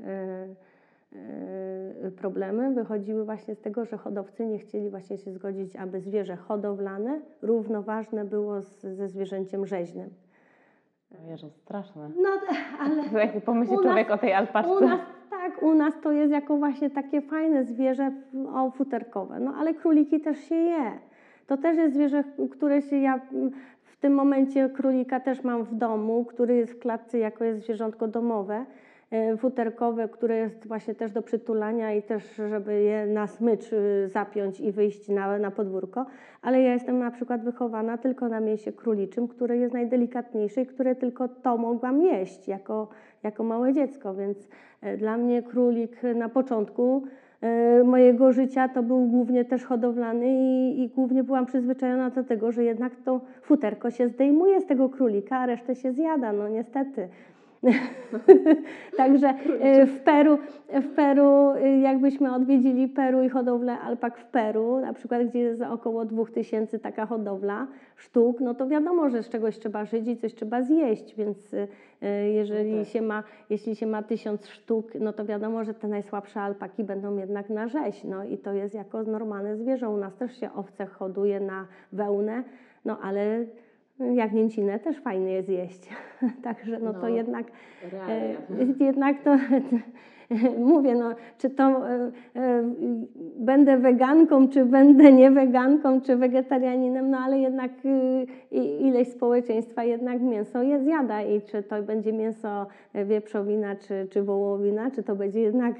y, 0.00 0.04
y, 2.06 2.10
problemy 2.10 2.74
wychodziły 2.74 3.24
właśnie 3.24 3.54
z 3.54 3.60
tego, 3.60 3.84
że 3.84 3.96
hodowcy 3.96 4.46
nie 4.46 4.58
chcieli 4.58 4.90
właśnie 4.90 5.18
się 5.18 5.32
zgodzić, 5.32 5.76
aby 5.76 6.00
zwierzę 6.00 6.36
hodowlane 6.36 7.20
równoważne 7.42 8.24
było 8.24 8.62
z, 8.62 8.80
ze 8.80 9.08
zwierzęciem 9.08 9.66
rzeźnym. 9.66 10.10
Jezu, 11.28 11.50
straszne. 11.50 12.10
No 12.22 12.28
ale 12.80 13.24
Jak 13.24 13.44
pomyśli 13.44 13.76
człowiek 13.76 14.08
nas- 14.08 14.18
o 14.18 14.20
tej 14.20 14.32
alpaczce. 14.34 14.72
u 14.72 14.80
nas 14.80 15.00
tak, 15.30 15.62
u 15.62 15.74
nas 15.74 16.00
to 16.02 16.12
jest 16.12 16.32
jako 16.32 16.56
właśnie 16.56 16.90
takie 16.90 17.20
fajne 17.20 17.64
zwierzę 17.64 18.04
f- 18.04 18.46
o, 18.54 18.70
futerkowe. 18.70 19.40
No 19.40 19.54
ale 19.58 19.74
króliki 19.74 20.20
też 20.20 20.38
się 20.38 20.54
je. 20.54 20.92
To 21.46 21.56
też 21.56 21.76
jest 21.76 21.94
zwierzę, 21.94 22.24
które 22.50 22.82
się 22.82 22.96
ja 22.96 23.20
mm, 23.32 23.50
w 23.84 23.96
tym 23.96 24.14
momencie 24.14 24.68
królika 24.68 25.20
też 25.20 25.44
mam 25.44 25.64
w 25.64 25.74
domu, 25.74 26.24
który 26.24 26.54
jest 26.56 26.72
w 26.72 26.78
klatce 26.78 27.18
jako 27.18 27.44
jest 27.44 27.64
zwierzątko 27.64 28.08
domowe, 28.08 28.64
futerkowe, 29.38 30.08
które 30.08 30.36
jest 30.36 30.68
właśnie 30.68 30.94
też 30.94 31.12
do 31.12 31.22
przytulania 31.22 31.94
i 31.94 32.02
też, 32.02 32.34
żeby 32.48 32.82
je 32.82 33.06
na 33.06 33.26
smycz 33.26 33.72
y, 33.72 34.08
zapiąć 34.08 34.60
i 34.60 34.72
wyjść 34.72 35.08
na, 35.08 35.38
na 35.38 35.50
podwórko. 35.50 36.06
Ale 36.42 36.62
ja 36.62 36.72
jestem 36.72 36.98
na 36.98 37.10
przykład 37.10 37.44
wychowana 37.44 37.98
tylko 37.98 38.28
na 38.28 38.40
mięsie 38.40 38.72
króliczym, 38.72 39.28
które 39.28 39.56
jest 39.56 39.74
najdelikatniejsze 39.74 40.62
i 40.62 40.66
które 40.66 40.94
tylko 40.94 41.28
to 41.28 41.56
mogłam 41.56 42.02
jeść 42.02 42.48
jako, 42.48 42.88
jako 43.22 43.44
małe 43.44 43.72
dziecko, 43.72 44.14
więc 44.14 44.48
e, 44.80 44.96
dla 44.96 45.16
mnie 45.16 45.42
królik 45.42 46.02
na 46.14 46.28
początku 46.28 47.02
e, 47.40 47.84
mojego 47.84 48.32
życia 48.32 48.68
to 48.68 48.82
był 48.82 49.06
głównie 49.06 49.44
też 49.44 49.64
hodowlany 49.64 50.26
i, 50.28 50.82
i 50.82 50.88
głównie 50.88 51.24
byłam 51.24 51.46
przyzwyczajona 51.46 52.10
do 52.10 52.24
tego, 52.24 52.52
że 52.52 52.64
jednak 52.64 52.92
to 53.04 53.20
futerko 53.42 53.90
się 53.90 54.08
zdejmuje 54.08 54.60
z 54.60 54.66
tego 54.66 54.88
królika, 54.88 55.38
a 55.38 55.46
resztę 55.46 55.74
się 55.74 55.92
zjada, 55.92 56.32
no 56.32 56.48
niestety. 56.48 57.08
Także 58.96 59.34
e, 59.60 59.86
w 59.86 60.00
Peru, 60.00 60.38
w 60.72 60.94
Peru, 60.94 61.50
e, 61.50 61.78
jakbyśmy 61.80 62.34
odwiedzili 62.34 62.88
Peru 62.88 63.22
i 63.22 63.28
hodowlę 63.28 63.78
alpak 63.78 64.18
w 64.18 64.24
Peru, 64.24 64.80
na 64.80 64.92
przykład 64.92 65.22
gdzie 65.24 65.38
jest 65.38 65.62
około 65.62 66.04
2000 66.04 66.78
taka 66.78 67.06
hodowla 67.06 67.66
sztuk, 67.96 68.40
no 68.40 68.54
to 68.54 68.68
wiadomo, 68.68 69.10
że 69.10 69.22
z 69.22 69.28
czegoś 69.28 69.58
trzeba 69.58 69.84
żyć 69.84 70.08
i 70.08 70.16
coś 70.16 70.34
trzeba 70.34 70.62
zjeść, 70.62 71.14
więc 71.14 71.54
e, 72.02 72.30
jeżeli 72.30 72.72
No 72.72 72.78
tak. 72.78 72.88
się 72.88 73.02
ma, 73.02 73.22
jeśli 73.50 73.76
się 73.76 73.86
ma 73.86 74.02
tysiąc 74.02 74.46
sztuk, 74.46 74.92
no 75.00 75.12
to 75.12 75.24
wiadomo, 75.24 75.64
że 75.64 75.74
te 75.74 75.88
najsłabsze 75.88 76.40
alpaki 76.40 76.84
będą 76.84 77.16
jednak 77.16 77.50
na 77.50 77.68
rzeź, 77.68 78.04
no 78.04 78.24
i 78.24 78.38
to 78.38 78.52
jest 78.52 78.74
jako 78.74 79.02
normalne 79.02 79.56
zwierzę. 79.56 79.88
U 79.88 79.96
nas 79.96 80.16
też 80.16 80.40
się 80.40 80.52
owce 80.54 80.86
hoduje 80.86 81.40
na 81.40 81.66
wełnę, 81.92 82.44
no 82.84 82.98
ale 83.02 83.44
jagnięcinę 83.98 84.78
też 84.78 85.00
fajnie 85.00 85.32
jest 85.32 85.48
jeść. 85.48 85.88
Także 86.44 86.78
no, 86.78 86.92
to 86.92 87.00
No, 87.02 87.08
jednak 87.08 87.46
Realia. 87.92 88.38
E, 88.80 88.84
Jednak 88.84 89.22
to 89.22 89.36
mówię, 90.58 90.94
no, 90.94 91.14
czy 91.38 91.50
to 91.50 91.62
e, 91.62 92.10
e, 92.36 92.62
będę 93.36 93.78
weganką, 93.78 94.48
czy 94.48 94.64
będę 94.64 95.12
nie 95.12 95.30
weganką, 95.30 96.00
czy 96.00 96.16
wegetarianinem, 96.16 97.10
no 97.10 97.18
ale 97.18 97.38
jednak 97.38 97.70
y, 97.84 98.26
ileś 98.58 99.08
społeczeństwa 99.08 99.84
jednak 99.84 100.22
mięso 100.22 100.62
je 100.62 100.80
zjada 100.80 101.22
i 101.22 101.42
czy 101.42 101.62
to 101.62 101.82
będzie 101.82 102.12
mięso 102.12 102.66
wieprzowina, 102.94 103.76
czy, 103.76 104.06
czy 104.10 104.22
wołowina, 104.22 104.90
czy 104.90 105.02
to 105.02 105.16
będzie 105.16 105.40
jednak 105.40 105.74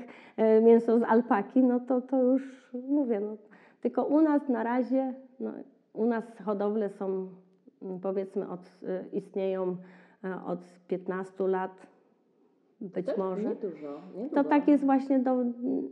mięso 0.63 0.99
z 0.99 1.03
alpaki, 1.03 1.63
no 1.63 1.81
to, 1.81 2.01
to 2.01 2.23
już 2.23 2.73
mówię, 2.89 3.21
no, 3.21 3.37
tylko 3.81 4.05
u 4.05 4.21
nas 4.21 4.49
na 4.49 4.63
razie, 4.63 5.15
no, 5.41 5.53
u 5.93 6.07
nas 6.07 6.25
hodowle 6.45 6.89
są 6.89 7.29
powiedzmy 8.03 8.49
od, 8.49 8.61
y, 8.83 9.05
istnieją 9.13 9.77
e, 10.25 10.45
od 10.47 10.61
15 10.89 11.49
lat, 11.49 11.87
być 12.81 13.07
Tak? 13.07 13.19
może. 13.19 13.49
Nie 13.49 13.55
dużo. 13.55 14.01
Nie 14.17 14.31
To 14.31 14.45
tak 14.45 14.69
jest 14.69 14.85
właśnie, 14.85 15.19
do, 15.19 15.45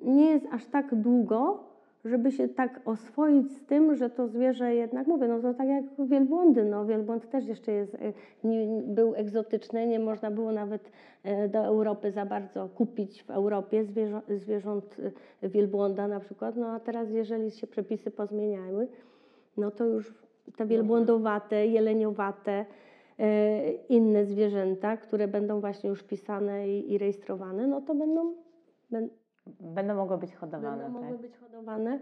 nie 0.03 0.31
jest 0.31 0.47
aż 0.53 0.67
tak 0.67 0.95
długo, 0.95 1.65
żeby 2.05 2.33
się 2.33 2.49
tak 2.49 2.81
oswoić 2.85 3.53
z 3.53 3.67
tym, 3.67 3.97
że 3.97 4.11
to 4.11 4.29
zwierzę 4.29 4.75
jednak, 4.75 5.07
mówię, 5.07 5.29
no 5.29 5.41
to 5.41 5.55
tak 5.55 5.69
jak 5.69 5.85
wielbłądy, 6.09 6.65
no 6.65 6.87
wielbłąd 6.87 7.31
też 7.31 7.47
jeszcze 7.47 7.73
jest, 7.73 7.95
e, 7.95 8.13
nie, 8.45 8.83
był 8.87 9.15
egzotyczny, 9.15 9.87
nie 9.87 9.99
można 9.99 10.31
było 10.31 10.53
nawet 10.53 10.93
e, 11.23 11.49
do 11.49 11.59
Europy 11.59 12.13
za 12.13 12.27
bardzo 12.27 12.69
kupić 12.69 13.23
w 13.23 13.31
Europie 13.31 13.85
zwierzą, 13.85 14.21
zwierząt 14.29 14.97
wielbłąda 15.43 16.09
na 16.09 16.21
przykład, 16.21 16.57
no 16.57 16.67
a 16.67 16.81
teraz 16.81 17.11
jeżeli 17.11 17.51
się 17.51 17.67
przepisy 17.67 18.11
pozmieniały, 18.11 18.89
no 19.57 19.71
to 19.71 19.85
już 19.85 20.24
te 20.57 20.67
wielbłądowate, 20.67 21.67
jeleniowate, 21.67 22.65
e, 23.19 23.71
inne 23.73 24.25
zwierzęta, 24.25 24.97
które 24.97 25.29
będą 25.29 25.61
właśnie 25.61 25.91
już 25.91 26.01
wpisane 26.01 26.69
i, 26.69 26.93
i 26.93 26.99
rejestrowane, 26.99 27.67
no 27.67 27.81
to 27.81 27.95
będą, 27.95 28.35
będą 28.91 29.09
Będą 29.61 29.95
mogły 29.95 30.19
być 30.19 30.35
hodowane, 30.35 30.83
będą 30.83 31.01
tak? 31.01 31.03
mogły 31.11 31.19
być 31.29 31.37
hodowane, 31.37 31.99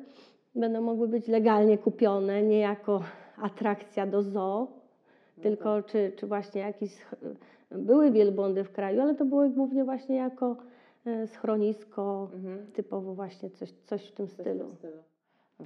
będą 0.54 0.80
mogły 0.80 1.08
być 1.08 1.28
legalnie 1.28 1.78
kupione, 1.78 2.42
nie 2.42 2.58
jako 2.58 3.02
atrakcja 3.42 4.06
do 4.06 4.22
zoo, 4.22 4.68
No 5.36 5.42
tylko 5.42 5.64
tak. 5.82 5.86
czy, 5.86 6.12
czy 6.16 6.26
właśnie 6.26 6.60
jakieś 6.60 6.98
były 7.70 8.10
wielbłądy 8.10 8.64
w 8.64 8.72
kraju, 8.72 9.00
ale 9.02 9.14
to 9.14 9.24
były 9.24 9.50
głównie 9.50 9.84
właśnie 9.84 10.16
jako 10.16 10.56
e, 11.06 11.26
schronisko, 11.26 12.28
Mhm. 12.34 12.66
typowo 12.72 13.14
właśnie 13.14 13.50
coś, 13.50 13.72
coś 13.72 14.08
w 14.08 14.12
tym 14.12 14.28
stylu. 14.28 14.64
No 14.82 14.88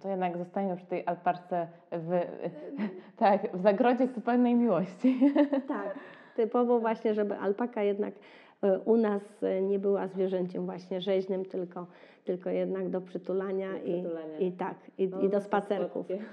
to 0.01 0.09
jednak 0.09 0.37
zostaniemy 0.39 0.77
przy 0.77 0.87
tej 0.87 1.07
alparce 1.07 1.67
w, 1.93 2.21
tak, 3.17 3.57
w 3.57 3.61
zagrodzie 3.61 4.07
zupełnej 4.07 4.55
miłości. 4.55 5.21
Tak, 5.69 5.95
typowo 6.37 6.81
właśnie, 6.81 7.15
żeby 7.15 7.39
alpaka 7.39 7.83
jednak 7.83 8.15
e, 8.63 8.79
u 8.79 8.97
nas 8.97 9.43
e, 9.43 9.63
nie 9.63 9.79
była 9.79 10.07
zwierzęciem 10.09 10.65
właśnie 10.67 11.01
rzeźnym, 11.01 11.45
tylko, 11.45 11.87
tylko 12.25 12.51
jednak 12.51 12.89
do 12.89 13.01
przytulania, 13.01 13.73
Do 13.73 13.77
i, 13.79 13.93
przytulania. 14.03 14.39
i 14.39 14.53
tak, 14.53 14.75
i, 14.99 15.09
No, 15.09 15.21
i 15.21 15.25
no 15.25 15.31
do 15.31 15.41
spacerków. 15.41 16.07
słodkie. 16.07 16.25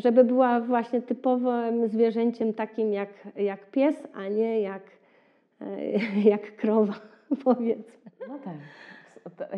Żeby 0.00 0.24
była 0.24 0.60
właśnie 0.60 1.02
typowym 1.02 1.88
zwierzęciem 1.88 2.54
takim 2.54 2.92
jak, 2.92 3.08
jak 3.36 3.70
pies, 3.70 4.08
a 4.14 4.28
nie 4.28 4.60
jak, 4.60 4.82
e, 5.60 5.66
jak 6.30 6.56
krowa, 6.56 6.94
powiedzmy. 7.44 8.10
No 8.28 8.38
tak, 8.38 8.54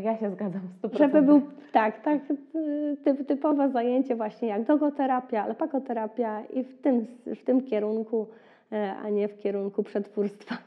ja 0.03 0.17
się 0.17 0.31
zgadzam 0.31 0.61
w 0.61 0.87
100%. 0.87 0.99
Żeby 0.99 1.23
był, 1.23 1.43
tak, 1.73 2.03
tak, 2.03 2.21
y, 2.31 2.97
typ, 3.05 3.27
typowe 3.27 3.71
zajęcie 3.71 4.17
właśnie 4.17 4.49
jak 4.49 4.65
dogoterapia, 4.65 5.45
alpakoterapia 5.45 6.45
i 6.45 6.65
w 6.65 6.81
tym, 6.81 7.07
w 7.27 7.45
tym 7.45 7.65
kierunku, 7.65 8.27
e, 8.73 8.95
a 9.03 9.09
nie 9.09 9.29
w 9.29 9.39
kierunku 9.39 9.83
przetwórstwa. 9.83 10.59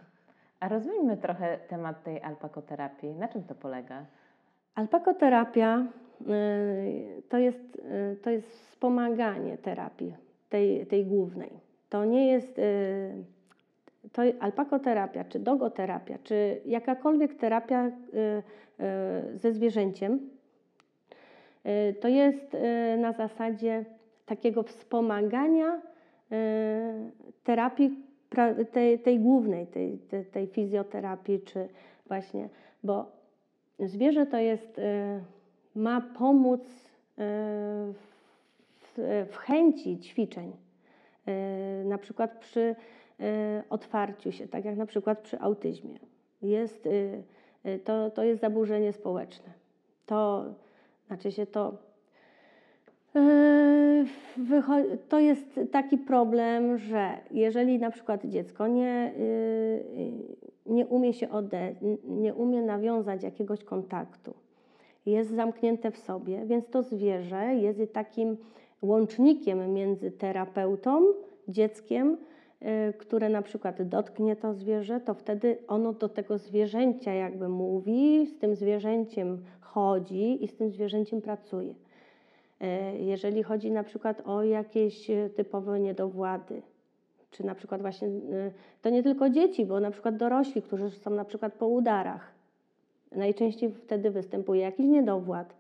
A 0.60 0.68
rozwijmy 0.68 1.18
trochę 1.18 1.58
temat 1.58 2.04
tej 2.04 2.22
alpakoterapii. 2.22 3.10
Na 3.10 3.28
czym 3.28 3.44
to 3.44 3.56
polega? 3.56 4.06
Alpakoterapia 4.76 5.86
y, 6.22 7.24
to 7.30 7.38
jest, 7.38 7.76
y, 7.76 8.18
to 8.24 8.30
jest 8.30 8.50
wspomaganie 8.50 9.58
terapii, 9.58 10.16
tej, 10.50 10.86
tej 10.86 11.06
głównej. 11.06 11.52
To 11.90 12.06
nie 12.06 12.28
jest 12.28 12.62
to 14.14 14.22
alpakoterapia, 14.40 15.24
czy 15.24 15.40
dogoterapia, 15.40 16.18
czy 16.24 16.62
jakakolwiek 16.66 17.36
terapia 17.36 17.88
y, 17.88 17.92
y, 19.34 19.38
ze 19.38 19.52
zwierzęciem, 19.52 20.30
y, 21.66 21.94
to 21.94 22.08
jest 22.08 22.58
na 22.98 23.14
zasadzie 23.14 23.86
takiego 24.26 24.64
wspomagania 24.64 25.82
terapii 27.44 28.00
tej, 28.72 29.00
tej 29.00 29.20
głównej, 29.20 29.68
tej, 29.68 30.00
tej, 30.32 30.48
fizjoterapii, 30.48 31.40
czy 31.40 31.68
właśnie, 32.08 32.50
bo 32.84 33.12
zwierzę 33.80 34.26
to 34.26 34.38
jest, 34.38 34.82
ma 35.76 36.02
pomóc 36.02 36.62
w, 37.18 37.94
w 39.32 39.38
chęci 39.38 40.00
ćwiczeń, 40.00 40.52
na 41.86 41.98
przykład 41.98 42.40
przy 42.40 42.76
otwarciu 43.70 44.32
się, 44.32 44.48
tak 44.48 44.66
jak 44.66 44.78
na 44.78 44.86
przykład 44.86 45.20
przy 45.20 45.40
autyzmie. 45.40 46.00
Jest, 46.42 46.86
y, 46.86 47.24
y, 47.66 47.80
to, 47.80 48.12
to 48.12 48.24
jest 48.24 48.42
zaburzenie 48.42 48.94
społeczne. 48.94 49.54
To 50.06 50.46
znaczy 51.08 51.32
się 51.32 51.46
to. 51.46 51.74
y, 53.16 54.06
To 55.10 55.20
jest 55.20 55.60
taki 55.72 55.98
problem, 55.98 56.78
że 56.78 57.10
jeżeli 57.32 57.80
na 57.80 57.92
przykład 57.92 58.26
dziecko 58.26 58.68
nie, 58.68 59.14
y, 59.18 59.20
y, 59.20 60.74
nie 60.74 60.88
umie 60.88 61.14
się 61.14 61.30
ode, 61.30 61.76
nie 62.04 62.34
umie 62.34 62.62
nawiązać 62.62 63.24
jakiegoś 63.24 63.64
kontaktu, 63.64 64.34
jest 65.06 65.36
zamknięte 65.36 65.92
w 65.92 65.98
sobie, 65.98 66.46
więc 66.46 66.68
to 66.68 66.84
zwierzę 66.84 67.56
jest 67.56 67.94
takim 67.94 68.38
łącznikiem 68.82 69.74
między 69.74 70.12
terapeutą, 70.12 71.04
dzieckiem, 71.48 72.14
y, 72.14 72.31
które 72.98 73.30
na 73.30 73.42
przykład 73.42 73.82
dotknie 73.82 74.36
to 74.36 74.54
zwierzę, 74.54 75.00
to 75.00 75.14
wtedy 75.14 75.58
ono 75.68 75.94
do 75.94 76.10
tego 76.10 76.38
zwierzęcia 76.38 77.14
jakby 77.14 77.50
mówi, 77.50 78.26
z 78.26 78.38
tym 78.40 78.56
zwierzęciem 78.56 79.44
chodzi 79.62 80.44
i 80.44 80.48
z 80.48 80.56
tym 80.56 80.72
zwierzęciem 80.72 81.22
pracuje. 81.22 81.74
E, 82.62 82.98
Jeżeli 82.98 83.44
chodzi 83.44 83.72
na 83.72 83.84
przykład 83.84 84.22
o 84.28 84.44
jakieś 84.44 85.10
e, 85.10 85.30
typowe 85.30 85.80
niedowłady, 85.80 86.62
czy 87.32 87.46
na 87.46 87.56
przykład 87.56 87.82
właśnie, 87.82 88.08
to 88.82 88.90
nie 88.90 89.04
tylko 89.04 89.30
dzieci, 89.30 89.66
bo 89.66 89.80
na 89.80 89.92
przykład 89.92 90.18
dorośli, 90.18 90.62
którzy 90.62 90.90
są 90.90 91.12
na 91.12 91.26
przykład 91.26 91.54
po 91.54 91.68
udarach, 91.68 92.32
najczęściej 93.12 93.72
wtedy 93.72 94.12
występuje 94.12 94.62
jakiś 94.62 94.86
niedowład. 94.86 95.56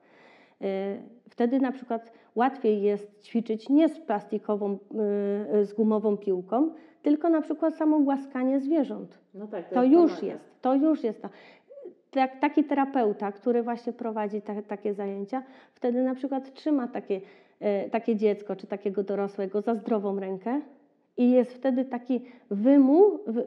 Wtedy 1.29 1.59
na 1.59 1.71
przykład 1.71 2.11
łatwiej 2.35 2.81
jest 2.81 3.23
ćwiczyć 3.23 3.69
nie 3.69 3.89
z 3.89 3.99
plastikową, 3.99 4.77
z 5.61 5.73
gumową 5.73 6.17
piłką, 6.17 6.69
tylko 7.01 7.29
na 7.29 7.41
przykład 7.41 7.75
samo 7.75 7.99
głaskanie 7.99 8.59
zwierząt. 8.59 9.19
No 9.33 9.47
tak, 9.47 9.69
To 9.69 9.83
już 9.83 10.23
jest, 10.23 10.61
to 10.61 10.75
już 10.75 11.03
jest. 11.03 11.21
To. 11.21 11.29
Tak, 12.11 12.39
taki 12.39 12.63
terapeuta, 12.63 13.31
który 13.31 13.63
właśnie 13.63 13.93
prowadzi 13.93 14.41
ta, 14.41 14.61
takie 14.61 14.93
zajęcia, 14.93 15.43
wtedy 15.73 16.03
na 16.03 16.15
przykład 16.15 16.53
trzyma 16.53 16.87
takie, 16.87 17.21
e, 17.59 17.89
takie 17.89 18.15
dziecko 18.15 18.55
czy 18.55 18.67
takiego 18.67 19.03
dorosłego 19.03 19.61
za 19.61 19.75
zdrową 19.75 20.19
rękę 20.19 20.61
i 21.17 21.31
jest 21.31 21.53
wtedy 21.53 21.85
taki 21.85 22.21
wymu, 22.51 23.19
wy, 23.27 23.45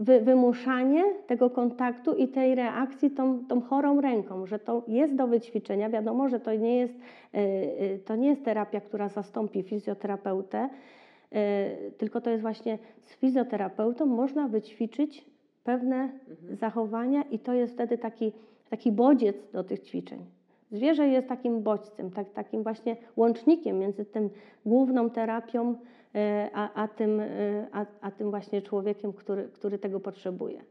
wy, 0.00 0.20
wymuszanie 0.20 1.04
tego 1.26 1.50
kontaktu 1.50 2.14
i 2.14 2.28
tej 2.28 2.54
reakcji 2.54 3.10
tą, 3.10 3.46
tą 3.46 3.60
chorą 3.60 4.00
ręką, 4.00 4.46
że 4.46 4.58
to 4.58 4.82
jest 4.88 5.14
do 5.14 5.26
wyćwiczenia. 5.26 5.90
Wiadomo, 5.90 6.28
że 6.28 6.40
to 6.40 6.54
nie 6.54 6.76
jest, 6.76 6.94
e, 7.34 7.38
e, 7.38 7.98
to 7.98 8.16
nie 8.16 8.28
jest 8.28 8.44
terapia, 8.44 8.80
która 8.80 9.08
zastąpi 9.08 9.62
fizjoterapeutę, 9.62 10.68
tylko 11.98 12.20
to 12.20 12.30
jest 12.30 12.42
właśnie 12.42 12.78
z 13.02 13.14
fizjoterapeutą 13.14 14.06
można 14.06 14.48
wyćwiczyć 14.48 15.24
pewne 15.64 16.08
zachowania 16.50 17.22
i 17.22 17.38
to 17.38 17.54
jest 17.54 17.74
wtedy 17.74 17.98
taki, 17.98 18.32
taki 18.70 18.92
bodziec 18.92 19.50
do 19.52 19.64
tych 19.64 19.80
ćwiczeń. 19.80 20.24
Zwierzę 20.70 21.08
jest 21.08 21.28
takim 21.28 21.62
bodźcem, 21.62 22.10
tak, 22.10 22.32
takim 22.32 22.62
właśnie 22.62 22.96
łącznikiem 23.16 23.78
między 23.78 24.04
tym 24.04 24.30
główną 24.66 25.10
terapią, 25.10 25.74
e, 26.14 26.50
a, 26.54 26.74
a, 26.74 26.88
tym, 26.88 27.20
e, 27.20 27.26
a, 27.72 27.86
a 28.00 28.10
tym 28.10 28.30
właśnie 28.30 28.62
człowiekiem, 28.62 29.12
który, 29.12 29.48
który 29.48 29.78
tego 29.78 30.00
potrzebuje. 30.00 30.62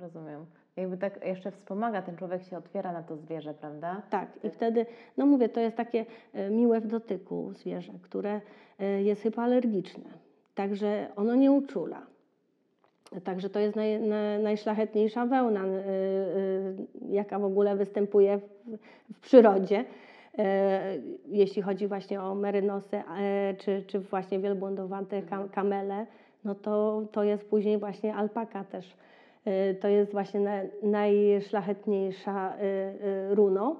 Rozumiem. 0.00 0.46
Jakby 0.76 0.96
tak 0.96 1.26
jeszcze 1.26 1.50
wspomaga, 1.50 2.02
ten 2.02 2.16
człowiek 2.16 2.42
się 2.42 2.58
otwiera 2.58 2.92
na 2.92 3.02
to 3.02 3.16
zwierzę, 3.16 3.54
prawda? 3.54 4.02
Tak, 4.10 4.28
i 4.44 4.50
wtedy, 4.50 4.86
no 5.16 5.26
mówię, 5.26 5.48
to 5.48 5.60
jest 5.60 5.76
takie 5.76 6.06
e, 6.32 6.50
miłe 6.50 6.80
w 6.80 6.86
dotyku 6.86 7.52
zwierzę, 7.52 7.92
które 8.02 8.40
e, 8.78 9.02
jest 9.02 9.22
hypoalergiczne, 9.22 10.10
także 10.54 11.08
ono 11.16 11.34
nie 11.34 11.52
uczula. 11.52 12.06
Także 13.24 13.50
to 13.50 13.58
jest 13.58 13.76
naj, 13.76 14.00
na, 14.00 14.38
najszlachetniejsza 14.38 15.26
wełna, 15.26 15.66
y, 15.66 15.68
y, 15.68 16.76
jaka 17.08 17.38
w 17.38 17.44
ogóle 17.44 17.76
występuje 17.76 18.38
w, 18.38 18.42
w 19.14 19.20
przyrodzie. 19.20 19.84
E, 20.38 20.98
jeśli 21.26 21.62
chodzi 21.62 21.86
właśnie 21.86 22.22
o 22.22 22.34
merynosy, 22.34 22.96
e, 22.96 23.54
czy, 23.58 23.82
czy 23.86 24.00
właśnie 24.00 24.38
wielbłądowate 24.38 25.22
kam, 25.22 25.48
kamele, 25.48 26.06
no 26.44 26.54
to, 26.54 27.02
to 27.12 27.24
jest 27.24 27.50
później 27.50 27.78
właśnie 27.78 28.14
alpaka 28.14 28.64
też. 28.64 28.96
E, 29.48 29.74
to 29.74 29.88
jest 29.88 30.12
właśnie 30.12 30.40
na, 30.40 30.60
najszlachetniejsza 30.82 32.56
y, 32.56 32.62
y, 32.62 33.34
runo, 33.34 33.76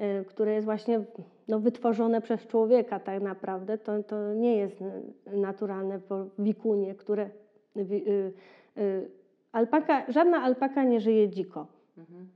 y, 0.00 0.24
które 0.24 0.54
jest 0.54 0.64
właśnie 0.64 1.00
no, 1.48 1.60
wytworzone 1.60 2.20
przez 2.20 2.46
człowieka 2.46 3.00
tak 3.00 3.22
naprawdę. 3.22 3.78
To, 3.78 4.02
to 4.02 4.34
nie 4.34 4.56
jest 4.56 4.84
naturalne 5.26 6.00
wikunie, 6.38 6.94
które 6.94 7.30
y, 7.76 8.32
y, 8.78 9.10
alpaka, 9.52 10.04
żadna 10.08 10.42
alpaka 10.42 10.84
nie 10.84 11.00
żyje 11.00 11.28
dziko. 11.28 11.66
Mhm. 11.98 12.28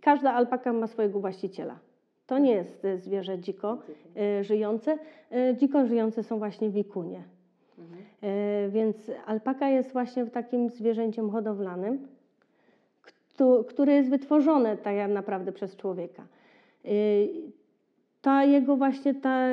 Każda 0.00 0.32
alpaka 0.32 0.72
ma 0.72 0.86
swojego 0.86 1.20
właściciela. 1.20 1.78
To 2.26 2.38
nie 2.38 2.52
jest 2.52 2.84
y, 2.84 2.98
zwierzę 2.98 3.38
dziko 3.38 3.78
y, 4.40 4.44
żyjące. 4.44 4.98
Y, 5.32 5.56
Dziko 5.56 5.86
żyjące 5.86 6.22
są 6.22 6.38
właśnie 6.38 6.70
wikunie. 6.70 7.22
Mhm. 7.78 7.98
Y, 8.66 8.70
Więc 8.70 9.10
alpaka 9.26 9.68
jest 9.68 9.92
właśnie 9.92 10.26
takim 10.26 10.68
zwierzęciem 10.70 11.30
hodowlanym, 11.30 12.08
któ- 13.02 13.64
które 13.64 13.92
jest 13.94 14.10
wytworzone 14.10 14.76
tak 14.76 14.94
naprawdę 15.10 15.52
przez 15.52 15.76
człowieka. 15.76 16.26
Y, 16.84 17.28
ta 18.24 18.44
jego 18.44 18.76
właśnie 18.76 19.14
ta, 19.14 19.48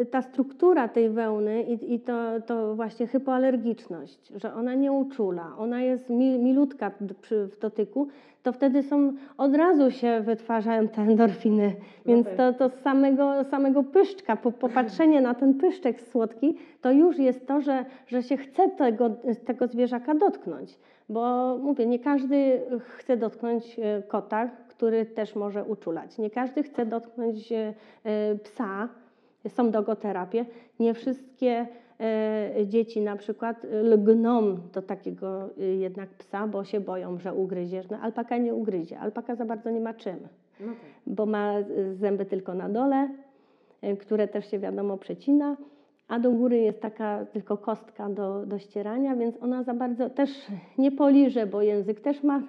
y, 0.00 0.06
ta 0.10 0.22
struktura 0.22 0.88
tej 0.88 1.10
wełny 1.10 1.62
i, 1.62 1.94
i 1.94 2.00
to, 2.00 2.40
to 2.46 2.74
właśnie 2.74 3.06
hypoalergiczność, 3.06 4.32
że 4.36 4.54
ona 4.54 4.74
nie 4.74 4.92
uczula, 4.92 5.52
ona 5.58 5.80
jest 5.80 6.10
mi, 6.10 6.38
milutka 6.38 6.90
przy, 7.20 7.46
w 7.46 7.58
dotyku, 7.58 8.08
to 8.42 8.52
wtedy 8.52 8.82
są, 8.82 9.12
od 9.36 9.54
razu 9.54 9.90
się 9.90 10.20
wytwarzają 10.20 10.88
te 10.88 11.02
endorfiny. 11.02 11.74
Więc 12.06 12.26
to, 12.36 12.52
to 12.52 12.68
z 12.68 12.82
samego, 12.82 13.44
samego 13.44 13.82
pyszczka, 13.82 14.36
po, 14.36 14.52
popatrzenie 14.52 15.20
na 15.20 15.34
ten 15.34 15.54
pyszczek 15.54 16.00
słodki, 16.00 16.56
to 16.80 16.90
już 16.92 17.18
jest 17.18 17.46
to, 17.46 17.60
że, 17.60 17.84
że 18.06 18.22
się 18.22 18.36
chce 18.36 18.68
tego, 18.68 19.10
tego 19.46 19.66
zwierzaka 19.66 20.14
dotknąć. 20.14 20.78
Bo 21.08 21.56
mówię, 21.62 21.86
nie 21.86 21.98
każdy 21.98 22.60
chce 22.80 23.16
dotknąć 23.16 23.78
e, 23.78 24.02
kota, 24.02 24.50
który 24.78 25.06
też 25.06 25.34
może 25.34 25.64
uczulać. 25.64 26.18
Nie 26.18 26.30
każdy 26.30 26.62
chce 26.62 26.86
dotknąć 26.86 27.52
e, 27.52 27.74
psa, 28.42 28.88
są 29.48 29.70
dogoterapie. 29.70 30.44
Nie 30.80 30.94
wszystkie 30.94 31.66
e, 32.00 32.66
dzieci 32.66 33.00
na 33.00 33.16
przykład 33.16 33.66
lgną 33.82 34.56
do 34.72 34.82
takiego 34.82 35.50
e, 35.60 35.64
jednak 35.64 36.08
psa, 36.08 36.46
bo 36.46 36.64
się 36.64 36.80
boją, 36.80 37.18
że 37.18 37.34
ugryziesz. 37.34 37.88
No, 37.90 37.98
alpaka 37.98 38.36
nie 38.36 38.54
ugryzie, 38.54 38.98
alpaka 38.98 39.34
za 39.34 39.44
bardzo 39.44 39.70
nie 39.70 39.80
ma 39.80 39.94
czym, 39.94 40.18
bo 41.06 41.26
ma 41.26 41.54
zęby 41.92 42.24
tylko 42.24 42.54
na 42.54 42.68
dole, 42.68 43.08
które 44.00 44.28
też 44.28 44.50
się 44.50 44.58
wiadomo 44.58 44.98
przecina, 44.98 45.56
a 46.08 46.18
do 46.18 46.30
góry 46.30 46.58
jest 46.58 46.80
taka 46.80 47.26
tylko 47.26 47.56
kostka 47.56 48.08
do, 48.08 48.46
do 48.46 48.58
ścierania, 48.58 49.16
więc 49.16 49.42
ona 49.42 49.62
za 49.62 49.74
bardzo 49.74 50.10
też 50.10 50.30
nie 50.78 50.92
poliże, 50.92 51.46
bo 51.46 51.62
język 51.62 52.00
też 52.00 52.22
ma, 52.22 52.42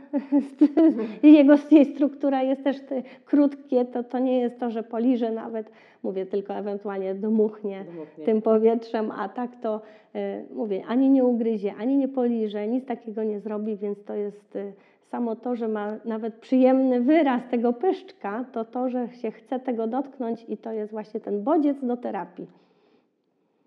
jego 1.24 1.54
jej 1.72 1.86
struktura 1.86 2.44
jest 2.44 2.64
też 2.64 2.82
te, 2.82 3.04
krótkie, 3.26 3.86
to, 3.86 4.04
to 4.04 4.20
nie 4.20 4.40
jest 4.40 4.60
to, 4.60 4.70
że 4.72 4.84
poliże 4.84 5.32
nawet, 5.32 5.72
mówię 6.04 6.26
tylko 6.26 6.54
ewentualnie 6.54 7.16
dmuchnie 7.16 7.86
tym 8.26 8.42
powietrzem, 8.42 9.12
a 9.12 9.30
tak 9.30 9.56
to 9.62 9.82
e, 10.16 10.44
mówię, 10.54 10.84
ani 10.88 11.10
nie 11.10 11.24
ugryzie, 11.24 11.74
ani 11.80 11.98
nie 11.98 12.08
poliże, 12.08 12.68
nic 12.68 12.86
takiego 12.86 13.24
nie 13.24 13.40
zrobi, 13.40 13.78
więc 13.78 14.04
to 14.04 14.14
jest 14.14 14.56
e, 14.56 14.72
samo 15.12 15.36
to, 15.36 15.56
że 15.56 15.68
ma 15.68 15.98
nawet 16.06 16.36
przyjemny 16.36 17.02
wyraz 17.02 17.42
tego 17.52 17.74
pyszczka, 17.74 18.46
to 18.52 18.66
to, 18.66 18.90
że 18.90 19.08
się 19.10 19.32
chce 19.32 19.60
tego 19.60 19.88
dotknąć 19.88 20.46
i 20.48 20.58
to 20.58 20.72
jest 20.72 20.92
właśnie 20.92 21.20
ten 21.20 21.44
bodziec 21.44 21.78
do 21.86 21.98
terapii. 21.98 22.48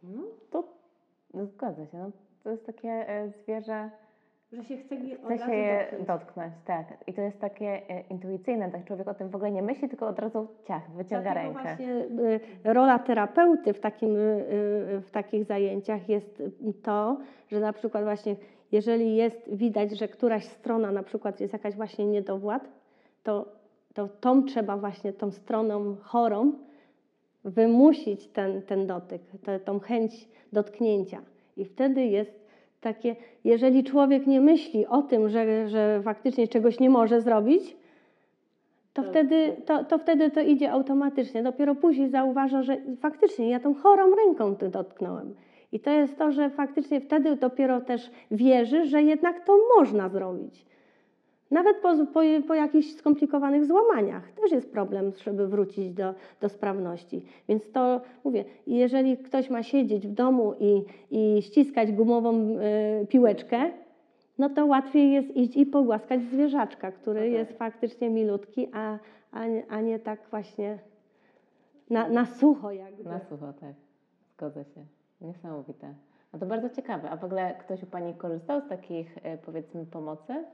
No 0.02 0.22
to 0.50 0.64
no, 1.34 1.46
zgadza 1.46 1.86
się. 1.86 1.98
No, 1.98 2.10
to 2.44 2.50
jest 2.50 2.66
takie 2.66 2.88
e, 2.88 3.28
zwierzę, 3.28 3.90
Że 4.52 4.64
się 4.64 4.76
chce, 4.76 4.96
chce 5.24 5.38
się 5.38 5.54
je 5.54 5.86
dotknąć, 6.06 6.52
tak. 6.64 6.86
I 7.06 7.12
to 7.12 7.20
jest 7.20 7.40
takie 7.40 7.66
e, 7.66 8.00
intuicyjne, 8.10 8.70
tak 8.70 8.84
człowiek 8.84 9.08
o 9.08 9.14
tym 9.14 9.28
w 9.28 9.34
ogóle 9.34 9.50
nie 9.50 9.62
myśli, 9.62 9.88
tylko 9.88 10.08
od 10.08 10.18
razu 10.18 10.48
ciach, 10.64 10.90
wyciąga 10.90 11.32
Dlatego 11.32 11.46
rękę. 11.46 11.62
właśnie 11.62 11.94
y, 11.94 12.40
rola 12.64 12.98
terapeuty 12.98 13.72
w, 13.72 13.80
takim, 13.80 14.16
w 15.02 15.10
takich 15.12 15.44
zajęciach 15.44 16.08
jest 16.08 16.42
to, 16.82 17.16
że 17.48 17.60
na 17.60 17.72
przykład 17.72 18.04
właśnie 18.04 18.36
jeżeli 18.72 19.16
jest 19.16 19.54
widać, 19.54 19.90
że 19.98 20.08
któraś 20.08 20.44
strona 20.44 20.92
na 20.92 21.02
przykład 21.02 21.40
jest 21.40 21.52
jakaś 21.52 21.74
właśnie 21.74 22.06
niedowład, 22.06 22.68
to, 23.22 23.46
to 23.94 24.08
tą 24.08 24.44
trzeba 24.44 24.76
właśnie 24.76 25.12
tą 25.12 25.30
stroną 25.30 25.96
chorą 26.02 26.52
wymusić 27.44 28.28
ten, 28.28 28.62
ten 28.62 28.86
dotyk, 28.86 29.22
tę 29.44 29.60
tą 29.60 29.80
chęć 29.80 30.28
dotknięcia. 30.52 31.20
I 31.56 31.64
wtedy 31.64 32.06
jest 32.06 32.42
takie, 32.80 33.16
jeżeli 33.44 33.84
człowiek 33.84 34.26
nie 34.26 34.40
myśli 34.40 34.86
o 34.86 35.02
tym, 35.02 35.28
że, 35.28 35.68
że 35.68 36.00
faktycznie 36.04 36.48
czegoś 36.48 36.80
nie 36.80 36.90
może 36.90 37.20
zrobić, 37.20 37.76
to, 38.94 39.02
wtedy, 39.02 39.56
to, 39.66 39.84
to 39.84 39.98
wtedy 39.98 40.30
to 40.30 40.40
idzie 40.40 40.72
automatycznie. 40.72 41.42
Dopiero 41.42 41.74
później 41.74 42.08
zauważa, 42.08 42.62
że 42.62 42.76
faktycznie 43.00 43.50
ja 43.50 43.60
tą 43.60 43.74
chorą 43.74 44.14
ręką 44.14 44.56
tu 44.56 44.68
dotknąłem. 44.68 45.34
I 45.72 45.80
to 45.80 45.90
jest 45.90 46.18
to, 46.18 46.32
że 46.32 46.50
faktycznie 46.50 47.00
wtedy 47.00 47.36
dopiero 47.36 47.80
też 47.80 48.10
wierzy, 48.30 48.86
że 48.86 49.02
jednak 49.02 49.46
to 49.46 49.58
można 49.78 50.08
zrobić. 50.08 50.66
Nawet 51.52 51.76
po, 51.76 52.06
po, 52.06 52.20
po 52.48 52.54
jakichś 52.54 52.94
skomplikowanych 52.94 53.64
złamaniach 53.64 54.32
też 54.32 54.52
jest 54.52 54.72
problem, 54.72 55.12
żeby 55.24 55.48
wrócić 55.48 55.90
do, 55.90 56.14
do 56.40 56.48
sprawności. 56.48 57.24
Więc 57.48 57.70
to 57.72 58.00
mówię, 58.24 58.44
jeżeli 58.66 59.16
ktoś 59.16 59.50
ma 59.50 59.62
siedzieć 59.62 60.08
w 60.08 60.12
domu 60.12 60.54
i, 60.60 60.84
i 61.10 61.42
ściskać 61.42 61.92
gumową 61.92 62.34
y, 63.02 63.06
piłeczkę, 63.06 63.70
no 64.38 64.50
to 64.50 64.66
łatwiej 64.66 65.12
jest 65.12 65.36
iść 65.36 65.56
i 65.56 65.66
pogłaskać 65.66 66.22
zwierzaczka, 66.22 66.92
który 66.92 67.30
jest 67.30 67.52
faktycznie 67.52 68.10
milutki, 68.10 68.68
a, 68.72 68.98
a, 69.32 69.46
nie, 69.46 69.66
a 69.68 69.80
nie 69.80 69.98
tak 69.98 70.20
właśnie 70.30 70.78
na, 71.90 72.08
na 72.08 72.26
sucho 72.26 72.72
jakby. 72.72 73.04
Na 73.04 73.20
sucho, 73.20 73.52
tak. 73.52 73.74
Zgodzę 74.36 74.64
się. 74.64 74.84
Niesamowite. 75.20 75.94
A 76.32 76.38
to 76.38 76.46
bardzo 76.46 76.70
ciekawe. 76.70 77.10
A 77.10 77.16
w 77.16 77.24
ogóle 77.24 77.54
ktoś 77.60 77.82
u 77.82 77.86
Pani 77.86 78.14
korzystał 78.14 78.60
z 78.60 78.68
takich, 78.68 79.18
e, 79.22 79.38
powiedzmy, 79.38 79.86
pomocy? 79.86 80.44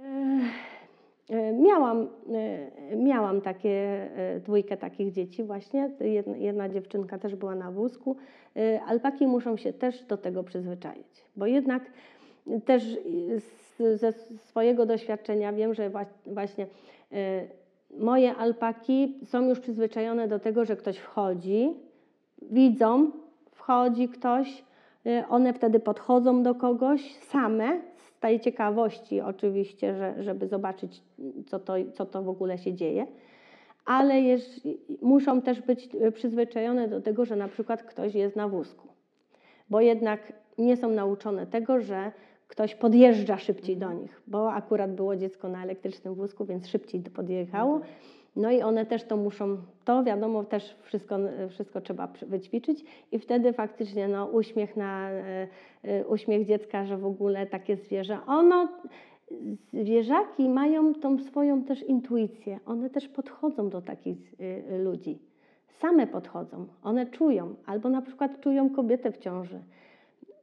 E, 0.00 1.52
Miałam, 1.52 2.08
e, 2.92 2.96
miałam 2.96 3.40
takie, 3.40 3.70
e, 4.16 4.40
dwójkę 4.40 4.76
takich 4.76 5.12
dzieci 5.12 5.44
właśnie. 5.44 5.90
Jedna, 6.00 6.36
jedna 6.36 6.68
dziewczynka 6.68 7.18
też 7.18 7.34
była 7.34 7.54
na 7.54 7.70
wózku. 7.70 8.16
E, 8.56 8.82
Alpaki 8.82 9.26
muszą 9.26 9.56
się 9.56 9.72
też 9.72 10.02
do 10.02 10.16
tego 10.16 10.44
przyzwyczaić, 10.44 11.24
bo 11.36 11.46
jednak 11.46 11.82
też 12.64 12.98
ze 13.94 14.12
swojego 14.36 14.86
doświadczenia 14.86 15.52
wiem, 15.52 15.74
że 15.74 15.90
właśnie 16.26 16.66
e, 17.12 17.46
moje 17.98 18.34
alpaki 18.34 19.18
są 19.24 19.48
już 19.48 19.60
przyzwyczajone 19.60 20.28
do 20.28 20.38
tego, 20.38 20.64
że 20.64 20.76
ktoś 20.76 20.98
wchodzi, 20.98 21.74
widzą, 22.42 23.10
wchodzi 23.50 24.08
ktoś, 24.08 24.64
one 25.28 25.52
wtedy 25.52 25.80
podchodzą 25.80 26.42
do 26.42 26.54
kogoś 26.54 27.14
same, 27.14 27.80
tej 28.22 28.40
ciekawości 28.40 29.20
oczywiście, 29.20 29.94
że, 29.94 30.22
żeby 30.22 30.48
zobaczyć, 30.48 31.02
co 31.46 31.58
to, 31.58 31.74
co 31.94 32.06
to 32.06 32.22
w 32.22 32.28
ogóle 32.28 32.58
się 32.58 32.74
dzieje, 32.74 33.06
ale 33.84 34.20
jeż, 34.20 34.60
muszą 35.02 35.42
też 35.42 35.62
być 35.62 35.88
y, 35.94 36.12
przyzwyczajone 36.12 36.88
do 36.88 37.00
tego, 37.00 37.24
że 37.24 37.36
na 37.36 37.48
przykład 37.48 37.82
ktoś 37.82 38.14
jest 38.14 38.36
na 38.36 38.48
wózku, 38.48 38.88
bo 39.70 39.80
jednak 39.80 40.32
nie 40.58 40.76
są 40.76 40.90
nauczone 40.90 41.46
tego, 41.46 41.80
że 41.80 42.12
ktoś 42.48 42.74
podjeżdża 42.74 43.38
szybciej 43.38 43.76
do 43.76 43.92
nich, 43.92 44.22
bo 44.26 44.52
akurat 44.52 44.94
było 44.94 45.16
dziecko 45.16 45.48
na 45.48 45.62
elektrycznym 45.62 46.14
wózku, 46.14 46.44
więc 46.44 46.68
szybciej 46.68 47.00
podjechało. 47.00 47.80
No 48.36 48.50
i 48.50 48.62
one 48.62 48.86
też 48.86 49.04
to 49.04 49.16
muszą, 49.16 49.56
to 49.84 50.04
wiadomo, 50.04 50.44
też 50.44 50.76
wszystko, 50.82 51.18
wszystko 51.48 51.80
trzeba 51.80 52.06
wyćwiczyć. 52.06 52.84
I 53.12 53.18
wtedy 53.18 53.52
faktycznie 53.52 54.08
no, 54.08 54.26
uśmiech 54.26 54.76
na 54.76 55.10
e, 55.10 55.48
e, 55.82 56.06
uśmiech 56.06 56.46
dziecka, 56.46 56.84
że 56.84 56.96
w 56.96 57.06
ogóle 57.06 57.46
takie 57.46 57.76
zwierzę, 57.76 58.18
ono, 58.26 58.68
zwierzaki 59.72 60.48
mają 60.48 60.94
tą 60.94 61.18
swoją 61.18 61.62
też 61.64 61.82
intuicję, 61.82 62.60
one 62.66 62.90
też 62.90 63.08
podchodzą 63.08 63.68
do 63.68 63.82
takich 63.82 64.34
e, 64.40 64.78
ludzi, 64.78 65.18
same 65.80 66.06
podchodzą, 66.06 66.66
one 66.82 67.06
czują, 67.06 67.54
albo 67.66 67.88
na 67.88 68.02
przykład 68.02 68.40
czują 68.40 68.70
kobietę 68.70 69.12
w 69.12 69.18
ciąży. 69.18 69.60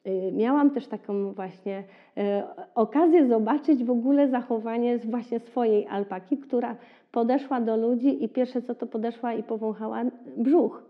Y, 0.08 0.32
Miałam 0.32 0.72
też 0.72 0.88
taką 0.88 1.34
właśnie 1.34 1.84
e, 2.18 2.44
okazję 2.76 3.28
zobaczyć 3.28 3.84
w 3.84 3.92
ogóle 3.92 4.30
zachowanie 4.30 4.98
właśnie 4.98 5.40
swojej 5.40 5.88
alpaki, 5.88 6.38
która 6.38 6.76
podeszła 7.12 7.62
do 7.62 7.78
ludzi 7.78 8.24
i 8.24 8.30
pierwsze 8.30 8.62
co 8.62 8.76
to 8.76 8.88
podeszła 8.88 9.34
i 9.34 9.44
powąchała 9.44 10.04
brzuch. 10.38 10.84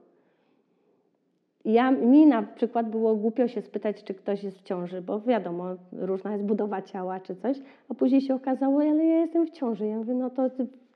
Ja, 1.65 1.91
mi 1.91 2.27
na 2.27 2.43
przykład 2.43 2.89
było 2.89 3.15
głupio 3.15 3.47
się 3.47 3.61
spytać, 3.61 4.03
czy 4.03 4.13
ktoś 4.13 4.43
jest 4.43 4.59
w 4.59 4.63
ciąży, 4.63 5.01
bo 5.01 5.21
wiadomo, 5.21 5.65
różna 5.91 6.31
jest 6.31 6.43
budowa 6.43 6.81
ciała 6.81 7.19
czy 7.19 7.35
coś, 7.35 7.57
a 7.89 7.93
później 7.93 8.21
się 8.21 8.35
okazało, 8.35 8.81
ale 8.81 9.05
ja 9.05 9.17
jestem 9.17 9.47
w 9.47 9.49
ciąży. 9.49 9.87
Ja 9.87 9.97
mówię, 9.97 10.13
no 10.13 10.29
to 10.29 10.49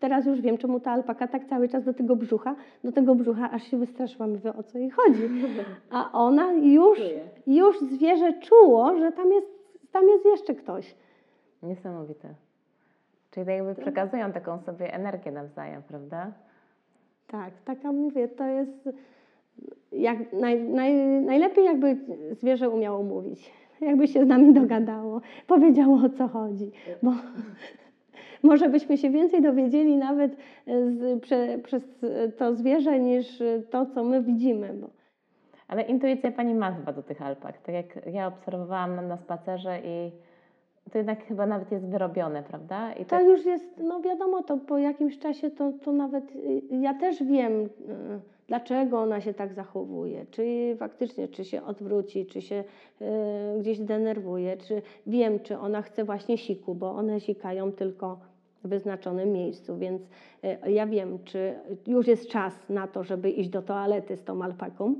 teraz 0.03 0.25
już 0.25 0.41
wiem, 0.41 0.57
czemu 0.57 0.79
ta 0.79 0.91
alpaka 0.91 1.27
tak 1.27 1.45
cały 1.45 1.69
czas 1.69 1.83
do 1.83 1.93
tego 1.93 2.15
brzucha, 2.15 2.55
do 2.83 2.91
tego 2.91 3.15
brzucha, 3.15 3.51
aż 3.51 3.63
się 3.63 3.77
wystraszyłam, 3.77 4.31
mówię, 4.31 4.53
o 4.53 4.63
co 4.63 4.77
jej 4.77 4.89
chodzi. 4.89 5.29
A 5.91 6.11
ona 6.11 6.53
już, 6.53 6.99
już 7.47 7.79
zwierzę 7.81 8.33
czuło, 8.33 8.97
że 8.97 9.11
tam 9.11 9.31
jest, 9.31 9.47
tam 9.91 10.07
jest 10.07 10.25
jeszcze 10.25 10.55
ktoś. 10.55 10.95
Niesamowite. 11.63 12.27
Czyli 13.31 13.45
tak 13.45 13.55
jakby 13.55 13.75
przekazują 13.75 14.31
taką 14.31 14.59
sobie 14.59 14.93
energię 14.93 15.31
nawzajem, 15.31 15.83
prawda? 15.83 16.31
Tak, 17.27 17.51
taka 17.65 17.91
mówię, 17.91 18.27
to 18.27 18.45
jest 18.45 18.89
jak 19.91 20.33
naj, 20.33 20.63
naj, 20.63 20.95
najlepiej 21.21 21.65
jakby 21.65 21.97
zwierzę 22.31 22.69
umiało 22.69 23.03
mówić, 23.03 23.51
jakby 23.81 24.07
się 24.07 24.25
z 24.25 24.27
nami 24.27 24.53
dogadało, 24.53 25.21
powiedziało 25.47 25.97
o 26.05 26.09
co 26.09 26.27
chodzi, 26.27 26.71
bo 27.03 27.11
może 28.43 28.69
byśmy 28.69 28.97
się 28.97 29.09
więcej 29.09 29.41
dowiedzieli 29.41 29.97
nawet 29.97 30.35
z, 30.67 31.21
prze, 31.21 31.57
przez 31.63 31.83
to 32.37 32.55
zwierzę 32.55 32.99
niż 32.99 33.43
to, 33.69 33.85
co 33.85 34.03
my 34.03 34.21
widzimy, 34.21 34.73
bo 34.73 34.89
Ale 35.67 35.81
intuicja 35.81 36.31
Pani 36.31 36.55
ma 36.55 36.71
chyba 36.71 36.93
do 36.93 37.03
tych 37.03 37.21
alpak. 37.21 37.61
Tak 37.61 37.75
jak 37.75 38.13
ja 38.13 38.27
obserwowałam 38.27 39.07
na, 39.07 39.17
spacerze 39.17 39.79
i 39.85 40.11
To 40.91 40.97
jednak 40.97 41.25
chyba 41.25 41.45
nawet 41.45 41.71
jest 41.71 41.85
wyrobione, 41.89 42.43
prawda? 42.43 42.93
I 42.93 43.05
To 43.05 43.21
już 43.21 43.45
jest, 43.45 43.65
no 43.77 44.01
wiadomo, 44.01 44.43
to 44.43 44.57
po 44.57 44.77
jakimś 44.77 45.19
czasie 45.19 45.51
to, 45.51 45.71
to 45.71 45.91
nawet 45.91 46.35
y, 46.35 46.61
ja 46.71 46.93
też 46.93 47.23
wiem, 47.23 47.51
y, 47.53 47.69
dlaczego 48.47 48.99
ona 49.01 49.21
się 49.21 49.33
tak 49.33 49.53
zachowuje. 49.53 50.25
Czy 50.31 50.75
faktycznie, 50.79 51.27
czy 51.27 51.45
się 51.45 51.63
odwróci, 51.63 52.25
czy 52.25 52.41
się 52.41 52.63
y, 53.01 53.05
gdzieś 53.59 53.79
denerwuje, 53.79 54.57
czy 54.57 54.81
wiem, 55.07 55.39
czy 55.39 55.57
ona 55.57 55.81
chce 55.81 56.03
właśnie 56.03 56.37
siku, 56.37 56.75
bo 56.75 56.91
one 56.91 57.19
sikają 57.19 57.71
tylko 57.71 58.32
wyznaczonym 58.63 59.31
miejscu, 59.31 59.77
więc 59.77 60.01
y, 60.65 60.71
ja 60.71 60.87
wiem, 60.87 61.19
czy 61.23 61.53
już 61.87 62.07
jest 62.07 62.29
czas 62.29 62.69
na 62.69 62.87
to, 62.87 63.03
żeby 63.03 63.29
iść 63.29 63.49
do 63.49 63.61
toalety 63.61 64.17
z 64.17 64.23
tą 64.23 64.43
alpaką. 64.43 64.95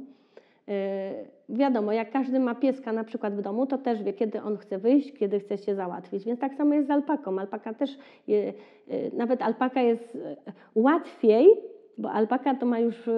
Y, 0.70 1.34
Wiadomo, 1.50 1.92
jak 1.92 2.12
każdy 2.12 2.40
ma 2.40 2.56
pieska 2.56 2.94
na 2.94 3.04
przykład 3.04 3.36
w 3.36 3.42
domu, 3.42 3.66
to 3.66 3.78
też 3.78 4.04
wie, 4.04 4.14
kiedy 4.14 4.42
on 4.42 4.58
chce 4.58 4.78
wyjść, 4.78 5.14
kiedy 5.14 5.40
chce 5.40 5.58
się 5.58 5.76
załatwić. 5.76 6.26
Więc 6.26 6.40
tak 6.40 6.56
samo 6.56 6.74
jest 6.74 6.88
z 6.88 6.92
alpaką. 6.92 7.40
Alpaka 7.40 7.74
też, 7.74 7.98
y, 8.30 8.54
nawet 9.14 9.42
alpaka 9.42 9.82
jest 9.82 10.18
łatwiej, 10.76 11.48
bo 11.98 12.12
alpaka 12.12 12.56
to 12.56 12.66
ma 12.66 12.80
już 12.80 13.08
y, 13.08 13.12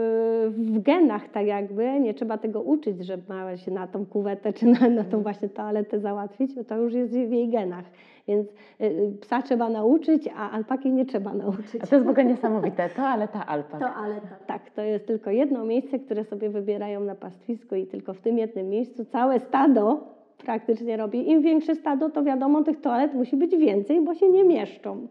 w 0.49 0.79
genach 0.81 1.29
tak 1.29 1.45
jakby, 1.45 1.99
nie 1.99 2.13
trzeba 2.13 2.37
tego 2.37 2.61
uczyć, 2.61 3.05
że 3.05 3.17
ma 3.29 3.57
się 3.57 3.71
na 3.71 3.87
tą 3.87 4.05
kuwetę 4.05 4.53
czy 4.53 4.65
na, 4.65 4.89
na 4.89 5.03
tą 5.03 5.21
właśnie 5.21 5.49
toaletę 5.49 5.99
załatwić, 5.99 6.55
bo 6.55 6.63
to 6.63 6.77
już 6.77 6.93
jest 6.93 7.13
w 7.13 7.31
jej 7.31 7.49
genach. 7.49 7.85
Więc 8.27 8.47
y, 8.47 8.53
y, 8.85 9.17
psa 9.21 9.41
trzeba 9.41 9.69
nauczyć, 9.69 10.29
a 10.35 10.51
alpaki 10.51 10.91
nie 10.91 11.05
trzeba 11.05 11.33
nauczyć. 11.33 11.75
A 11.83 11.87
to 11.87 11.95
jest 11.95 12.07
w 12.07 12.09
ogóle 12.09 12.25
niesamowite. 12.25 12.89
Toaleta 12.89 13.45
alpak. 13.45 13.79
Toaleta. 13.79 14.35
Tak, 14.47 14.69
to 14.69 14.81
jest 14.81 15.07
tylko 15.07 15.31
jedno 15.31 15.65
miejsce, 15.65 15.99
które 15.99 16.23
sobie 16.23 16.49
wybierają 16.49 16.99
na 16.99 17.15
pastwisku 17.15 17.75
i 17.75 17.87
tylko 17.87 18.13
w 18.13 18.21
tym 18.21 18.37
jednym 18.37 18.69
miejscu 18.69 19.05
całe 19.05 19.39
stado 19.39 20.15
praktycznie 20.37 20.97
robi. 20.97 21.29
Im 21.29 21.41
większe 21.41 21.75
stado, 21.75 22.09
to 22.09 22.23
wiadomo, 22.23 22.63
tych 22.63 22.81
toalet 22.81 23.13
musi 23.13 23.35
być 23.35 23.57
więcej, 23.57 24.01
bo 24.01 24.13
się 24.13 24.29
nie 24.29 24.43
mieszczą. 24.43 25.07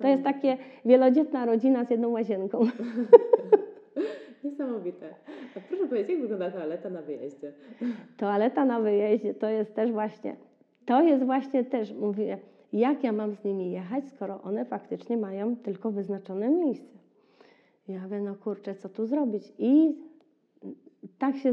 To 0.00 0.08
jest 0.08 0.22
takie 0.24 0.56
wielodzietna 0.84 1.46
rodzina 1.46 1.84
z 1.84 1.90
jedną 1.90 2.08
łazienką. 2.08 2.60
Niesamowite. 4.44 5.14
A 5.56 5.60
proszę 5.68 5.86
powiedzieć, 5.86 6.10
jak 6.10 6.20
wygląda 6.20 6.50
toaleta 6.50 6.90
na 6.90 7.02
wyjeździe? 7.02 7.52
Toaleta 8.16 8.64
na 8.64 8.80
wyjeździe 8.80 9.34
to 9.34 9.48
jest 9.48 9.74
też 9.74 9.92
właśnie, 9.92 10.36
to 10.86 11.02
jest 11.02 11.24
właśnie 11.24 11.64
też, 11.64 11.92
mówię, 11.92 12.38
jak 12.72 13.04
ja 13.04 13.12
mam 13.12 13.34
z 13.34 13.44
nimi 13.44 13.70
jechać, 13.70 14.08
skoro 14.08 14.42
one 14.42 14.64
faktycznie 14.64 15.16
mają 15.16 15.56
tylko 15.56 15.90
wyznaczone 15.90 16.48
miejsce. 16.48 16.98
Ja 17.88 18.02
mówię, 18.02 18.20
no 18.20 18.34
kurczę, 18.34 18.74
co 18.74 18.88
tu 18.88 19.06
zrobić? 19.06 19.52
I 19.58 19.94
tak 21.18 21.36
się 21.36 21.50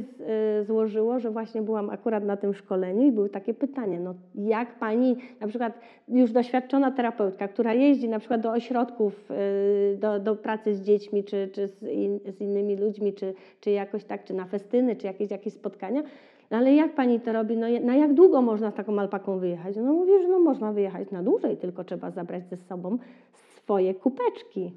y, 0.60 0.64
złożyło, 0.64 1.20
że 1.20 1.32
właśnie 1.32 1.62
byłam 1.62 1.90
akurat 1.90 2.24
na 2.24 2.38
tym 2.38 2.54
szkoleniu 2.54 3.08
i 3.08 3.12
były 3.12 3.30
takie 3.30 3.54
pytanie, 3.54 4.00
no 4.00 4.14
jak 4.36 4.80
pani, 4.80 5.16
na 5.40 5.48
przykład 5.48 5.80
już 6.08 6.32
doświadczona 6.32 6.92
terapeutka, 6.92 7.48
która 7.48 7.74
jeździ 7.74 8.10
na 8.10 8.20
przykład 8.20 8.42
do 8.42 8.52
ośrodków, 8.52 9.32
y, 9.32 9.98
do, 9.98 10.20
do 10.20 10.36
pracy 10.36 10.76
z 10.76 10.82
dziećmi, 10.82 11.24
czy, 11.24 11.50
czy 11.54 11.68
z, 11.68 11.84
in, 11.84 12.20
z 12.26 12.42
innymi 12.42 12.76
ludźmi, 12.76 13.14
czy, 13.14 13.34
czy 13.60 13.72
jakoś 13.72 14.04
tak, 14.04 14.24
czy 14.24 14.34
na 14.34 14.46
festyny, 14.46 14.96
czy 14.96 15.08
jakieś, 15.08 15.32
jakieś 15.32 15.54
spotkania, 15.54 16.04
no 16.52 16.58
ale 16.58 16.76
jak 16.76 16.96
pani 16.96 17.20
to 17.20 17.34
robi? 17.34 17.58
No, 17.58 17.68
na 17.82 17.96
jak 17.96 18.14
długo 18.14 18.42
można 18.42 18.72
z 18.72 18.74
taką 18.74 19.00
alpaką 19.00 19.40
wyjechać? 19.40 19.76
No 19.76 19.94
mówię, 19.94 20.22
że 20.22 20.28
no 20.28 20.40
można 20.40 20.74
wyjechać 20.74 21.12
na 21.12 21.24
dłużej, 21.24 21.58
tylko 21.58 21.84
trzeba 21.84 22.12
zabrać 22.12 22.50
ze 22.50 22.58
sobą 22.58 22.98
swoje 23.34 23.96
kupeczki. 23.96 24.72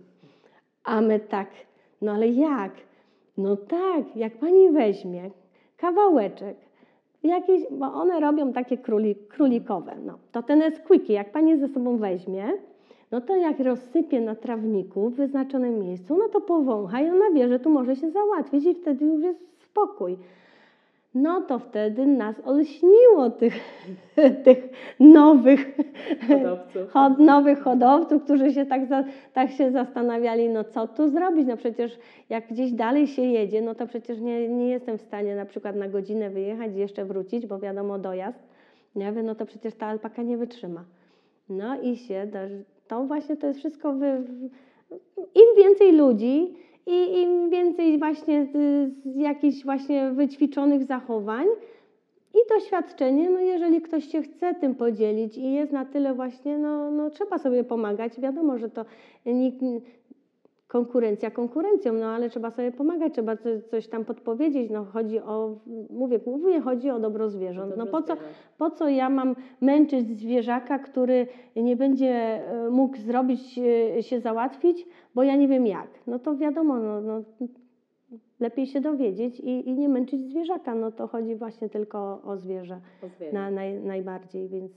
A 0.85 1.01
my 1.01 1.21
tak, 1.21 1.49
no 2.03 2.13
ale 2.13 2.29
jak? 2.29 2.73
No 3.43 3.57
tak, 3.57 4.17
jak 4.17 4.33
pani 4.33 4.71
weźmie 4.71 5.31
kawałeczek, 5.77 6.57
bo 7.71 7.87
one 7.87 8.21
robią 8.21 8.53
takie 8.53 8.79
króli, 8.79 9.15
królikowe, 9.15 9.97
no, 10.07 10.19
to 10.33 10.43
te 10.43 10.57
Nesquiki, 10.57 11.13
jak 11.13 11.33
pani 11.33 11.59
ze 11.59 11.69
sobą 11.69 11.97
weźmie, 11.97 12.53
no 13.11 13.21
to 13.21 13.37
jak 13.37 13.61
rozsypie 13.61 14.21
na 14.21 14.35
trawniku 14.35 15.11
w 15.11 15.15
wyznaczonym 15.15 15.79
miejscu, 15.79 16.17
no 16.17 16.29
to 16.29 16.41
powącha 16.41 17.01
i 17.01 17.11
ona 17.11 17.31
wie, 17.35 17.49
że 17.49 17.61
tu 17.61 17.71
może 17.71 17.97
się 17.97 18.11
załatwić 18.11 18.65
i 18.65 18.75
wtedy 18.75 19.05
już 19.05 19.23
jest 19.23 19.63
spokój. 19.63 20.17
No 21.15 21.41
to 21.41 21.59
wtedy 21.59 22.07
nas 22.07 22.37
olśniło 22.45 23.31
tych, 23.31 23.55
tych 24.45 24.69
nowych 25.01 25.77
Hodowców. 26.29 26.91
hod, 26.93 27.19
nowych 27.19 27.63
hodowców, 27.63 28.25
którzy 28.25 28.53
się 28.53 28.67
tak, 28.67 28.87
za, 28.87 29.05
tak 29.33 29.51
się 29.51 29.71
zastanawiali, 29.71 30.49
no 30.49 30.65
co 30.65 30.89
tu 30.89 31.09
zrobić, 31.09 31.47
no 31.47 31.57
przecież 31.57 31.99
jak 32.29 32.49
gdzieś 32.49 32.73
dalej 32.73 33.07
się 33.07 33.23
jedzie, 33.23 33.63
no 33.63 33.75
to 33.75 33.87
przecież 33.87 34.21
nie, 34.21 34.49
nie 34.49 34.69
jestem 34.69 34.99
w 34.99 35.03
stanie 35.03 35.37
na 35.37 35.45
przykład 35.45 35.77
na 35.77 35.89
godzinę 35.89 36.31
wyjechać 36.31 36.73
i 36.77 36.79
jeszcze 36.79 37.05
wrócić, 37.05 37.47
bo 37.47 37.59
wiadomo 37.59 37.99
dojazd, 37.99 38.39
nie 38.97 39.13
wiem, 39.13 39.27
no 39.27 39.35
to 39.35 39.47
przecież 39.47 39.75
ta 39.75 39.87
alpaka 39.87 40.23
nie 40.23 40.37
wytrzyma. 40.37 40.85
No 41.49 41.81
i 41.81 41.97
się, 41.97 42.27
to 42.89 43.05
właśnie 43.05 43.37
to 43.37 43.47
jest 43.47 43.59
wszystko, 43.59 43.93
wy, 43.93 44.23
im 45.19 45.57
więcej 45.57 45.93
ludzi 45.93 46.55
i 46.91 47.23
im 47.23 47.51
więcej 47.51 47.99
właśnie 47.99 48.47
z, 48.47 48.53
z 49.05 49.17
jakichś 49.17 49.65
właśnie 49.65 50.11
wyćwiczonych 50.11 50.85
zachowań, 50.85 51.47
i 52.35 52.39
doświadczenie, 52.49 53.31
no 53.31 53.41
jeżeli 53.41 53.81
ktoś 53.81 54.05
się 54.05 54.23
chce 54.23 54.55
tym 54.55 54.75
podzielić 54.75 55.39
i 55.39 55.53
jest 55.53 55.73
na 55.73 55.85
tyle 55.85 56.15
właśnie, 56.15 56.59
no, 56.59 56.91
no 56.91 57.11
trzeba 57.11 57.39
sobie 57.39 57.65
pomagać. 57.65 58.21
Wiadomo, 58.21 58.59
że 58.59 58.71
to 58.71 58.85
nikt, 59.27 59.63
konkurencja 60.71 61.31
konkurencją, 61.31 61.93
no 61.93 62.07
ale 62.07 62.31
trzeba 62.31 62.51
sobie 62.51 62.73
pomagać, 62.73 63.13
trzeba 63.13 63.37
coś, 63.37 63.63
coś 63.63 63.89
tam 63.89 64.05
podpowiedzieć. 64.05 64.71
No 64.71 64.85
chodzi 64.85 65.19
o, 65.19 65.57
mówię, 65.91 66.19
głównie 66.19 66.61
chodzi 66.61 66.91
o 66.91 67.01
dobro 67.01 67.31
zwierząt. 67.31 67.77
No 67.77 67.87
po 67.87 68.03
co, 68.03 68.15
po 68.59 68.71
co 68.71 68.89
ja 68.89 69.11
mam 69.11 69.37
męczyć 69.61 70.19
zwierzaka, 70.19 70.79
który 70.79 71.27
nie 71.57 71.77
będzie 71.77 72.09
e, 72.09 72.71
mógł 72.71 72.97
zrobić, 72.97 73.59
e, 73.99 74.03
się 74.03 74.21
załatwić, 74.21 74.87
bo 75.15 75.23
ja 75.23 75.37
nie 75.37 75.49
wiem 75.49 75.67
jak. 75.67 75.89
No 76.07 76.19
to 76.19 76.37
wiadomo, 76.37 76.79
no, 76.79 77.01
no, 77.01 77.23
lepiej 78.41 78.67
się 78.67 78.81
dowiedzieć 78.81 79.41
i, 79.41 79.69
i 79.69 79.75
nie 79.75 79.89
męczyć 79.89 80.27
zwierzaka. 80.27 80.75
No 80.75 80.93
to 80.93 81.07
chodzi 81.07 81.37
właśnie 81.37 81.69
tylko 81.69 81.99
o, 81.99 82.23
o 82.23 82.37
zwierzę 82.37 82.81
na, 83.33 83.51
naj, 83.51 83.81
najbardziej, 83.81 84.49
więc 84.49 84.73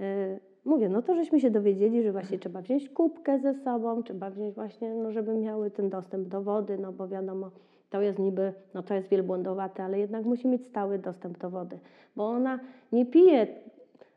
e, 0.00 0.38
mówię, 0.64 0.88
no 0.88 1.02
to 1.02 1.14
żeśmy 1.14 1.40
się 1.40 1.50
dowiedzieli, 1.50 2.02
że 2.02 2.12
właśnie 2.12 2.38
trzeba 2.38 2.62
wziąć 2.62 2.88
kubkę 2.88 3.38
ze 3.38 3.54
sobą, 3.54 4.02
trzeba 4.02 4.30
wziąć 4.30 4.54
właśnie, 4.54 4.94
no 4.94 5.12
żeby 5.12 5.34
miały 5.34 5.70
ten 5.70 5.90
dostęp 5.90 6.28
do 6.28 6.42
wody, 6.42 6.78
no 6.78 6.92
bo 6.92 7.08
wiadomo, 7.08 7.50
to 7.90 8.00
jest 8.02 8.18
niby, 8.18 8.52
no 8.74 8.82
to 8.82 8.94
jest 8.94 9.08
wielbłądowate, 9.08 9.84
ale 9.84 9.98
jednak 9.98 10.24
musi 10.24 10.48
mieć 10.48 10.66
stały 10.66 10.98
dostęp 10.98 11.38
do 11.38 11.50
wody, 11.50 11.78
bo 12.16 12.26
ona 12.28 12.60
nie 12.92 13.06
pije 13.06 13.46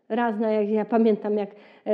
raz 0.10 0.40
na, 0.40 0.52
jak 0.52 0.70
ja 0.70 0.86
pamiętam, 0.86 1.38
jak 1.38 1.50
e, 1.86 1.92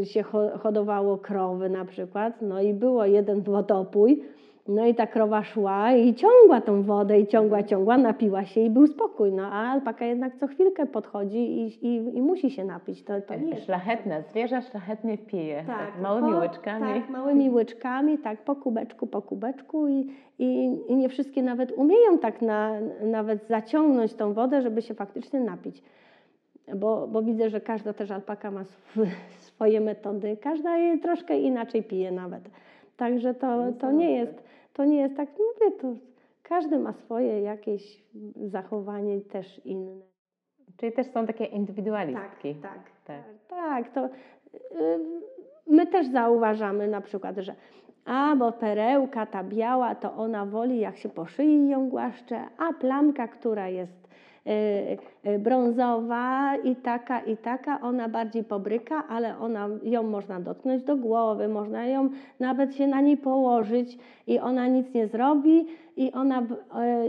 e, 0.00 0.04
się 0.04 0.22
ho- 0.22 0.58
hodowało 0.58 1.18
krowy 1.18 1.70
na 1.70 1.84
przykład, 1.84 2.42
no 2.42 2.60
i 2.62 2.74
było 2.74 3.04
jeden 3.04 3.42
wodopój, 3.42 4.22
no 4.68 4.86
i 4.86 4.94
ta 4.94 5.06
krowa 5.06 5.42
szła 5.44 5.92
i 5.92 6.14
ciągła 6.14 6.60
tą 6.60 6.82
wodę 6.82 7.20
i 7.20 7.26
ciągła, 7.26 7.62
ciągła, 7.62 7.98
napiła 7.98 8.44
się 8.44 8.60
i 8.60 8.70
był 8.70 8.86
spokój. 8.86 9.32
No 9.32 9.42
a 9.46 9.72
alpaka 9.72 10.04
jednak 10.04 10.36
co 10.36 10.46
chwilkę 10.46 10.86
podchodzi 10.86 11.38
i, 11.38 11.86
i, 11.86 12.16
i 12.16 12.22
musi 12.22 12.50
się 12.50 12.64
napić. 12.64 13.04
To, 13.04 13.20
to 13.20 13.34
nie 13.34 13.56
Szlachetne, 13.60 14.22
zwierzę 14.22 14.62
szlachetnie 14.62 15.18
pije. 15.18 15.64
Tak, 15.66 16.02
małymi 16.02 16.32
po- 16.32 16.38
łyczkami. 16.38 17.00
Tak, 17.00 17.10
małymi 17.10 17.50
łyczkami, 17.50 18.18
tak, 18.18 18.38
po 18.44 18.56
kubeczku, 18.56 19.06
po 19.06 19.22
kubeczku 19.22 19.88
i, 19.88 20.12
i, 20.38 20.78
i 20.88 20.96
nie 20.96 21.08
wszystkie 21.08 21.42
nawet 21.42 21.72
umieją 21.72 22.18
tak 22.18 22.42
na, 22.42 22.72
nawet 23.04 23.46
zaciągnąć 23.48 24.14
tą 24.14 24.32
wodę, 24.32 24.62
żeby 24.62 24.82
się 24.82 24.94
faktycznie 24.94 25.40
napić. 25.40 25.82
Bo, 26.76 27.06
bo 27.08 27.22
widzę, 27.22 27.50
że 27.50 27.60
każda 27.60 27.92
też 27.92 28.10
alpaka 28.10 28.50
ma 28.50 28.60
sw- 28.60 29.06
swoje 29.38 29.80
metody, 29.80 30.36
każda 30.36 30.76
je 30.76 30.98
troszkę 30.98 31.38
inaczej 31.40 31.82
pije 31.82 32.12
nawet. 32.12 32.42
Także 32.96 33.34
to, 33.34 33.72
to 33.80 33.92
nie 33.92 34.10
jest, 34.16 34.45
to 34.76 34.84
nie 34.84 34.96
jest 35.00 35.16
tak, 35.16 35.28
mówię, 35.30 35.76
to 35.80 35.88
każdy 36.42 36.78
ma 36.78 36.92
swoje 36.92 37.40
jakieś 37.40 38.02
zachowanie 38.36 39.20
też 39.20 39.60
inne. 39.64 40.00
Czyli 40.76 40.92
też 40.92 41.06
są 41.06 41.26
takie 41.26 41.44
indywidualistki. 41.44 42.54
Tak, 42.54 42.72
Tak. 42.72 42.82
tak. 43.04 43.22
Tak, 43.48 43.90
to 43.90 44.06
y, 44.06 44.10
my 45.66 45.86
też 45.86 46.06
zauważamy 46.06 46.88
na 46.88 47.00
przykład, 47.00 47.36
że 47.36 47.54
a, 48.04 48.36
bo 48.36 48.52
perełka 48.52 49.26
ta 49.26 49.44
biała, 49.44 49.94
to 49.94 50.14
ona 50.14 50.46
woli, 50.46 50.80
jak 50.80 50.96
się 50.96 51.08
po 51.08 51.26
szyi 51.26 51.68
ją 51.68 51.88
głaszcze, 51.88 52.44
a 52.58 52.72
plamka, 52.72 53.28
która 53.28 53.68
jest 53.68 54.08
brązowa 55.38 56.56
i 56.56 56.76
taka, 56.76 57.20
i 57.20 57.36
taka, 57.36 57.80
ona 57.80 58.08
bardziej 58.08 58.44
pobryka, 58.44 59.04
ale 59.08 59.38
ona, 59.38 59.68
ją 59.82 60.02
można 60.02 60.40
dotknąć 60.40 60.82
do 60.82 60.96
głowy, 60.96 61.48
można 61.48 61.86
ją 61.86 62.08
nawet 62.40 62.74
się 62.74 62.86
na 62.86 63.00
niej 63.00 63.16
położyć 63.16 63.98
i 64.26 64.38
ona 64.38 64.66
nic 64.66 64.94
nie 64.94 65.06
zrobi 65.06 65.66
i 65.96 66.12
ona, 66.12 66.42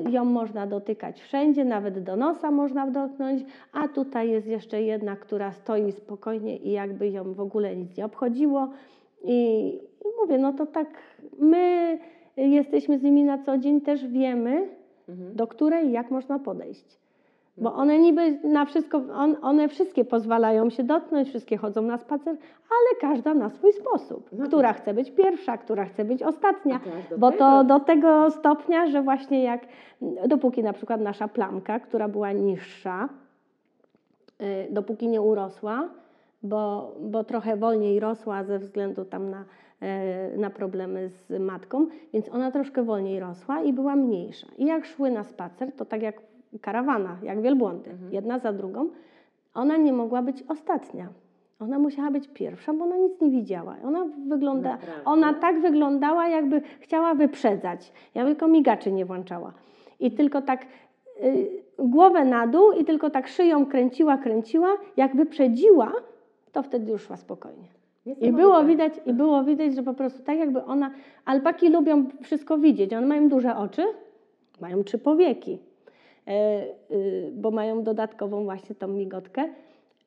y, 0.07 0.11
ją 0.11 0.25
można 0.25 0.67
dotykać 0.67 1.21
wszędzie, 1.21 1.65
nawet 1.65 2.03
do 2.03 2.15
nosa 2.15 2.51
można 2.51 2.87
dotknąć, 2.87 3.43
a 3.73 3.87
tutaj 3.87 4.29
jest 4.29 4.47
jeszcze 4.47 4.81
jedna, 4.81 5.15
która 5.15 5.51
stoi 5.51 5.91
spokojnie 5.91 6.57
i 6.57 6.71
jakby 6.71 7.09
ją 7.09 7.33
w 7.33 7.39
ogóle 7.39 7.75
nic 7.75 7.97
nie 7.97 8.05
obchodziło. 8.05 8.69
I, 9.23 9.67
i 10.05 10.07
mówię, 10.21 10.37
no 10.37 10.53
to 10.53 10.65
tak 10.65 10.87
my 11.39 11.97
jesteśmy 12.37 12.99
z 12.99 13.03
nimi 13.03 13.23
na 13.23 13.37
co 13.37 13.57
dzień, 13.57 13.81
też 13.81 14.07
wiemy, 14.07 14.67
Mhm. 15.09 15.35
do 15.35 15.47
której 15.47 15.91
jak 15.91 16.11
można 16.11 16.39
podejść. 16.39 16.99
Bo 17.57 17.73
one 17.73 17.99
niby 17.99 18.39
na 18.43 18.65
wszystko, 18.65 19.01
on, 19.13 19.35
one 19.41 19.67
wszystkie 19.67 20.05
pozwalają 20.05 20.69
się 20.69 20.83
dotknąć, 20.83 21.29
wszystkie 21.29 21.57
chodzą 21.57 21.81
na 21.81 21.97
spacer, 21.97 22.35
ale 22.69 22.99
każda 23.01 23.33
na 23.33 23.49
swój 23.49 23.73
sposób. 23.73 24.29
No 24.31 24.47
Która 24.47 24.73
chce 24.73 24.93
być 24.93 25.11
pierwsza, 25.11 25.57
która 25.57 25.85
chce 25.85 26.05
być 26.05 26.23
ostatnia. 26.23 26.79
Bo 27.17 27.31
to 27.31 27.63
do 27.63 27.79
tego 27.79 28.31
stopnia, 28.31 28.87
że 28.87 29.01
właśnie 29.01 29.43
jak, 29.43 29.61
dopóki 30.27 30.63
na 30.63 30.73
przykład 30.73 31.01
nasza 31.01 31.27
plamka, 31.27 31.79
która 31.79 32.07
była 32.07 32.31
niższa, 32.31 33.09
y, 34.41 34.67
dopóki 34.71 35.07
nie 35.07 35.21
urosła, 35.21 35.89
bo, 36.43 36.95
bo 36.99 37.23
trochę 37.23 37.57
wolniej 37.57 37.99
rosła 37.99 38.43
ze 38.43 38.59
względu 38.59 39.05
tam 39.05 39.29
na, 39.29 39.45
e, 39.81 40.37
na 40.37 40.49
problemy 40.49 41.09
z 41.09 41.39
matką, 41.39 41.87
więc 42.13 42.29
ona 42.29 42.51
troszkę 42.51 42.83
wolniej 42.83 43.19
rosła 43.19 43.61
i 43.61 43.73
była 43.73 43.95
mniejsza. 43.95 44.47
I 44.57 44.65
jak 44.65 44.85
szły 44.85 45.11
na 45.11 45.23
spacer, 45.23 45.71
to 45.71 45.85
tak 45.85 46.01
jak 46.01 46.21
karawana, 46.61 47.17
jak 47.23 47.41
wielbłądy, 47.41 47.89
jedna 48.11 48.39
za 48.39 48.53
drugą, 48.53 48.89
ona 49.53 49.77
nie 49.77 49.93
mogła 49.93 50.21
być 50.21 50.43
ostatnia. 50.47 51.07
Ona 51.59 51.79
musiała 51.79 52.11
być 52.11 52.27
pierwsza, 52.27 52.73
bo 52.73 52.83
ona 52.83 52.97
nic 52.97 53.21
nie 53.21 53.29
widziała. 53.29 53.75
Ona 53.83 54.05
wygląda, 54.27 54.71
Naprawdę? 54.71 55.01
ona 55.05 55.33
tak 55.33 55.61
wyglądała, 55.61 56.27
jakby 56.27 56.61
chciała 56.79 57.13
wyprzedzać. 57.13 57.91
Ja 58.15 58.25
tylko 58.25 58.47
migaczy 58.47 58.91
nie 58.91 59.05
włączała. 59.05 59.53
I 59.99 60.11
tylko 60.11 60.41
tak 60.41 60.65
y, 61.23 61.49
głowę 61.79 62.25
na 62.25 62.47
dół 62.47 62.71
i 62.71 62.85
tylko 62.85 63.09
tak 63.09 63.27
szyją 63.27 63.65
kręciła, 63.65 64.17
kręciła. 64.17 64.77
Jak 64.97 65.15
wyprzedziła, 65.15 65.91
to 66.51 66.63
wtedy 66.63 66.91
już 66.91 67.01
szła 67.01 67.17
spokojnie. 67.17 67.67
I 68.21 68.31
było 68.31 68.63
widać, 68.63 68.93
i 69.05 69.13
było 69.13 69.43
widać, 69.43 69.75
że 69.75 69.83
po 69.83 69.93
prostu 69.93 70.23
tak 70.23 70.37
jakby 70.37 70.63
ona, 70.63 70.91
alpaki 71.25 71.69
lubią 71.69 72.05
wszystko 72.21 72.57
widzieć. 72.57 72.93
One 72.93 73.07
mają 73.07 73.29
duże 73.29 73.55
oczy, 73.55 73.83
mają 74.61 74.83
trzy 74.83 74.97
powieki, 74.97 75.59
bo 77.33 77.51
mają 77.51 77.83
dodatkową 77.83 78.43
właśnie 78.43 78.75
tą 78.75 78.87
migotkę, 78.87 79.43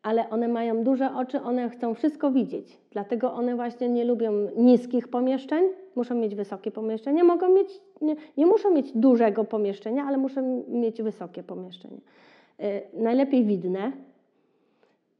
ale 0.02 0.30
one 0.30 0.48
mają 0.48 0.84
duże 0.84 1.14
oczy, 1.16 1.42
one 1.42 1.70
chcą 1.70 1.94
wszystko 1.94 2.30
widzieć. 2.30 2.78
Dlatego 2.90 3.32
one 3.32 3.56
właśnie 3.56 3.88
nie 3.88 4.04
lubią 4.04 4.32
niskich 4.56 5.08
pomieszczeń, 5.08 5.64
muszą 5.96 6.14
mieć 6.14 6.34
wysokie 6.34 6.70
pomieszczenia, 6.70 7.24
mogą 7.24 7.48
mieć, 7.54 7.80
nie, 8.00 8.16
nie 8.36 8.46
muszą 8.46 8.74
mieć 8.74 8.92
dużego 8.92 9.44
pomieszczenia, 9.44 10.04
ale 10.04 10.18
muszą 10.18 10.64
mieć 10.68 11.02
wysokie 11.02 11.42
pomieszczenie. 11.42 12.00
E, 12.58 12.80
Najlepiej 12.94 13.44
widne, 13.44 13.92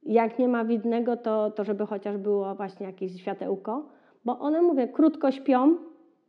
jak 0.02 0.38
nie 0.38 0.48
ma 0.48 0.64
widnego, 0.64 1.16
to, 1.16 1.50
to 1.50 1.64
żeby 1.64 1.86
chociaż 1.86 2.16
było 2.16 2.54
właśnie 2.54 2.86
jakieś 2.86 3.20
światełko, 3.20 3.84
bo 4.24 4.38
one, 4.38 4.62
mówię, 4.62 4.88
krótko 4.88 5.30
śpią, 5.30 5.76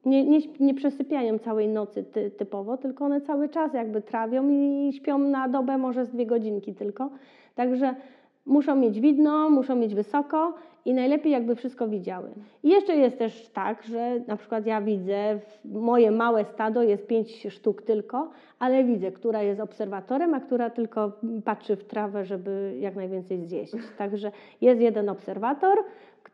nie, 0.05 0.25
nie, 0.25 0.39
nie 0.59 0.73
przesypiają 0.73 1.39
całej 1.39 1.67
nocy 1.67 2.03
ty, 2.03 2.31
typowo, 2.31 2.77
tylko 2.77 3.05
one 3.05 3.21
cały 3.21 3.49
czas 3.49 3.73
jakby 3.73 4.01
trawią 4.01 4.49
i 4.49 4.93
śpią 4.93 5.17
na 5.17 5.49
dobę 5.49 5.77
może 5.77 6.05
z 6.05 6.09
dwie 6.09 6.25
godzinki 6.25 6.73
tylko. 6.73 7.09
Także 7.55 7.95
muszą 8.45 8.75
mieć 8.75 8.99
widno, 8.99 9.49
muszą 9.49 9.75
mieć 9.75 9.95
wysoko 9.95 10.53
i 10.85 10.93
najlepiej 10.93 11.31
jakby 11.31 11.55
wszystko 11.55 11.87
widziały. 11.87 12.29
I 12.63 12.69
jeszcze 12.69 12.95
jest 12.95 13.17
też 13.17 13.49
tak, 13.49 13.83
że 13.83 14.19
na 14.27 14.37
przykład 14.37 14.65
ja 14.65 14.81
widzę, 14.81 15.39
moje 15.65 16.11
małe 16.11 16.45
stado 16.45 16.83
jest 16.83 17.07
pięć 17.07 17.47
sztuk 17.49 17.81
tylko, 17.81 18.29
ale 18.59 18.83
widzę, 18.83 19.11
która 19.11 19.41
jest 19.41 19.61
obserwatorem, 19.61 20.33
a 20.33 20.39
która 20.39 20.69
tylko 20.69 21.11
patrzy 21.45 21.75
w 21.75 21.83
trawę, 21.83 22.25
żeby 22.25 22.75
jak 22.79 22.95
najwięcej 22.95 23.45
zjeść. 23.45 23.73
Także 23.97 24.31
jest 24.61 24.81
jeden 24.81 25.09
obserwator, 25.09 25.77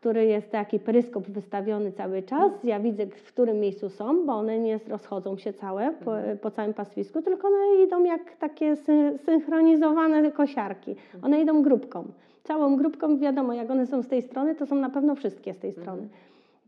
który 0.00 0.26
jest 0.26 0.50
taki 0.50 0.78
peryskop 0.78 1.24
wystawiony 1.24 1.92
cały 1.92 2.22
czas. 2.22 2.52
Ja 2.64 2.80
widzę, 2.80 3.06
w 3.06 3.32
którym 3.32 3.60
miejscu 3.60 3.88
są, 3.88 4.26
bo 4.26 4.32
one 4.32 4.58
nie 4.58 4.80
rozchodzą 4.88 5.36
się 5.36 5.52
całe 5.52 5.92
po, 6.04 6.12
po 6.42 6.50
całym 6.50 6.74
pastwisku, 6.74 7.22
tylko 7.22 7.48
one 7.48 7.84
idą 7.86 8.04
jak 8.04 8.36
takie 8.36 8.72
sy- 8.76 9.18
synchronizowane 9.18 10.32
kosiarki. 10.32 10.96
One 11.22 11.40
idą 11.40 11.62
grupką. 11.62 12.04
Całą 12.44 12.76
grupką, 12.76 13.18
wiadomo, 13.18 13.52
jak 13.52 13.70
one 13.70 13.86
są 13.86 14.02
z 14.02 14.08
tej 14.08 14.22
strony, 14.22 14.54
to 14.54 14.66
są 14.66 14.76
na 14.76 14.90
pewno 14.90 15.14
wszystkie 15.14 15.54
z 15.54 15.58
tej 15.58 15.72
strony. 15.72 16.08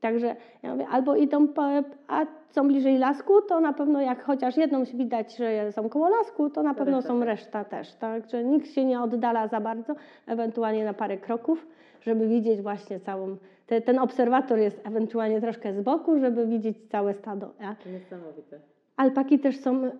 Także 0.00 0.36
ja 0.62 0.72
mówię, 0.72 0.86
albo 0.88 1.16
idą, 1.16 1.48
po, 1.48 1.62
a 2.08 2.26
są 2.50 2.68
bliżej 2.68 2.98
lasku, 2.98 3.32
to 3.48 3.60
na 3.60 3.72
pewno 3.72 4.00
jak 4.00 4.24
chociaż 4.24 4.56
jedną 4.56 4.84
widać, 4.84 5.36
że 5.36 5.72
są 5.72 5.88
koło 5.88 6.08
lasku, 6.08 6.50
to 6.50 6.62
na 6.62 6.74
pewno 6.74 6.96
reszta 6.96 7.08
są 7.08 7.24
reszta 7.24 7.64
też. 7.64 7.94
Także 7.94 8.44
nikt 8.44 8.70
się 8.70 8.84
nie 8.84 9.02
oddala 9.02 9.48
za 9.48 9.60
bardzo, 9.60 9.94
ewentualnie 10.26 10.84
na 10.84 10.94
parę 10.94 11.18
kroków, 11.18 11.66
żeby 12.00 12.28
widzieć 12.28 12.62
właśnie 12.62 13.00
całą. 13.00 13.36
Te, 13.66 13.80
ten 13.80 13.98
obserwator 13.98 14.58
jest 14.58 14.80
ewentualnie 14.84 15.40
troszkę 15.40 15.74
z 15.74 15.80
boku, 15.80 16.18
żeby 16.18 16.46
widzieć 16.46 16.76
całe 16.90 17.14
stado. 17.14 17.50
Ja, 17.60 17.76
Niesamowite. 17.92 18.60
Alpaki 18.96 19.38
też 19.38 19.60
są 19.60 19.84
y, 19.84 19.90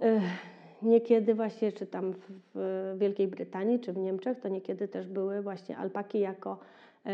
niekiedy 0.83 1.35
właśnie, 1.35 1.73
czy 1.73 1.87
tam 1.87 2.13
w, 2.13 2.31
w 2.55 2.95
Wielkiej 2.99 3.29
Brytanii, 3.29 3.81
czy 3.81 3.93
w 3.93 3.97
Niemczech, 3.97 4.41
to 4.41 4.49
niekiedy 4.49 4.89
też 4.89 5.09
były 5.09 5.43
właśnie 5.43 5.77
alpaki 5.77 6.21
jako 6.21 6.59
y, 7.07 7.11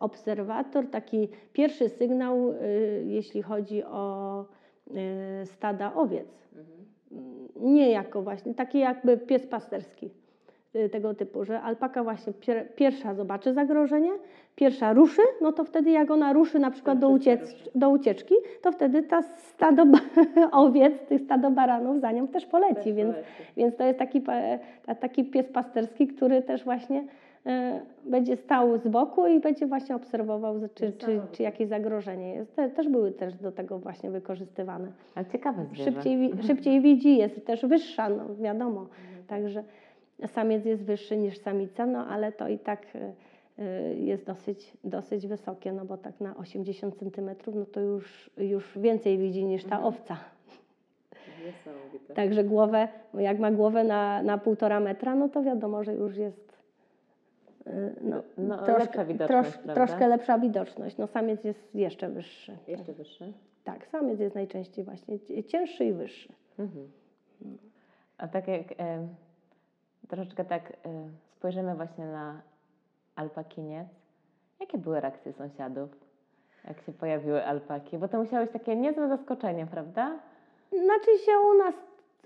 obserwator, 0.00 0.90
taki 0.90 1.28
pierwszy 1.52 1.88
sygnał, 1.88 2.52
y, 2.52 3.04
jeśli 3.06 3.42
chodzi 3.42 3.84
o 3.84 4.44
stada 5.44 5.94
owiec. 5.94 6.28
Nie 7.56 7.90
jako 7.90 8.22
właśnie, 8.22 8.54
taki 8.54 8.78
jakby 8.78 9.18
pies 9.18 9.46
pasterski 9.46 10.10
tego 10.92 11.14
typu, 11.14 11.44
że 11.44 11.60
alpaka 11.60 12.04
właśnie 12.04 12.32
pier, 12.32 12.74
pierwsza 12.74 13.14
zobaczy 13.14 13.52
zagrożenie, 13.52 14.10
pierwsza 14.56 14.92
ruszy, 14.92 15.22
no 15.40 15.52
to 15.52 15.64
wtedy 15.64 15.90
jak 15.90 16.10
ona 16.10 16.32
ruszy 16.32 16.58
na 16.58 16.70
przykład 16.70 16.98
do, 16.98 17.08
uciec, 17.08 17.54
do 17.74 17.90
ucieczki, 17.90 18.34
to 18.62 18.72
wtedy 18.72 19.02
ta 19.02 19.22
stado 19.22 19.84
owiec, 20.52 21.00
tych 21.08 21.20
stado 21.20 21.50
baranów 21.50 22.00
za 22.00 22.12
nią 22.12 22.28
też 22.28 22.46
poleci, 22.46 22.94
więc, 22.94 23.16
więc 23.56 23.76
to 23.76 23.84
jest 23.84 23.98
taki, 23.98 24.22
taki 25.00 25.24
pies 25.24 25.46
pasterski, 25.52 26.06
który 26.06 26.42
też 26.42 26.64
właśnie 26.64 27.04
e, 27.46 27.80
będzie 28.04 28.36
stał 28.36 28.78
z 28.78 28.88
boku 28.88 29.26
i 29.26 29.40
będzie 29.40 29.66
właśnie 29.66 29.94
obserwował, 29.94 30.60
czy, 30.74 30.92
czy, 30.92 31.20
czy 31.32 31.42
jakieś 31.42 31.68
zagrożenie 31.68 32.34
jest. 32.34 32.56
Te, 32.56 32.70
też 32.70 32.88
były 32.88 33.12
też 33.12 33.34
do 33.34 33.52
tego 33.52 33.78
właśnie 33.78 34.10
wykorzystywane 34.10 34.88
Ale 35.14 35.26
ciekawe 35.26 35.64
zwierzę. 35.64 35.84
szybciej, 35.84 36.30
szybciej 36.46 36.80
widzi, 36.80 37.16
jest 37.16 37.46
też 37.46 37.66
wyższa, 37.66 38.08
no 38.08 38.34
wiadomo. 38.40 38.86
Także 39.26 39.64
samiec 40.26 40.64
jest 40.64 40.82
wyższy 40.84 41.16
niż 41.16 41.38
samica, 41.38 41.86
no 41.86 42.06
ale 42.06 42.32
to 42.32 42.48
i 42.48 42.58
tak 42.58 42.86
y, 42.94 42.98
y, 43.62 43.94
jest 43.94 44.26
dosyć, 44.26 44.72
dosyć 44.84 45.26
wysokie, 45.26 45.72
no 45.72 45.84
bo 45.84 45.96
tak 45.96 46.20
na 46.20 46.36
80 46.36 46.94
cm, 46.98 47.30
no 47.54 47.64
to 47.66 47.80
już, 47.80 48.30
już 48.36 48.78
więcej 48.78 49.18
widzi 49.18 49.44
niż 49.44 49.64
ta 49.64 49.82
owca. 49.82 50.16
Niesamowite. 51.46 52.14
Także 52.14 52.44
głowę, 52.44 52.88
jak 53.14 53.38
ma 53.38 53.50
głowę 53.50 53.84
na, 53.84 54.22
na 54.22 54.38
półtora 54.38 54.80
metra, 54.80 55.14
no 55.14 55.28
to 55.28 55.42
wiadomo, 55.42 55.84
że 55.84 55.94
już 55.94 56.16
jest 56.16 56.58
y, 57.66 57.70
no, 58.00 58.22
No, 58.38 58.66
lepsza 58.78 59.04
widoczność, 59.04 59.52
prawda? 59.52 59.74
troszkę 59.74 60.08
lepsza 60.08 60.38
widoczność. 60.38 60.96
No 60.96 61.06
samiec 61.06 61.44
jest 61.44 61.74
jeszcze 61.74 62.08
wyższy. 62.08 62.56
Jeszcze 62.68 62.92
wyższy. 62.92 63.32
Tak, 63.64 63.86
samiec 63.86 64.20
jest 64.20 64.34
najczęściej 64.34 64.84
właśnie 64.84 65.18
cięższy 65.46 65.84
i 65.84 65.92
wyższy. 65.92 66.28
Mhm. 66.58 66.88
A 68.18 68.28
tak 68.28 68.48
jak 68.48 68.72
e, 68.78 69.08
troszeczkę 70.10 70.44
tak 70.44 70.70
e, 70.70 70.74
spojrzymy 71.36 71.74
właśnie 71.74 72.06
na 72.06 72.40
alpakiniec, 73.16 73.88
jakie 74.60 74.78
były 74.78 75.00
reakcje 75.00 75.32
sąsiadów, 75.32 75.90
jak 76.68 76.80
się 76.80 76.92
pojawiły 76.92 77.46
alpaki? 77.46 77.98
Bo 77.98 78.08
to 78.08 78.18
musiało 78.18 78.44
być 78.44 78.52
takie 78.52 78.76
niezłe 78.76 79.08
zaskoczenie, 79.08 79.66
prawda? 79.66 80.18
Znaczy 80.72 81.18
się 81.26 81.32
u 81.52 81.58
nas, 81.58 81.74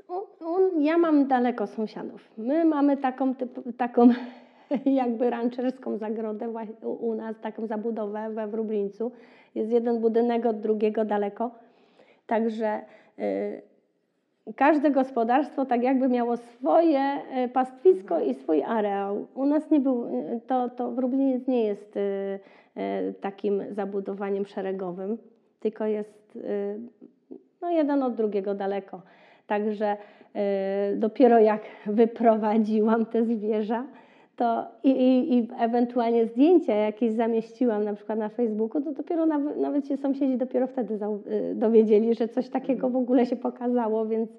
u, 0.09 0.45
u, 0.45 0.81
ja 0.81 0.99
mam 0.99 1.27
daleko 1.27 1.67
sąsiadów. 1.67 2.29
My 2.39 2.65
mamy 2.65 2.97
taką, 2.97 3.35
typ, 3.35 3.77
taką 3.77 4.09
jakby 5.03 5.31
rancherską 5.31 5.97
zagrodę 5.97 6.53
u, 6.83 7.15
nas, 7.15 7.41
taką 7.41 7.67
zabudowę 7.67 8.31
we 8.31 8.47
Wróblińcu. 8.47 9.13
Jest 9.55 9.71
jeden 9.71 10.01
budynek 10.01 10.47
od 10.47 10.61
drugiego 10.61 11.05
daleko. 11.05 11.51
Także 12.27 12.83
y, 13.19 13.63
każde 14.57 14.91
gospodarstwo 14.91 15.65
tak 15.65 15.83
jakby 15.83 16.09
miało 16.09 16.37
swoje 16.37 17.21
y, 17.45 17.49
pastwisko 17.49 18.21
i 18.21 18.35
swój 18.35 18.63
areał. 18.63 19.27
U 19.35 19.47
nas 19.47 19.71
nie 19.71 19.81
był, 19.81 20.07
y, 20.07 20.41
to, 20.47 20.69
to 20.69 20.91
Wróbliniec 20.91 21.47
nie 21.47 21.65
jest 21.65 21.97
y, 21.97 22.41
takim 23.21 23.63
zabudowaniem 23.71 24.47
szeregowym, 24.47 25.19
tylko 25.61 25.87
jest 25.87 26.39
no 27.63 27.71
jeden 27.71 28.03
od 28.03 28.15
drugiego 28.15 28.55
daleko. 28.55 29.03
Także 29.47 29.97
dopiero 30.97 31.39
jak 31.39 31.63
wyprowadziłam 31.87 33.07
te 33.07 33.25
zwierzę, 33.25 33.85
to 34.37 34.65
i, 34.83 34.91
i, 34.91 35.35
i 35.39 35.49
ewentualnie 35.59 36.27
zdjęcia 36.27 36.75
jakieś 36.75 37.13
zamieściłam 37.13 37.85
na 37.85 37.95
przykład 37.95 38.19
na 38.19 38.29
Facebooku, 38.29 38.83
to 38.83 38.93
dopiero 38.93 39.27
nawet, 39.27 39.57
nawet 39.57 39.87
się 39.89 39.97
sąsiedzi 39.97 40.37
dopiero 40.37 40.67
wtedy 40.67 40.95
y, 40.95 41.55
dowiedzieli, 41.55 42.15
że 42.15 42.29
coś 42.29 42.49
takiego 42.49 42.89
w 42.91 42.97
ogóle 42.97 43.27
się 43.27 43.37
pokazało, 43.37 44.07
więc 44.07 44.31
y, 44.31 44.35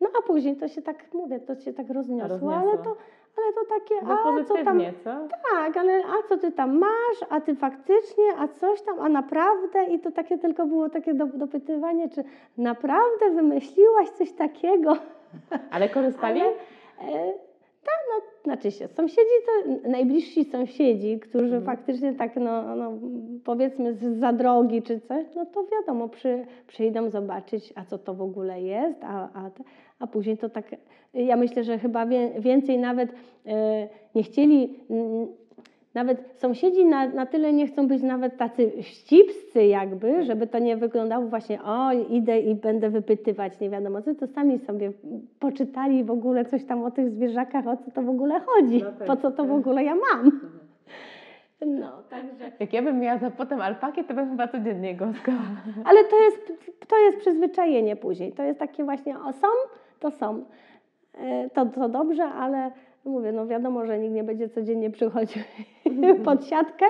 no 0.00 0.08
a 0.18 0.26
później 0.26 0.56
to 0.56 0.68
się 0.68 0.82
tak, 0.82 1.14
mówię, 1.14 1.40
to 1.40 1.54
się 1.54 1.72
tak 1.72 1.90
rozniosło, 1.90 2.28
Rozniosło. 2.28 2.54
ale 2.70 2.78
to, 2.78 2.96
ale 3.36 3.52
to 3.54 3.60
takie, 3.80 4.06
No 4.06 4.12
a 4.12 4.44
co 4.44 4.54
tam, 4.64 4.80
co? 5.04 5.10
tak, 5.52 5.76
ale 5.76 5.92
a 6.04 6.28
co 6.28 6.36
ty 6.38 6.52
tam 6.52 6.78
masz, 6.78 7.18
a 7.30 7.40
ty 7.40 7.54
faktycznie, 7.54 8.24
a 8.38 8.48
coś 8.48 8.82
tam, 8.82 9.00
a 9.00 9.08
naprawdę? 9.08 9.84
I 9.84 9.98
to 9.98 10.10
takie 10.10 10.38
tylko 10.38 10.66
było 10.66 10.88
takie 10.90 11.14
do, 11.14 11.26
dopytywanie, 11.26 12.08
czy 12.08 12.24
naprawdę 12.58 13.30
wymyśliłaś 13.34 14.10
coś 14.10 14.32
takiego? 14.32 14.96
Ale 15.70 15.88
korzystali? 15.88 16.40
Ale, 16.40 16.52
E, 17.14 17.32
tak, 17.84 17.94
no, 18.08 18.22
znaczy 18.44 18.70
się, 18.70 18.88
sąsiedzi 18.88 19.36
to 19.46 19.88
najbliżsi 19.88 20.44
sąsiedzi, 20.44 21.20
którzy 21.20 21.60
faktycznie 21.60 22.14
tak, 22.14 22.36
no, 22.36 22.76
no 22.76 22.92
powiedzmy 23.44 23.94
z 23.94 24.18
za 24.18 24.32
drogi 24.32 24.82
czy 24.82 25.00
coś, 25.00 25.26
no 25.36 25.46
to 25.46 25.64
wiadomo, 25.64 26.08
przy, 26.08 26.46
przyjdą 26.66 27.10
zobaczyć, 27.10 27.72
a 27.76 27.84
co 27.84 27.98
to 27.98 28.14
w 28.14 28.22
ogóle 28.22 28.62
jest, 28.62 29.04
a, 29.04 29.28
a, 29.34 29.50
a 29.98 30.06
później 30.06 30.38
to 30.38 30.48
tak, 30.48 30.76
ja 31.14 31.36
myślę, 31.36 31.64
że 31.64 31.78
chyba 31.78 32.06
wie, 32.06 32.30
więcej 32.38 32.78
nawet 32.78 33.12
e, 33.46 33.88
nie 34.14 34.22
chcieli, 34.22 34.78
nawet 35.94 36.18
sąsiedzi 36.34 36.84
na, 36.84 37.06
na 37.08 37.26
tyle 37.26 37.52
nie 37.52 37.66
chcą 37.66 37.88
być 37.88 38.02
nawet 38.02 38.36
tacy 38.36 38.70
wścibscy 38.82 39.66
jakby, 39.66 40.22
żeby 40.24 40.46
to 40.46 40.58
nie 40.58 40.76
wyglądało 40.76 41.26
właśnie, 41.26 41.62
o 41.62 41.92
idę 41.92 42.40
i 42.40 42.54
będę 42.54 42.90
wypytywać, 42.90 43.60
nie 43.60 43.70
wiadomo 43.70 44.02
co, 44.02 44.14
to 44.14 44.26
sami 44.26 44.58
sobie 44.58 44.92
poczytali 45.40 46.04
w 46.04 46.10
ogóle 46.10 46.44
coś 46.44 46.64
tam 46.64 46.84
o 46.84 46.90
tych 46.90 47.10
zwierzakach, 47.10 47.66
o 47.66 47.76
co 47.76 47.90
to 47.90 48.02
w 48.02 48.08
ogóle 48.08 48.40
chodzi, 48.40 48.84
po 49.06 49.16
co 49.16 49.30
to 49.30 49.44
w 49.44 49.52
ogóle 49.52 49.84
ja 49.84 49.94
mam. 49.94 50.40
No, 51.66 52.02
także... 52.10 52.52
Jak 52.60 52.72
ja 52.72 52.82
bym 52.82 53.00
miała 53.00 53.18
za 53.18 53.30
potem 53.30 53.60
alpakę, 53.60 54.04
to 54.04 54.14
bym 54.14 54.30
chyba 54.30 54.48
codziennie 54.48 54.94
gąskała. 54.94 55.38
Ale 55.84 56.04
to 56.04 56.20
jest, 56.20 56.52
to 56.88 56.98
jest 56.98 57.18
przyzwyczajenie 57.18 57.96
później, 57.96 58.32
to 58.32 58.42
jest 58.42 58.58
takie 58.58 58.84
właśnie, 58.84 59.18
o 59.18 59.32
są, 59.32 59.46
to 60.00 60.10
są. 60.10 60.44
E, 61.14 61.50
To, 61.50 61.66
to 61.66 61.88
dobrze, 61.88 62.24
ale 62.24 62.70
mówię, 63.04 63.32
no 63.32 63.46
wiadomo, 63.46 63.86
że 63.86 63.98
nikt 63.98 64.14
nie 64.14 64.24
będzie 64.24 64.48
codziennie 64.48 64.90
przychodził 64.90 65.42
pod 66.24 66.46
siatkę 66.46 66.84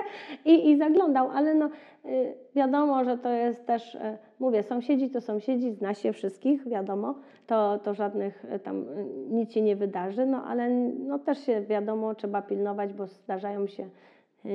i, 0.45 0.69
i 0.69 0.77
zaglądał, 0.77 1.29
ale 1.29 1.55
no 1.55 1.69
y, 2.05 2.33
wiadomo, 2.55 3.03
że 3.03 3.17
to 3.17 3.29
jest 3.29 3.65
też, 3.65 3.95
e, 3.95 4.17
mówię, 4.39 4.63
sąsiedzi 4.63 5.09
to 5.09 5.21
sąsiedzi, 5.21 5.71
zna 5.71 5.93
się 5.93 6.13
wszystkich, 6.13 6.69
wiadomo, 6.69 7.15
to, 7.47 7.79
to 7.79 7.93
żadnych 7.93 8.45
e, 8.49 8.59
tam 8.59 8.81
y, 8.81 9.05
nic 9.29 9.53
się 9.53 9.61
nie 9.61 9.75
wydarzy, 9.75 10.25
no 10.25 10.43
ale 10.45 10.69
no 10.89 11.19
też 11.19 11.45
się 11.45 11.61
wiadomo, 11.61 12.15
trzeba 12.15 12.41
pilnować, 12.41 12.93
bo 12.93 13.07
zdarzają 13.07 13.67
się 13.67 13.83
y, 14.45 14.49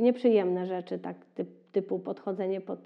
nieprzyjemne 0.00 0.66
rzeczy, 0.66 0.98
tak 0.98 1.16
typ, 1.34 1.48
typu 1.72 1.98
podchodzenie 1.98 2.60
pod 2.60 2.78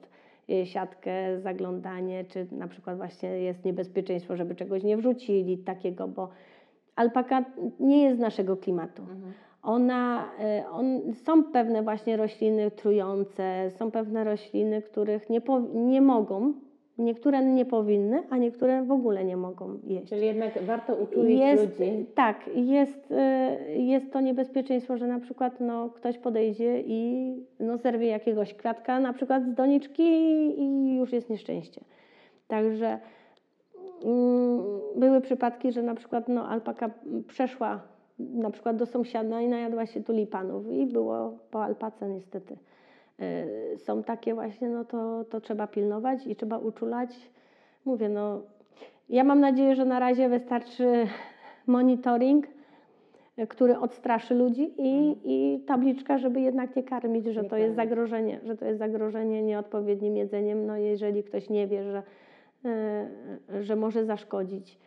y, 0.51 0.67
siatkę, 0.67 1.41
zaglądanie, 1.41 2.25
czy 2.25 2.47
na 2.53 2.69
przykład 2.69 2.97
właśnie 2.97 3.29
jest 3.29 3.65
niebezpieczeństwo, 3.65 4.37
żeby 4.37 4.55
czegoś 4.55 4.83
nie 4.83 4.97
wrzucili 4.97 5.59
takiego, 5.59 6.09
bo 6.09 6.29
alpaka 6.99 7.45
nie 7.81 8.03
jest 8.03 8.17
z 8.17 8.21
naszego 8.21 8.57
klimatu. 8.57 9.03
Ona, 9.63 10.25
y, 10.61 10.69
on, 10.71 11.15
są 11.15 11.45
pewne 11.45 11.83
właśnie 11.83 12.17
rośliny 12.17 12.71
trujące, 12.71 13.71
są 13.71 13.91
pewne 13.91 14.25
rośliny, 14.25 14.83
których 14.83 15.31
nie, 15.31 15.41
po, 15.41 15.61
nie 15.75 16.01
mogą, 16.01 16.53
niektóre 16.99 17.45
nie 17.45 17.65
powinny, 17.65 18.23
a 18.31 18.37
niektóre 18.37 18.83
w 18.85 18.93
ogóle 18.93 19.25
nie 19.25 19.37
mogą 19.37 19.79
jeść. 19.85 20.09
Czyli 20.09 20.27
jednak 20.27 20.63
warto 20.63 20.95
uczulić 20.95 21.41
Jest, 21.41 21.81
ludzi. 21.81 22.07
tak, 22.15 22.51
jest, 22.55 23.11
y, 23.11 23.83
jest 23.83 24.13
to 24.13 24.21
niebezpieczeństwo, 24.21 24.97
że 24.97 25.07
na 25.07 25.21
przykład 25.21 25.61
no, 25.61 25.91
ktoś 25.91 26.19
podejdzie 26.19 26.83
i 26.87 27.33
no, 27.61 27.77
zerwie 27.77 28.07
jakiegoś 28.07 28.55
kwiatka, 28.55 29.01
na 29.01 29.13
przykład 29.13 29.45
z 29.45 29.55
doniczki 29.55 30.03
i 30.61 30.97
już 30.97 31.13
jest 31.13 31.31
nieszczęście. 31.31 31.81
Także 32.49 32.99
były 34.97 35.21
przypadki, 35.21 35.73
że 35.73 35.83
na 35.83 35.95
przykład 35.95 36.29
no, 36.29 36.49
alpaka 36.49 36.91
przeszła 37.29 37.81
na 38.19 38.51
przykład 38.51 38.77
do 38.77 38.87
sąsiada 38.87 39.41
i 39.41 39.49
najadła 39.49 39.87
się 39.87 40.03
tulipanów 40.03 40.67
i 40.71 40.87
było 40.87 41.39
po 41.51 41.65
alpace 41.65 42.09
niestety. 42.09 42.57
Y, 43.21 43.79
Są 43.79 44.03
takie 44.03 44.35
właśnie, 44.35 44.69
no 44.69 44.85
to, 44.85 45.25
to 45.25 45.41
trzeba 45.41 45.67
pilnować 45.67 46.27
i 46.27 46.37
trzeba 46.37 46.59
uczulać. 46.59 47.11
Mówię, 47.85 48.09
no 48.09 48.41
ja 49.09 49.25
mam 49.25 49.41
nadzieję, 49.41 49.75
że 49.75 49.85
na 49.85 49.99
razie 49.99 50.29
wystarczy 50.29 51.07
monitoring, 51.67 52.47
y, 53.39 53.47
który 53.47 53.79
odstraszy 53.79 54.35
ludzi 54.35 54.75
i, 54.79 55.17
i 55.25 55.61
tabliczka, 55.61 56.19
żeby 56.19 56.41
jednak 56.41 56.77
nie 56.77 56.83
karmić, 56.83 57.27
że 57.27 57.45
to 57.45 57.57
jest 57.57 57.77
zagrożenie, 57.77 58.41
że 58.45 58.57
to 58.57 58.65
jest 58.65 58.79
zagrożenie 58.79 59.43
nieodpowiednim 59.43 60.17
jedzeniem, 60.17 60.67
no 60.67 60.77
jeżeli 60.77 61.23
ktoś 61.23 61.51
nie 61.51 61.67
wie, 61.67 61.85
że, 61.85 62.03
że 63.61 63.77
może 63.77 64.05
zaszkodzić. 64.05 64.79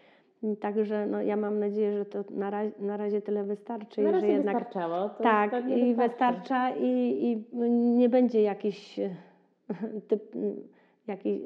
Także 0.60 1.06
no, 1.06 1.22
ja 1.22 1.38
mam 1.38 1.60
nadzieję, 1.60 1.98
że 1.98 2.06
to 2.06 2.24
na, 2.30 2.50
razie, 2.50 2.72
na 2.80 2.98
razie 2.98 3.22
tyle 3.22 3.44
wystarczy. 3.44 4.02
Na 4.02 4.12
razie 4.12 4.28
że 4.28 4.34
jednak 4.34 4.56
wystarczało. 4.56 5.10
To, 5.10 5.24
tak, 5.24 5.52
to 5.52 5.60
i 5.60 5.96
wystarcza 5.96 6.76
i, 6.76 7.24
i 7.24 7.58
nie 7.72 8.10
będzie 8.10 8.42
jakiś 8.42 9.00
e, 9.00 9.10
typ, 10.08 10.36
jakiś, 11.08 11.42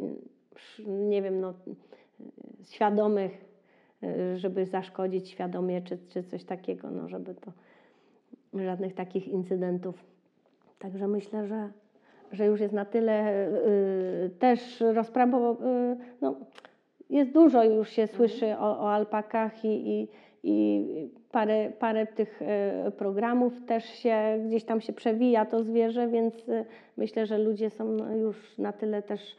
nie 0.87 1.21
wiem, 1.21 1.41
no, 1.41 1.53
świadomych, 2.63 3.45
e, 4.03 4.37
żeby 4.37 4.65
zaszkodzić 4.65 5.29
świadomie 5.29 5.81
czy, 5.81 5.97
czy 6.09 6.23
coś 6.23 6.43
takiego, 6.43 6.91
no, 6.91 7.09
żeby 7.09 7.35
to 7.35 7.51
żadnych 8.53 8.93
takich 8.93 9.27
incydentów. 9.27 10.05
Także 10.79 11.07
myślę, 11.07 11.47
że, 11.47 11.69
że 12.31 12.45
już 12.45 12.59
jest 12.59 12.73
na 12.73 12.85
tyle 12.85 13.47
y, 13.47 14.29
też 14.39 14.83
rozpraw, 14.93 15.31
bo 15.31 15.51
y, 15.51 15.55
no, 16.21 16.35
jest 17.09 17.31
dużo 17.31 17.63
już 17.63 17.89
się 17.89 18.07
słyszy 18.07 18.57
o, 18.57 18.79
o 18.79 18.93
alpakach 18.93 19.65
i, 19.65 19.99
i, 20.01 20.09
i 20.43 21.09
parę, 21.31 21.71
parę 21.79 22.07
tych 22.07 22.39
programów 22.97 23.65
też 23.65 23.85
się 23.85 24.43
gdzieś 24.47 24.63
tam 24.63 24.81
się 24.81 24.93
przewija 24.93 25.45
to 25.45 25.63
zwierzę, 25.63 26.07
więc 26.07 26.45
myślę, 26.97 27.25
że 27.25 27.37
ludzie 27.37 27.69
są 27.69 27.97
już 28.15 28.57
na 28.57 28.73
tyle 28.73 29.01
też 29.01 29.37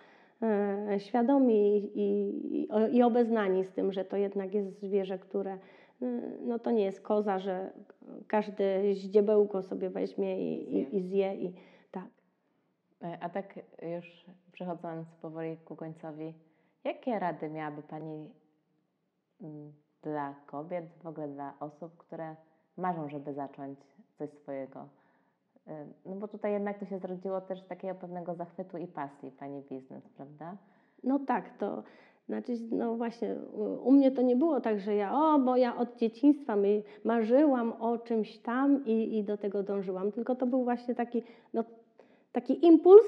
świadomi 0.98 1.90
i, 1.94 2.08
i, 2.54 2.68
i 2.96 3.02
obeznani 3.02 3.64
z 3.64 3.70
tym, 3.70 3.92
że 3.92 4.04
to 4.04 4.16
jednak 4.16 4.54
jest 4.54 4.80
zwierzę, 4.80 5.18
które 5.18 5.58
no 6.46 6.58
to 6.58 6.70
nie 6.70 6.84
jest 6.84 7.00
koza, 7.00 7.38
że 7.38 7.70
każdy 8.26 8.94
ździebełko 8.94 9.62
sobie 9.62 9.90
weźmie 9.90 10.38
i, 10.38 10.78
i, 10.78 10.96
i 10.96 11.00
zje 11.00 11.34
i. 11.34 11.46
E, 11.46 11.75
A 13.20 13.28
tak 13.28 13.54
już 13.82 14.24
przechodząc 14.52 15.08
powoli 15.22 15.56
ku 15.56 15.76
końcowi, 15.76 16.34
jakie 16.84 17.18
rady 17.18 17.50
miałaby 17.50 17.82
Pani 17.82 18.30
mm, 19.40 19.72
dla 20.02 20.34
kobiet, 20.46 20.84
w 21.02 21.06
ogóle 21.06 21.28
dla 21.28 21.54
osób, 21.60 21.96
które 21.96 22.36
marzą, 22.76 23.08
żeby 23.08 23.34
zacząć 23.34 23.78
coś 24.18 24.30
swojego? 24.30 24.88
E, 25.66 25.86
No 26.06 26.16
bo 26.16 26.28
tutaj 26.28 26.52
jednak 26.52 26.78
to 26.78 26.86
się 26.86 26.98
zrodziło 26.98 27.40
też 27.40 27.60
z 27.62 27.66
takiego 27.66 27.94
pewnego 27.94 28.34
zachwytu 28.34 28.78
i 28.78 28.86
pasji 28.86 29.30
Pani 29.30 29.62
biznes, 29.62 30.08
prawda? 30.08 30.56
No 31.04 31.18
tak, 31.18 31.58
to 31.58 31.82
znaczy, 32.26 32.52
no 32.70 32.94
właśnie, 32.94 33.34
u- 33.84 33.92
mnie 33.92 34.10
to 34.10 34.22
nie 34.22 34.36
było 34.36 34.60
tak, 34.60 34.80
że 34.80 34.94
ja, 34.94 35.12
o, 35.14 35.38
bo 35.38 35.56
ja 35.56 35.76
od 35.76 35.96
dzieciństwa 35.96 36.56
marzyłam 37.04 37.72
o 37.72 37.98
czymś 37.98 38.38
tam 38.38 38.84
i, 38.86 39.18
i 39.18 39.24
do 39.24 39.36
tego 39.38 39.62
dążyłam, 39.62 40.12
tylko 40.12 40.34
to 40.34 40.46
był 40.46 40.64
właśnie 40.64 40.94
taki, 40.94 41.22
no, 41.54 41.64
taki 42.36 42.66
impuls 42.66 43.06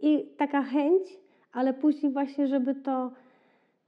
i 0.00 0.34
taka 0.36 0.62
chęć, 0.62 1.18
ale 1.52 1.74
później 1.74 2.12
właśnie, 2.12 2.46
żeby 2.46 2.74
to 2.74 3.10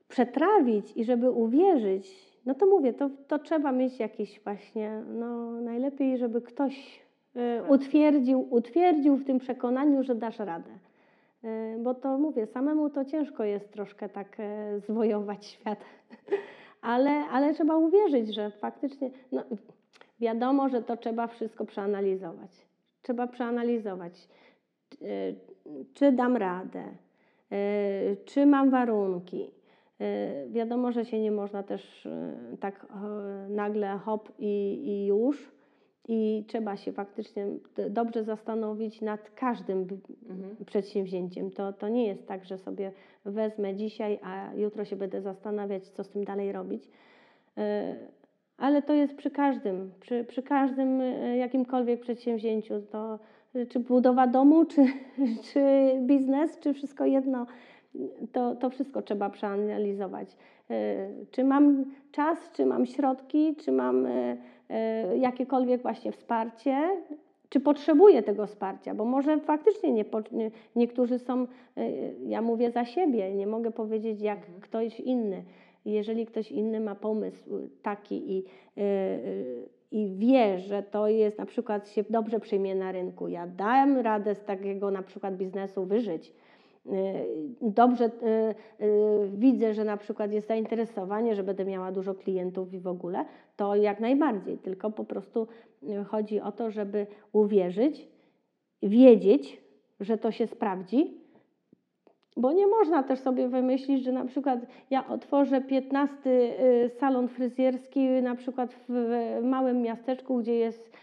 przetrawić 0.09 0.97
i 0.97 1.05
żeby 1.05 1.31
uwierzyć, 1.31 2.37
no 2.45 2.55
to 2.55 2.67
mówię, 2.67 2.93
to, 2.93 3.11
to 3.29 3.39
trzeba 3.39 3.73
mieć 3.73 3.99
jakieś 3.99 4.41
właśnie, 4.41 5.03
no 5.09 5.61
najlepiej, 5.61 6.19
żeby 6.19 6.43
ktoś 6.43 7.03
e, 7.37 7.63
utwierdził, 7.69 8.47
utwierdził 8.51 9.17
w 9.17 9.25
tym 9.25 9.39
przekonaniu, 9.39 10.03
że 10.03 10.15
dasz 10.15 10.39
radę. 10.39 10.71
E, 11.45 11.79
Bo 11.79 11.95
to 11.95 12.19
mówię, 12.19 12.47
samemu 12.47 12.91
to 12.91 13.05
ciężko 13.05 13.45
jest 13.45 13.73
troszkę 13.73 14.09
tak 14.09 14.37
e, 14.41 14.81
zwojować 14.81 15.47
świat, 15.53 15.79
ale, 16.83 17.11
ale 17.11 17.55
trzeba 17.55 17.77
uwierzyć, 17.77 18.35
że 18.35 18.51
faktycznie, 18.51 19.11
no, 19.33 19.43
wiadomo, 20.21 20.69
że 20.69 20.83
to 20.83 20.97
trzeba 20.97 21.27
wszystko 21.27 21.65
przeanalizować. 21.65 22.66
Trzeba 23.07 23.27
przeanalizować, 23.27 24.29
e, 25.03 25.07
czy 25.95 26.13
dam 26.13 26.37
radę, 26.37 26.85
e, 27.53 28.17
czy 28.25 28.47
mam 28.47 28.71
warunki. 28.71 29.51
E, 30.01 30.49
Wiadomo, 30.49 30.93
że 30.93 31.05
się 31.05 31.21
nie 31.21 31.31
można 31.31 31.63
też 31.63 32.07
e, 32.07 32.33
tak 32.61 32.87
e, 32.91 33.49
nagle 33.49 33.99
hop 33.99 34.33
i, 34.39 34.83
i 34.87 35.07
już. 35.07 35.53
I 36.09 36.45
trzeba 36.49 36.77
się 36.77 36.93
faktycznie 36.93 37.47
dobrze 37.91 38.25
zastanowić 38.25 39.01
nad 39.01 39.31
każdym 39.31 39.85
b- 39.85 39.97
przedsięwzięciem. 40.67 41.51
To, 41.51 41.73
to 41.73 41.89
nie 41.89 42.07
jest 42.07 42.27
tak, 42.27 42.45
że 42.45 42.59
sobie 42.59 42.93
wezmę 43.25 43.75
dzisiaj, 43.75 44.19
a 44.23 44.55
jutro 44.55 44.85
się 44.85 44.97
będę 44.97 45.21
zastanawiać, 45.23 45.89
co 45.89 46.05
z 46.05 46.09
tym 46.09 46.25
dalej 46.25 46.53
robić. 46.53 46.89
Ale 48.59 48.83
to 48.83 48.93
jest 48.93 49.15
przy 49.15 49.31
każdym, 49.31 49.91
przy, 50.01 50.25
przy 50.25 50.43
każdym 50.43 51.01
e, 51.01 51.37
jakimkolwiek 51.37 52.01
przedsięwzięciu. 52.01 52.75
To, 52.93 53.19
e, 53.55 53.67
czy 53.67 53.81
budowa 53.81 54.27
domu, 54.27 54.65
czy, 54.65 54.87
czy 55.53 55.61
biznes, 56.01 56.59
czy 56.59 56.75
wszystko 56.75 57.07
jedno, 57.07 57.47
to, 58.33 58.55
to 58.55 58.71
wszystko 58.71 59.03
trzeba 59.03 59.31
przeanalizować. 59.31 60.37
E, 60.71 61.09
Czy 61.31 61.45
mam 61.45 61.85
czas, 62.13 62.51
czy 62.53 62.67
mam 62.67 62.87
środki, 62.87 63.57
czy 63.57 63.73
mam 63.73 64.07
jakiekolwiek 65.17 65.83
właśnie 65.83 66.13
wsparcie, 66.13 66.89
czy 67.49 67.61
potrzebuję 67.61 68.23
tego 68.23 68.47
wsparcia, 68.47 68.95
bo 68.95 69.05
może 69.05 69.41
faktycznie 69.41 69.93
nie, 69.93 70.05
niektórzy 70.77 71.19
są, 71.19 71.47
ja 72.27 72.43
mówię 72.43 72.71
za 72.71 72.85
siebie, 72.85 73.35
nie 73.35 73.47
mogę 73.47 73.71
powiedzieć 73.71 74.21
jak 74.21 74.39
ktoś 74.61 75.01
inny. 75.01 75.45
Jeżeli 75.93 76.27
ktoś 76.27 76.53
inny 76.53 76.81
ma 76.81 76.95
pomysł 76.95 77.69
taki 77.83 78.33
i, 78.33 78.39
y, 78.39 78.83
y, 78.83 79.69
i 79.91 80.09
wie, 80.17 80.59
że 80.59 80.83
to 80.83 81.09
jest 81.09 81.39
na 81.39 81.47
przykład 81.47 81.89
się 81.89 82.05
dobrze 82.11 82.41
przyjmie 82.41 82.75
na 82.75 82.93
rynku, 82.93 83.29
ja 83.29 83.47
dam 83.47 83.99
radę 83.99 84.35
z 84.35 84.45
takiego 84.45 84.91
na 84.91 85.03
przykład 85.03 85.37
biznesu 85.37 85.85
wyżyć, 85.85 86.33
y, 86.87 86.91
dobrze 87.61 88.11
widzę, 89.29 89.75
że 89.75 89.85
na 89.85 89.97
przykład 89.97 90.33
jest 90.33 90.49
zainteresowanie, 90.49 91.35
że 91.35 91.43
będę 91.43 91.65
miała 91.65 91.93
dużo 91.93 92.15
klientów 92.15 92.75
i 92.75 92.81
w 92.81 92.87
ogóle, 92.87 93.25
to 93.57 93.77
jak 93.77 94.01
najbardziej, 94.01 94.59
tylko 94.59 94.91
po 94.91 95.05
prostu 95.05 95.47
chodzi 96.07 96.41
o 96.41 96.53
to, 96.53 96.71
żeby 96.71 97.07
uwierzyć, 97.33 98.09
wiedzieć, 98.83 99.61
że 100.01 100.19
to 100.19 100.31
się 100.31 100.47
sprawdzi, 100.47 101.26
bo 102.37 102.53
nie 102.53 102.67
można 102.67 103.03
też 103.03 103.19
sobie 103.19 103.49
wymyślić, 103.49 104.05
że 104.05 104.13
na 104.13 104.25
przykład 104.25 104.61
ja 104.91 105.09
otworzę 105.09 105.61
15 105.61 106.31
y, 106.31 106.89
salon 106.89 107.29
fryzjerski 107.29 108.09
na 108.09 108.35
przykład 108.35 108.75
w 108.89 109.39
małym 109.43 109.83
miasteczku, 109.83 110.39
gdzie 110.39 110.55
jest 110.55 110.97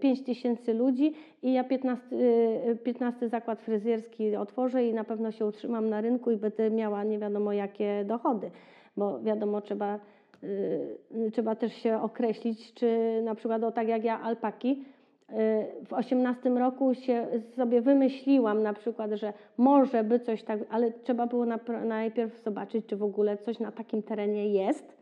5 0.00 0.24
tysięcy 0.24 0.74
ludzi 0.74 1.14
i 1.42 1.52
ja 1.52 1.64
15, 1.64 2.16
y, 2.16 2.78
15 2.84 3.28
zakład 3.28 3.60
fryzjerski 3.60 4.36
otworzę 4.36 4.86
i 4.86 4.94
na 4.94 5.04
pewno 5.04 5.32
się 5.32 5.46
utrzymam 5.46 5.88
na 5.88 6.00
rynku 6.00 6.30
i 6.30 6.36
będę 6.36 6.70
miała 6.70 7.04
nie 7.04 7.18
wiadomo 7.18 7.52
jakie 7.52 8.04
dochody, 8.04 8.50
bo 8.96 9.20
wiadomo 9.20 9.60
trzeba, 9.60 9.98
y, 10.44 11.30
trzeba 11.32 11.54
też 11.54 11.72
się 11.72 12.02
określić, 12.02 12.74
czy 12.74 13.20
na 13.24 13.34
przykład 13.34 13.64
o 13.64 13.72
tak 13.72 13.88
jak 13.88 14.04
ja 14.04 14.20
alpaki, 14.20 14.84
w 15.86 15.92
18 15.92 16.50
roku 16.50 16.94
się 16.94 17.26
sobie 17.56 17.80
wymyśliłam 17.80 18.62
na 18.62 18.72
przykład, 18.72 19.10
że 19.12 19.32
może 19.56 20.04
by 20.04 20.20
coś 20.20 20.42
tak, 20.42 20.60
ale 20.70 20.92
trzeba 20.92 21.26
było 21.26 21.46
najpierw 21.84 22.42
zobaczyć, 22.42 22.86
czy 22.86 22.96
w 22.96 23.02
ogóle 23.02 23.38
coś 23.38 23.58
na 23.58 23.72
takim 23.72 24.02
terenie 24.02 24.48
jest, 24.48 24.96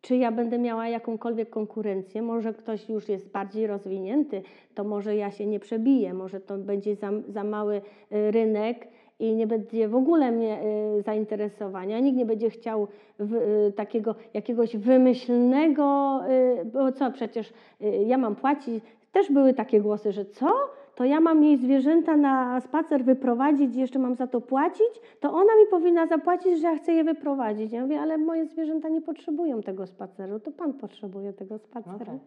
czy 0.00 0.16
ja 0.16 0.32
będę 0.32 0.58
miała 0.58 0.88
jakąkolwiek 0.88 1.50
konkurencję, 1.50 2.22
może 2.22 2.54
ktoś 2.54 2.88
już 2.88 3.08
jest 3.08 3.30
bardziej 3.30 3.66
rozwinięty, 3.66 4.42
to 4.74 4.84
może 4.84 5.16
ja 5.16 5.30
się 5.30 5.46
nie 5.46 5.60
przebiję, 5.60 6.14
może 6.14 6.40
to 6.40 6.58
będzie 6.58 6.96
za, 6.96 7.10
za 7.28 7.44
mały 7.44 7.76
y, 7.76 8.30
rynek 8.30 8.88
i 9.18 9.34
nie 9.34 9.46
będzie 9.46 9.88
w 9.88 9.94
ogóle 9.94 10.32
mnie 10.32 10.62
y, 10.98 11.02
zainteresowania, 11.02 12.00
nikt 12.00 12.18
nie 12.18 12.26
będzie 12.26 12.50
chciał 12.50 12.88
w, 13.18 13.34
y, 13.34 13.72
takiego 13.72 14.14
jakiegoś 14.34 14.76
wymyślnego, 14.76 16.20
y, 16.60 16.64
bo 16.64 16.92
co 16.92 17.12
przecież 17.12 17.52
y, 17.82 17.86
ja 18.06 18.18
mam 18.18 18.36
płacić, 18.36 18.84
też 19.12 19.32
były 19.32 19.54
takie 19.54 19.80
głosy, 19.80 20.12
że 20.12 20.24
co? 20.24 20.48
To 20.94 21.04
ja 21.04 21.20
mam 21.20 21.44
jej 21.44 21.56
zwierzęta 21.56 22.16
na 22.16 22.60
spacer 22.60 23.04
wyprowadzić 23.04 23.76
i 23.76 23.80
jeszcze 23.80 23.98
mam 23.98 24.14
za 24.14 24.26
to 24.26 24.40
płacić? 24.40 25.00
To 25.20 25.32
ona 25.32 25.56
mi 25.60 25.66
powinna 25.70 26.06
zapłacić, 26.06 26.60
że 26.60 26.66
ja 26.66 26.76
chcę 26.76 26.92
je 26.92 27.04
wyprowadzić. 27.04 27.72
Ja 27.72 27.82
mówię, 27.82 28.00
ale 28.00 28.18
moje 28.18 28.46
zwierzęta 28.46 28.88
nie 28.88 29.00
potrzebują 29.00 29.62
tego 29.62 29.86
spaceru, 29.86 30.40
to 30.40 30.50
pan 30.50 30.72
potrzebuje 30.72 31.32
tego 31.32 31.58
spaceru. 31.58 32.18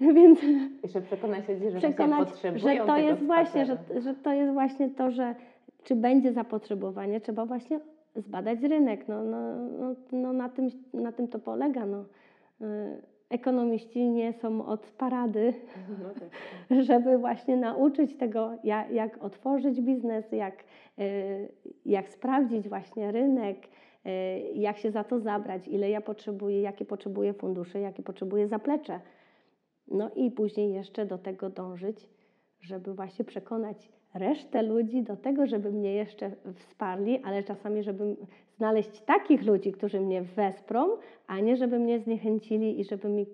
Więc 0.00 0.38
Jeszcze 0.82 1.00
przekonać 1.00 1.46
się, 1.46 1.70
że 1.70 1.78
przekonać, 1.78 2.28
potrzebują 2.28 2.76
że 2.76 2.86
to 2.86 2.96
jest 2.96 3.22
właśnie, 3.22 3.66
że, 3.66 3.76
spaceru. 3.76 4.00
że 4.00 4.14
to 4.14 4.32
jest 4.32 4.52
właśnie 4.52 4.90
to, 4.90 5.10
że 5.10 5.34
czy 5.82 5.96
będzie 5.96 6.32
zapotrzebowanie, 6.32 7.20
trzeba 7.20 7.46
właśnie 7.46 7.80
zbadać 8.16 8.62
rynek. 8.62 9.08
No, 9.08 9.22
no, 9.24 9.38
no, 9.78 9.94
no 10.12 10.32
na, 10.32 10.48
tym, 10.48 10.68
na 10.94 11.12
tym 11.12 11.28
to 11.28 11.38
polega. 11.38 11.86
No. 11.86 12.04
Ekonomiści 13.30 14.08
nie 14.08 14.32
są 14.32 14.66
od 14.66 14.80
parady, 14.80 15.54
No 16.02 16.10
tak. 16.10 16.30
żeby 16.86 17.18
właśnie 17.18 17.56
nauczyć 17.56 18.16
tego, 18.16 18.52
jak, 18.64 18.90
jak 18.90 19.24
otworzyć 19.24 19.80
biznes, 19.80 20.32
jak, 20.32 20.64
y, 20.98 21.48
jak 21.86 22.08
sprawdzić 22.08 22.68
właśnie 22.68 23.12
rynek, 23.12 23.68
y, 24.06 24.10
jak 24.54 24.78
się 24.78 24.90
za 24.90 25.04
to 25.04 25.20
zabrać, 25.20 25.68
ile 25.68 25.90
ja 25.90 26.00
potrzebuję, 26.00 26.60
jakie 26.60 26.84
potrzebuję 26.84 27.32
fundusze, 27.32 27.80
jakie 27.80 28.02
potrzebuję 28.02 28.48
zaplecze. 28.48 29.00
No 29.88 30.10
i 30.16 30.30
później 30.30 30.72
jeszcze 30.72 31.06
do 31.06 31.18
tego 31.18 31.50
dążyć, 31.50 32.08
żeby 32.60 32.94
właśnie 32.94 33.24
przekonać 33.24 33.88
resztę 34.18 34.62
ludzi 34.62 35.02
do 35.02 35.16
tego, 35.16 35.46
żeby 35.46 35.72
mnie 35.72 35.94
jeszcze 35.94 36.30
wsparli, 36.54 37.22
ale 37.24 37.42
czasami, 37.42 37.82
żeby 37.82 38.16
znaleźć 38.56 39.00
takich 39.00 39.42
ludzi, 39.42 39.72
którzy 39.72 40.00
mnie 40.00 40.22
wesprą, 40.22 40.88
a 41.26 41.40
nie 41.40 41.56
żeby 41.56 41.78
mnie 41.78 42.00
zniechęcili 42.00 42.80
i 42.80 42.84
żeby 42.84 43.08
mi 43.08 43.22
y, 43.22 43.26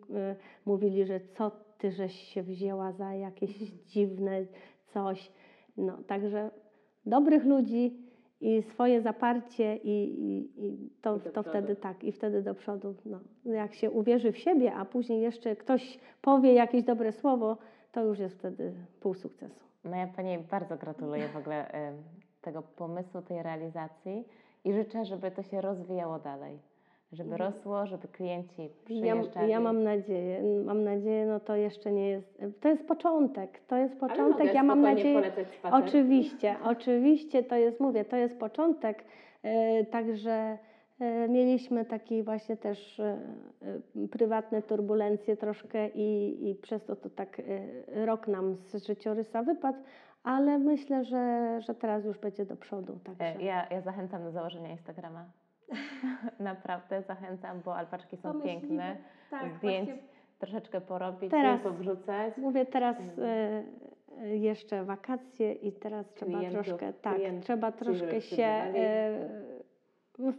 mówili, 0.67 1.07
że 1.07 1.21
co 1.21 1.51
ty 1.79 1.91
żeś 1.91 2.13
się 2.13 2.43
wzięła 2.43 2.93
za 2.93 3.15
jakieś 3.15 3.59
dziwne 3.87 4.47
coś. 4.87 5.33
No, 5.77 5.99
także 6.07 6.51
dobrych 7.07 7.45
ludzi 7.45 7.97
i 8.41 8.63
swoje 8.63 9.01
zaparcie 9.01 9.77
i, 9.77 9.91
i, 10.25 10.67
i 10.67 10.91
to, 11.03 11.17
I 11.17 11.21
to 11.21 11.31
przodu. 11.31 11.49
wtedy 11.51 11.77
tak, 11.77 12.05
i 12.05 12.13
wtedy 12.13 12.43
do 12.43 12.55
przodu. 12.55 12.95
No. 13.05 13.21
Jak 13.45 13.75
się 13.75 13.91
uwierzy 13.91 14.33
w 14.33 14.39
siebie, 14.39 14.75
a 14.75 14.85
później 14.85 15.21
jeszcze 15.23 15.57
ktoś 15.57 15.99
powie 16.23 16.53
jakieś 16.53 16.83
dobre 16.83 17.13
słowo, 17.13 17.57
to 17.93 18.05
już 18.05 18.19
jest 18.19 18.39
wtedy 18.39 18.73
pół 19.01 19.15
sukcesu. 19.15 19.72
No 19.85 19.97
ja 19.97 20.07
Pani 20.07 20.39
bardzo 20.39 20.77
gratuluję 20.77 21.29
w 21.29 21.37
ogóle 21.37 21.69
em, 21.69 22.03
tego 22.43 22.63
pomysłu, 22.63 23.23
tej 23.23 23.43
realizacji 23.43 24.25
i 24.65 24.73
życzę, 24.73 25.05
żeby 25.05 25.31
to 25.31 25.43
się 25.43 25.61
rozwijało 25.61 26.19
dalej. 26.19 26.59
Żeby 27.13 27.37
rosło, 27.37 27.87
żeby 27.87 28.09
klienci 28.09 28.63
Ja, 28.63 28.69
przyjeżdżali. 28.85 29.51
ja 29.51 29.61
mam 29.61 29.83
nadzieję, 29.83 30.43
mam 30.65 30.85
nadzieję, 30.85 31.27
no 31.27 31.41
to 31.41 31.57
jeszcze 31.57 31.93
nie 31.93 32.09
jest, 32.09 32.43
to 32.61 32.69
jest 32.69 32.89
początek, 32.89 33.61
to 33.67 33.77
jest 33.77 34.01
początek, 34.01 34.55
ja 34.55 34.63
mam 34.63 34.81
nadzieję. 34.81 35.33
Oczywiście, 35.73 36.57
oczywiście, 36.65 37.43
to 37.43 37.57
jest, 37.57 37.81
mówię, 37.81 38.05
to 38.05 38.17
jest 38.17 38.39
początek, 38.39 39.05
e, 39.43 39.85
także 39.85 40.59
mieliśmy 41.29 41.85
taki 41.85 42.23
właśnie 42.23 42.57
też 42.57 43.01
e, 43.01 43.19
e, 44.05 44.09
prywatne 44.09 44.63
turbulencje 44.63 45.37
troszkę 45.37 45.89
i, 45.89 46.39
i 46.51 46.55
przez 46.55 46.85
to 46.85 46.97
to 46.97 47.11
tak 47.11 47.41
e, 47.41 48.05
rok 48.07 48.29
nam 48.29 48.57
z 48.57 48.87
życiorysa 48.87 49.43
wypadł, 49.43 49.79
ale 50.25 50.59
myślę, 50.59 51.05
że, 51.05 51.57
że 51.61 51.75
teraz 51.75 52.05
już 52.05 52.19
będzie 52.19 52.45
do 52.47 52.57
przodu. 52.57 52.99
Także. 53.05 53.25
E, 53.25 53.43
Ja, 53.43 53.67
ja 53.71 53.81
zachęcam 53.81 54.23
do 54.25 54.31
założenia 54.31 54.71
Instagrama. 54.71 55.25
Naprawdę 56.41 57.03
zachęcam, 57.03 57.61
bo 57.65 57.77
alpaczki 57.77 58.17
są 58.17 58.23
Pomyśliwe. 58.33 58.59
piękne. 58.61 58.97
Tak, 59.31 59.55
Zdjęć 59.57 59.89
właśnie. 59.89 60.03
troszeczkę 60.39 60.81
porobić 60.81 61.31
Teraz- 61.31 61.61
i 61.61 61.63
powrzucać. 61.63 62.37
Mówię 62.37 62.67
teraz 62.67 62.97
e, 63.19 63.63
e, 64.23 64.37
jeszcze 64.37 64.85
wakacje 64.85 65.53
i 65.53 65.73
teraz 65.73 66.15
trzeba 66.15 66.33
Klientów, 66.39 66.67
troszkę, 66.67 66.93
tak, 66.93 67.19
trzeba 67.41 67.73
troszkę 67.73 68.21
się 68.21 68.43
e, 68.45 69.19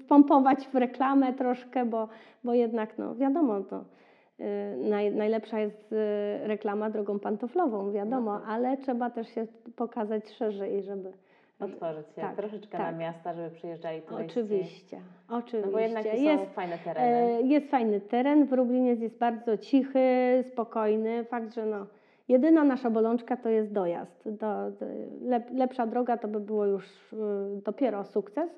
wpompować 0.03 0.67
w 0.67 0.75
reklamę 0.75 1.33
troszkę, 1.33 1.85
bo, 1.85 2.07
bo 2.43 2.53
jednak 2.53 2.97
no 2.97 3.15
wiadomo 3.15 3.61
to. 3.61 3.83
e, 4.39 4.75
Naj, 4.77 5.11
najlepsza 5.11 5.59
jest 5.59 5.93
e, 5.93 6.47
reklama 6.47 6.89
drogą 6.89 7.19
pantoflową, 7.19 7.91
wiadomo, 7.91 8.33
No 8.33 8.39
tak. 8.39 8.49
ale 8.49 8.77
trzeba 8.77 9.09
też 9.09 9.27
się 9.27 9.47
pokazać 9.75 10.29
szerzej, 10.31 10.83
żeby. 10.83 11.11
Otworzyć 11.59 12.07
się 12.15 12.21
tak, 12.21 12.35
troszeczkę 12.35 12.77
tak. 12.77 12.91
na 12.91 12.91
miasta, 12.99 13.33
żeby 13.33 13.49
przyjeżdżali 13.49 14.01
turyści. 14.01 14.39
Oczywiście, 14.39 14.99
oczywiście. 15.29 15.65
No 15.65 15.71
bo 15.71 15.79
jednak 15.79 16.03
są 16.03 16.13
jest, 16.21 16.45
fajne 16.53 16.77
tereny. 16.77 17.07
E, 17.07 17.41
Jest 17.41 17.67
fajny 17.69 18.01
teren, 18.01 18.45
Wróbliniec 18.45 18.99
jest 19.01 19.17
bardzo 19.17 19.57
cichy, 19.57 19.99
spokojny. 20.47 21.23
Fakt, 21.25 21.53
że 21.53 21.65
no, 21.65 21.85
jedyna 22.27 22.63
nasza 22.63 22.89
bolączka 22.89 23.37
to 23.37 23.49
jest 23.49 23.71
dojazd. 23.73 24.29
Do, 24.29 24.45
lep, 25.21 25.43
lepsza 25.53 25.87
droga 25.87 26.17
to 26.17 26.27
by 26.27 26.39
było 26.39 26.65
już 26.65 27.13
y, 27.13 27.15
dopiero 27.65 28.03
sukces, 28.03 28.49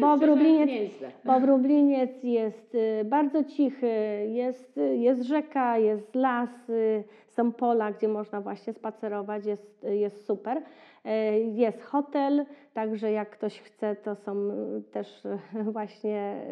bo 0.00 0.16
Wróbliniec, 0.16 0.66
Nieźle. 0.70 1.10
bo 1.24 1.40
Wróbliniec 1.40 2.22
jest 2.22 2.74
y, 2.74 3.04
bardzo 3.04 3.44
cichy, 3.44 3.90
jest, 4.28 4.78
y, 4.78 4.96
jest 4.96 5.22
rzeka, 5.22 5.78
jest 5.78 6.14
las, 6.14 6.70
y, 6.70 7.04
są 7.28 7.52
pola, 7.52 7.92
gdzie 7.92 8.08
można 8.08 8.40
właśnie 8.40 8.72
spacerować, 8.72 9.46
jest, 9.46 9.84
y, 9.84 9.96
jest 9.96 10.26
super. 10.26 10.62
E, 11.04 11.40
Jest 11.40 11.82
hotel, 11.82 12.44
także 12.74 13.12
jak 13.12 13.30
ktoś 13.30 13.60
chce, 13.60 13.96
to 13.96 14.14
są 14.14 14.36
y, 14.50 14.82
też 14.92 15.24
y, 15.24 15.38
właśnie 15.72 16.42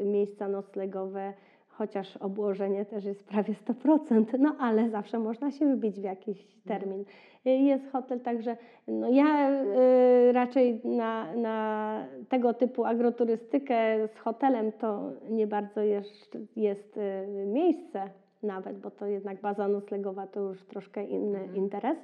y, 0.00 0.04
miejsca 0.04 0.48
noclegowe, 0.48 1.32
chociaż 1.78 2.16
obłożenie 2.16 2.84
też 2.84 3.04
jest 3.04 3.24
prawie 3.24 3.54
100%, 3.54 4.24
no 4.38 4.56
ale 4.60 4.90
zawsze 4.90 5.18
można 5.18 5.50
się 5.50 5.66
wybić 5.66 6.00
w 6.00 6.02
jakiś 6.02 6.46
termin. 6.66 7.04
Y, 7.46 7.50
Jest 7.50 7.92
hotel, 7.92 8.20
także 8.20 8.56
no 8.88 9.08
ja 9.08 9.50
y, 9.50 10.32
raczej 10.32 10.80
na, 10.84 11.34
na 11.34 12.06
tego 12.28 12.54
typu 12.54 12.84
agroturystykę 12.84 14.08
z 14.08 14.18
hotelem 14.18 14.72
to 14.72 15.10
nie 15.30 15.46
bardzo 15.46 15.80
jeszcze 15.80 16.38
jest 16.56 16.96
y, 16.96 17.46
miejsce 17.46 18.10
nawet, 18.42 18.78
bo 18.78 18.90
to 18.90 19.06
jednak 19.06 19.40
baza 19.40 19.68
noclegowa 19.68 20.26
to 20.26 20.40
już 20.40 20.64
troszkę 20.64 21.04
inny 21.04 21.48
interes. 21.54 21.98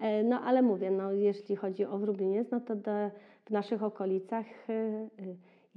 E, 0.00 0.22
No 0.22 0.40
ale 0.40 0.62
mówię, 0.62 0.90
no, 0.90 1.12
jeśli 1.12 1.56
chodzi 1.56 1.84
o 1.84 1.98
Wróbliniec, 1.98 2.50
no 2.50 2.60
to 2.60 2.76
do, 2.76 2.90
w 3.44 3.50
naszych 3.50 3.82
okolicach 3.82 4.46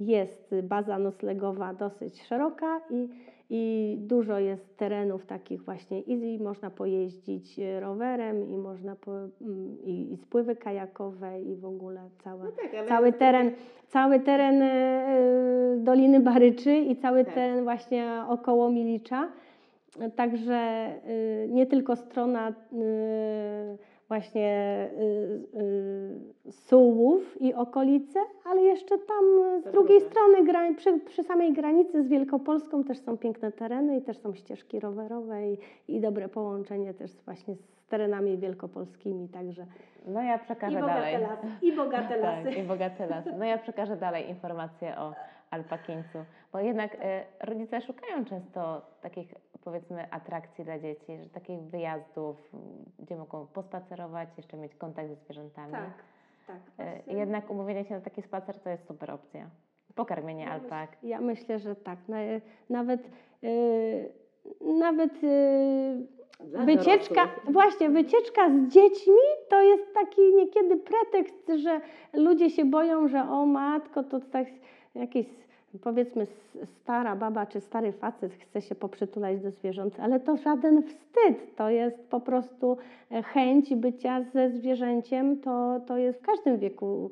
jest 0.00 0.54
baza 0.62 0.98
noclegowa 0.98 1.74
dosyć 1.74 2.22
szeroka 2.22 2.80
i, 2.90 3.08
i 3.50 3.96
dużo 4.00 4.38
jest 4.38 4.76
terenów 4.76 5.26
takich 5.26 5.62
właśnie 5.64 6.00
i, 6.00 6.38
można 6.42 6.70
pojeździć 6.70 7.58
e, 7.58 7.80
rowerem 7.80 8.50
i 8.50 8.56
można 8.56 8.96
po, 8.96 9.12
mm, 9.12 9.76
i, 9.84 10.12
i 10.12 10.16
spływy 10.16 10.56
kajakowe 10.56 11.42
i 11.42 11.56
w 11.56 11.64
ogóle 11.64 12.00
całe, 12.24 12.46
cały 12.88 13.12
teren, 13.12 13.50
cały 13.88 14.20
teren 14.20 14.62
e, 14.62 14.66
e, 14.66 15.76
Doliny 15.76 16.20
Baryczy 16.20 16.76
i 16.76 16.96
cały 16.96 17.24
Tak. 17.24 17.34
teren 17.34 17.64
właśnie 17.64 18.22
około 18.28 18.70
Milicza. 18.70 19.28
Także 20.16 20.88
y, 21.08 21.48
nie 21.50 21.66
tylko 21.66 21.96
strona 21.96 22.52
właśnie 24.08 24.88
y, 24.92 25.60
y, 26.48 26.52
Sułów 26.52 27.42
i 27.42 27.54
okolice, 27.54 28.20
ale 28.44 28.62
jeszcze 28.62 28.98
tam 28.98 29.24
z 29.62 29.72
drugiej 29.72 30.00
strony 30.00 30.74
przy, 30.76 30.98
przy 31.00 31.22
samej 31.22 31.52
granicy 31.52 32.02
z 32.02 32.08
Wielkopolską 32.08 32.84
też 32.84 32.98
są 32.98 33.18
piękne 33.18 33.52
tereny 33.52 33.96
i 33.96 34.02
też 34.02 34.18
są 34.18 34.34
ścieżki 34.34 34.80
rowerowe 34.80 35.52
i, 35.52 35.58
i 35.88 36.00
dobre 36.00 36.28
połączenie 36.28 36.94
też 36.94 37.10
właśnie 37.24 37.54
z 37.54 37.86
terenami 37.88 38.38
wielkopolskimi, 38.38 39.28
także 39.28 39.66
No 40.06 40.22
ja 40.22 40.38
przekażę 40.38 40.78
i 40.78 40.82
dalej. 40.82 41.14
bogate 41.18 41.26
lasy, 41.28 41.66
i 41.66 41.72
bogate 41.72 42.16
lasy. 42.16 42.44
Tak, 42.44 42.58
i 42.58 42.62
bogaty 42.62 43.06
las. 43.06 43.24
No 43.38 43.44
ja 43.44 43.58
przekażę 43.58 43.96
dalej 43.96 44.28
informacje 44.28 44.98
o 44.98 45.12
alpakińcu, 45.50 46.18
bo 46.52 46.60
jednak 46.60 46.96
rodzice 47.40 47.80
szukają 47.80 48.24
często 48.24 48.82
takich 49.00 49.34
powiedzmy 49.66 50.10
atrakcji 50.10 50.64
dla 50.64 50.78
dzieci, 50.78 51.18
że 51.22 51.28
takich 51.28 51.60
wyjazdów, 51.60 52.36
gdzie 52.98 53.16
mogą 53.16 53.46
pospacerować, 53.46 54.28
jeszcze 54.36 54.56
mieć 54.56 54.74
kontakt 54.74 55.08
ze 55.08 55.14
zwierzętami. 55.14 55.72
tak. 55.72 55.90
tak. 56.46 56.56
E, 56.78 57.00
i 57.12 57.16
jednak 57.16 57.50
umówienie 57.50 57.84
się 57.84 57.94
na 57.94 58.00
taki 58.00 58.22
spacer 58.22 58.60
to 58.60 58.70
jest 58.70 58.86
super 58.86 59.10
opcja. 59.10 59.50
Pokarmienie 59.94 60.44
Ja 60.44 60.50
alpak. 60.50 60.90
Myślę, 60.90 61.08
ja 61.08 61.20
myślę, 61.20 61.58
że 61.58 61.76
tak. 61.76 61.98
Na, 62.08 62.16
nawet 62.70 63.00
y, 63.44 64.12
nawet 64.60 65.24
y, 65.24 66.06
wycieczka, 66.40 67.28
właśnie 67.44 67.90
wycieczka 67.90 68.50
z 68.50 68.68
dziećmi 68.68 69.26
to 69.48 69.62
jest 69.62 69.94
taki 69.94 70.34
niekiedy 70.34 70.76
pretekst, 70.76 71.52
że 71.56 71.80
ludzie 72.12 72.50
się 72.50 72.64
boją, 72.64 73.08
że 73.08 73.22
o 73.22 73.46
matko, 73.46 74.02
to 74.02 74.20
tak 74.20 74.46
jakieś 74.94 75.26
powiedzmy 75.82 76.26
stara 76.64 77.16
baba 77.16 77.46
czy 77.46 77.60
stary 77.60 77.92
facet 77.92 78.32
chce 78.32 78.62
się 78.62 78.74
poprzytulać 78.74 79.40
do 79.40 79.50
zwierząt, 79.50 80.00
ale 80.00 80.20
to 80.20 80.36
żaden 80.36 80.82
wstyd, 80.82 81.56
to 81.56 81.70
jest 81.70 82.08
po 82.08 82.20
prostu 82.20 82.76
e, 83.10 83.22
chęć 83.22 83.74
bycia 83.74 84.22
ze 84.22 84.50
zwierzęciem, 84.50 85.40
to, 85.40 85.80
to 85.86 85.96
jest 85.96 86.18
w 86.18 86.22
każdym 86.22 86.58
wieku 86.58 87.10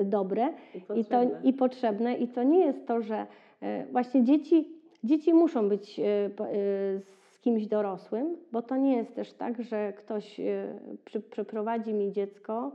y, 0.00 0.04
dobre. 0.04 0.48
I, 0.94 1.04
to, 1.04 1.22
I 1.44 1.52
potrzebne. 1.52 2.14
I 2.14 2.28
to 2.28 2.42
nie 2.42 2.66
jest 2.66 2.86
to, 2.86 3.02
że 3.02 3.26
e, 3.60 3.86
właśnie 3.86 4.24
dzieci, 4.24 4.68
dzieci 5.04 5.34
muszą 5.34 5.68
być 5.68 6.00
e, 6.00 6.04
e, 6.04 6.28
z 7.00 7.38
kimś 7.40 7.66
dorosłym, 7.66 8.36
bo 8.52 8.62
to 8.62 8.76
nie 8.76 8.96
jest 8.96 9.14
też 9.14 9.32
tak, 9.32 9.62
że 9.62 9.92
ktoś 9.92 10.40
e, 10.40 10.44
przy, 11.04 11.20
przyprowadzi 11.20 11.94
mi 11.94 12.12
dziecko 12.12 12.72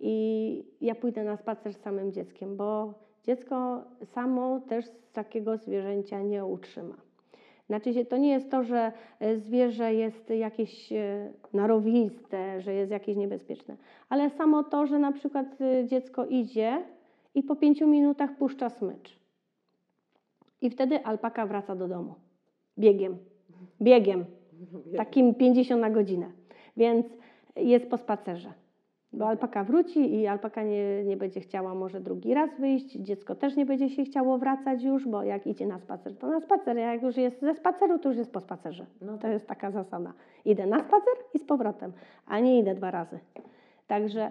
i 0.00 0.64
ja 0.80 0.94
pójdę 0.94 1.24
na 1.24 1.36
spacer 1.36 1.74
z 1.74 1.80
samym 1.80 2.12
dzieckiem, 2.12 2.56
bo 2.56 2.94
dziecko 3.26 3.84
samo 4.04 4.60
też 4.60 4.84
takiego 5.12 5.56
zwierzęcia 5.56 6.22
nie 6.22 6.44
utrzyma. 6.44 6.94
Znaczy 7.66 7.94
się, 7.94 8.04
to 8.04 8.16
nie 8.16 8.30
jest 8.30 8.50
to, 8.50 8.62
że 8.62 8.92
e, 9.20 9.36
zwierzę 9.36 9.94
jest 9.94 10.30
jakieś 10.30 10.92
e, 10.92 11.32
narowiste, 11.52 12.60
że 12.60 12.74
jest 12.74 12.92
jakieś 12.92 13.16
niebezpieczne, 13.16 13.76
ale 14.08 14.30
samo 14.30 14.64
to, 14.64 14.86
że 14.86 14.98
na 14.98 15.12
przykład 15.12 15.60
e, 15.60 15.86
dziecko 15.86 16.26
idzie 16.26 16.84
i 17.34 17.42
po 17.42 17.56
pięciu 17.56 17.86
minutach 17.86 18.36
puszcza 18.36 18.70
smycz. 18.70 19.18
I 20.60 20.70
wtedy 20.70 21.04
alpaka 21.04 21.46
wraca 21.46 21.76
do 21.76 21.88
domu. 21.88 22.14
Biegiem. 22.78 23.18
Biegiem. 23.82 24.24
Takim 24.96 25.34
50 25.34 25.80
na 25.80 25.90
godzinę. 25.90 26.30
Więc 26.76 27.06
jest 27.56 27.90
po 27.90 27.98
spacerze. 27.98 28.52
Bo 29.12 29.28
alpaka 29.28 29.64
wróci 29.64 30.14
i 30.14 30.26
alpaka 30.26 30.62
nie, 30.62 31.04
nie 31.04 31.16
będzie 31.16 31.40
chciała 31.40 31.74
może 31.74 32.00
drugi 32.00 32.34
raz 32.34 32.50
wyjść. 32.60 32.92
Dziecko 32.92 33.34
też 33.34 33.56
nie 33.56 33.66
będzie 33.66 33.88
się 33.88 34.04
chciało 34.04 34.38
wracać 34.38 34.82
już, 34.82 35.08
bo 35.08 35.22
jak 35.22 35.46
idzie 35.46 35.66
na 35.66 35.78
spacer, 35.78 36.18
to 36.18 36.26
na 36.26 36.40
spacer. 36.40 36.76
Jak 36.76 37.02
już 37.02 37.16
jest 37.16 37.40
ze 37.40 37.54
spaceru, 37.54 37.98
to 37.98 38.08
już 38.08 38.18
jest 38.18 38.32
po 38.32 38.40
spacerze. 38.40 38.86
No 39.00 39.18
To 39.18 39.28
jest 39.28 39.46
taka 39.46 39.70
zasada. 39.70 40.12
Idę 40.44 40.66
na 40.66 40.78
spacer 40.78 41.14
i 41.34 41.38
z 41.38 41.44
powrotem, 41.44 41.92
a 42.26 42.40
nie 42.40 42.58
idę 42.58 42.74
dwa 42.74 42.90
razy. 42.90 43.18
Także 43.86 44.30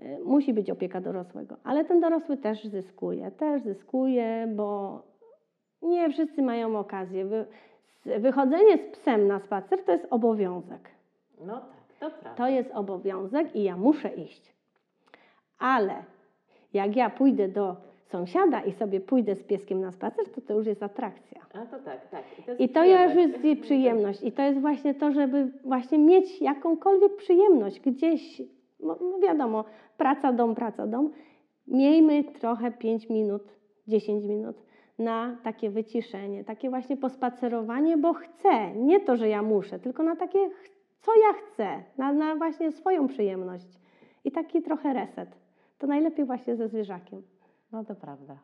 y, 0.00 0.18
musi 0.24 0.54
być 0.54 0.70
opieka 0.70 1.00
dorosłego. 1.00 1.56
Ale 1.64 1.84
ten 1.84 2.00
dorosły 2.00 2.36
też 2.36 2.64
zyskuje. 2.64 3.30
Też 3.30 3.62
zyskuje, 3.62 4.48
bo 4.56 5.02
nie 5.82 6.10
wszyscy 6.10 6.42
mają 6.42 6.78
okazję. 6.78 7.24
Wy, 7.24 7.46
wychodzenie 8.18 8.78
z 8.78 8.98
psem 8.98 9.26
na 9.26 9.38
spacer 9.38 9.84
to 9.84 9.92
jest 9.92 10.06
obowiązek. 10.10 10.88
No 11.46 11.60
tak, 11.60 11.81
to. 12.10 12.34
To 12.36 12.48
jest 12.48 12.70
obowiązek 12.70 13.56
i 13.56 13.62
ja 13.62 13.76
muszę 13.76 14.08
iść. 14.08 14.54
Ale 15.58 15.94
jak 16.72 16.96
ja 16.96 17.10
pójdę 17.10 17.48
do 17.48 17.76
sąsiada 18.04 18.60
i 18.60 18.72
sobie 18.72 19.00
pójdę 19.00 19.36
z 19.36 19.42
pieskiem 19.42 19.80
na 19.80 19.92
spacer, 19.92 20.30
to 20.34 20.40
to 20.40 20.54
już 20.54 20.66
jest 20.66 20.82
atrakcja. 20.82 21.40
A 21.54 21.66
to 21.66 21.78
tak, 21.78 22.08
tak. 22.10 22.24
to 22.46 22.52
I 22.58 22.68
to 22.68 22.84
już 22.84 23.14
jest 23.14 23.60
przyjemność. 23.62 24.22
I 24.22 24.32
to 24.32 24.42
jest 24.42 24.60
właśnie 24.60 24.94
to, 24.94 25.12
żeby 25.12 25.50
właśnie 25.64 25.98
mieć 25.98 26.40
jakąkolwiek 26.40 27.16
przyjemność 27.16 27.80
gdzieś. 27.80 28.42
No, 28.80 28.96
no 29.00 29.18
wiadomo, 29.18 29.64
praca, 29.96 30.32
dom, 30.32 30.54
praca, 30.54 30.86
dom. 30.86 31.10
Miejmy 31.66 32.24
trochę 32.24 32.70
5 32.72 33.10
minut, 33.10 33.42
10 33.88 34.24
minut 34.24 34.56
na 34.98 35.36
takie 35.44 35.70
wyciszenie, 35.70 36.44
takie 36.44 36.70
właśnie 36.70 36.96
pospacerowanie, 36.96 37.96
bo 37.96 38.12
chcę. 38.14 38.74
Nie 38.74 39.00
to, 39.00 39.16
że 39.16 39.28
ja 39.28 39.42
muszę, 39.42 39.78
tylko 39.78 40.02
na 40.02 40.16
takie, 40.16 40.50
ch- 40.50 40.81
co 41.02 41.12
ja 41.14 41.32
chcę, 41.32 41.82
na, 41.98 42.12
na 42.12 42.36
właśnie 42.36 42.72
swoją 42.72 43.08
przyjemność. 43.08 43.78
I 44.24 44.32
taki 44.32 44.62
trochę 44.62 44.92
reset. 44.92 45.28
To 45.78 45.86
najlepiej 45.86 46.24
właśnie 46.24 46.56
ze 46.56 46.68
zwierzakiem. 46.68 47.22
No 47.72 47.84
to 47.84 47.94
prawda. 47.94 48.36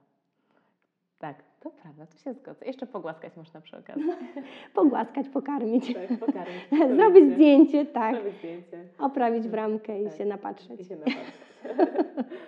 Tak, 1.19 1.37
to 1.61 1.71
prawda, 1.71 2.07
tu 2.07 2.19
się 2.19 2.35
zgodzę. 2.35 2.67
Jeszcze 2.67 2.87
pogłaskać 2.87 3.37
można 3.37 3.61
przy 3.61 3.77
okazji. 3.77 4.05
Pogłaskać, 4.75 5.29
pokarmić. 5.29 5.95
Tak, 5.95 6.19
pokarmić. 6.19 6.69
Zrobić 6.97 7.33
zdjęcie, 7.35 7.87
tak. 7.87 8.15
Zrobić 8.15 8.39
zdjęcie. 8.39 8.85
Oprawić 8.99 9.49
bramkę 9.49 10.03
i 10.03 10.05
Tak. 10.05 10.15
się 10.19 10.25
napatrzeć. 10.25 10.81
I 10.81 10.85
się 10.85 10.97
napatrzeć. 10.97 11.35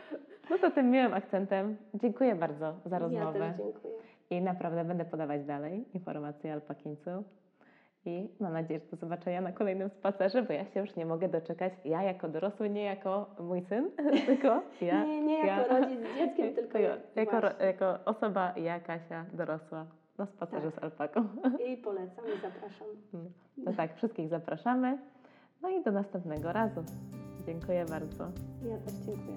No 0.50 0.58
to 0.58 0.70
tym 0.70 0.90
miłym 0.90 1.14
akcentem 1.14 1.76
dziękuję 1.94 2.34
bardzo 2.34 2.74
za 2.84 2.98
rozmowę. 2.98 3.38
Ja 3.38 3.52
też 3.52 3.56
dziękuję. 3.56 3.94
I 4.30 4.40
naprawdę 4.42 4.84
będę 4.84 5.04
podawać 5.04 5.44
dalej 5.44 5.84
informacje 5.94 6.50
o 6.50 6.54
alpakińcu. 6.54 7.10
I 8.06 8.28
mam 8.40 8.52
nadzieję, 8.52 8.80
że 8.80 8.86
do 8.86 8.96
zobaczenia 8.96 9.40
na 9.40 9.52
kolejnym 9.52 9.90
spacerze, 9.90 10.42
bo 10.42 10.52
ja 10.52 10.64
się 10.64 10.80
już 10.80 10.96
nie 10.96 11.06
mogę 11.06 11.28
doczekać. 11.28 11.72
Ja 11.84 12.02
jako 12.02 12.28
dorosły, 12.28 12.70
nie 12.70 12.84
jako 12.84 13.30
mój 13.40 13.62
syn, 13.62 13.90
tylko 14.26 14.62
ja. 14.80 15.04
Nie, 15.04 15.20
nie 15.22 15.46
jako 15.46 15.80
rodzic 15.80 16.00
z 16.00 16.18
dzieckiem, 16.18 16.54
tylko 16.58 16.78
ja, 16.78 16.96
jako, 17.16 17.40
ro- 17.40 17.64
jako 17.64 17.98
osoba, 18.04 18.54
ja, 18.56 18.80
Kasia, 18.80 19.24
dorosła, 19.32 19.86
na 20.18 20.26
spacerze 20.26 20.70
z 20.70 20.82
alpaką. 20.82 21.20
I 21.68 21.76
polecam 21.76 22.24
i 22.24 22.40
zapraszam. 22.42 22.86
No 23.56 23.72
tak, 23.72 23.94
wszystkich 23.96 24.28
zapraszamy. 24.28 24.98
No 25.62 25.68
i 25.68 25.82
do 25.84 25.92
następnego 25.92 26.52
razu. 26.52 26.84
Dziękuję 27.46 27.84
bardzo. 27.90 28.24
Ja 28.70 28.78
też 28.78 28.92
dziękuję. 28.94 29.36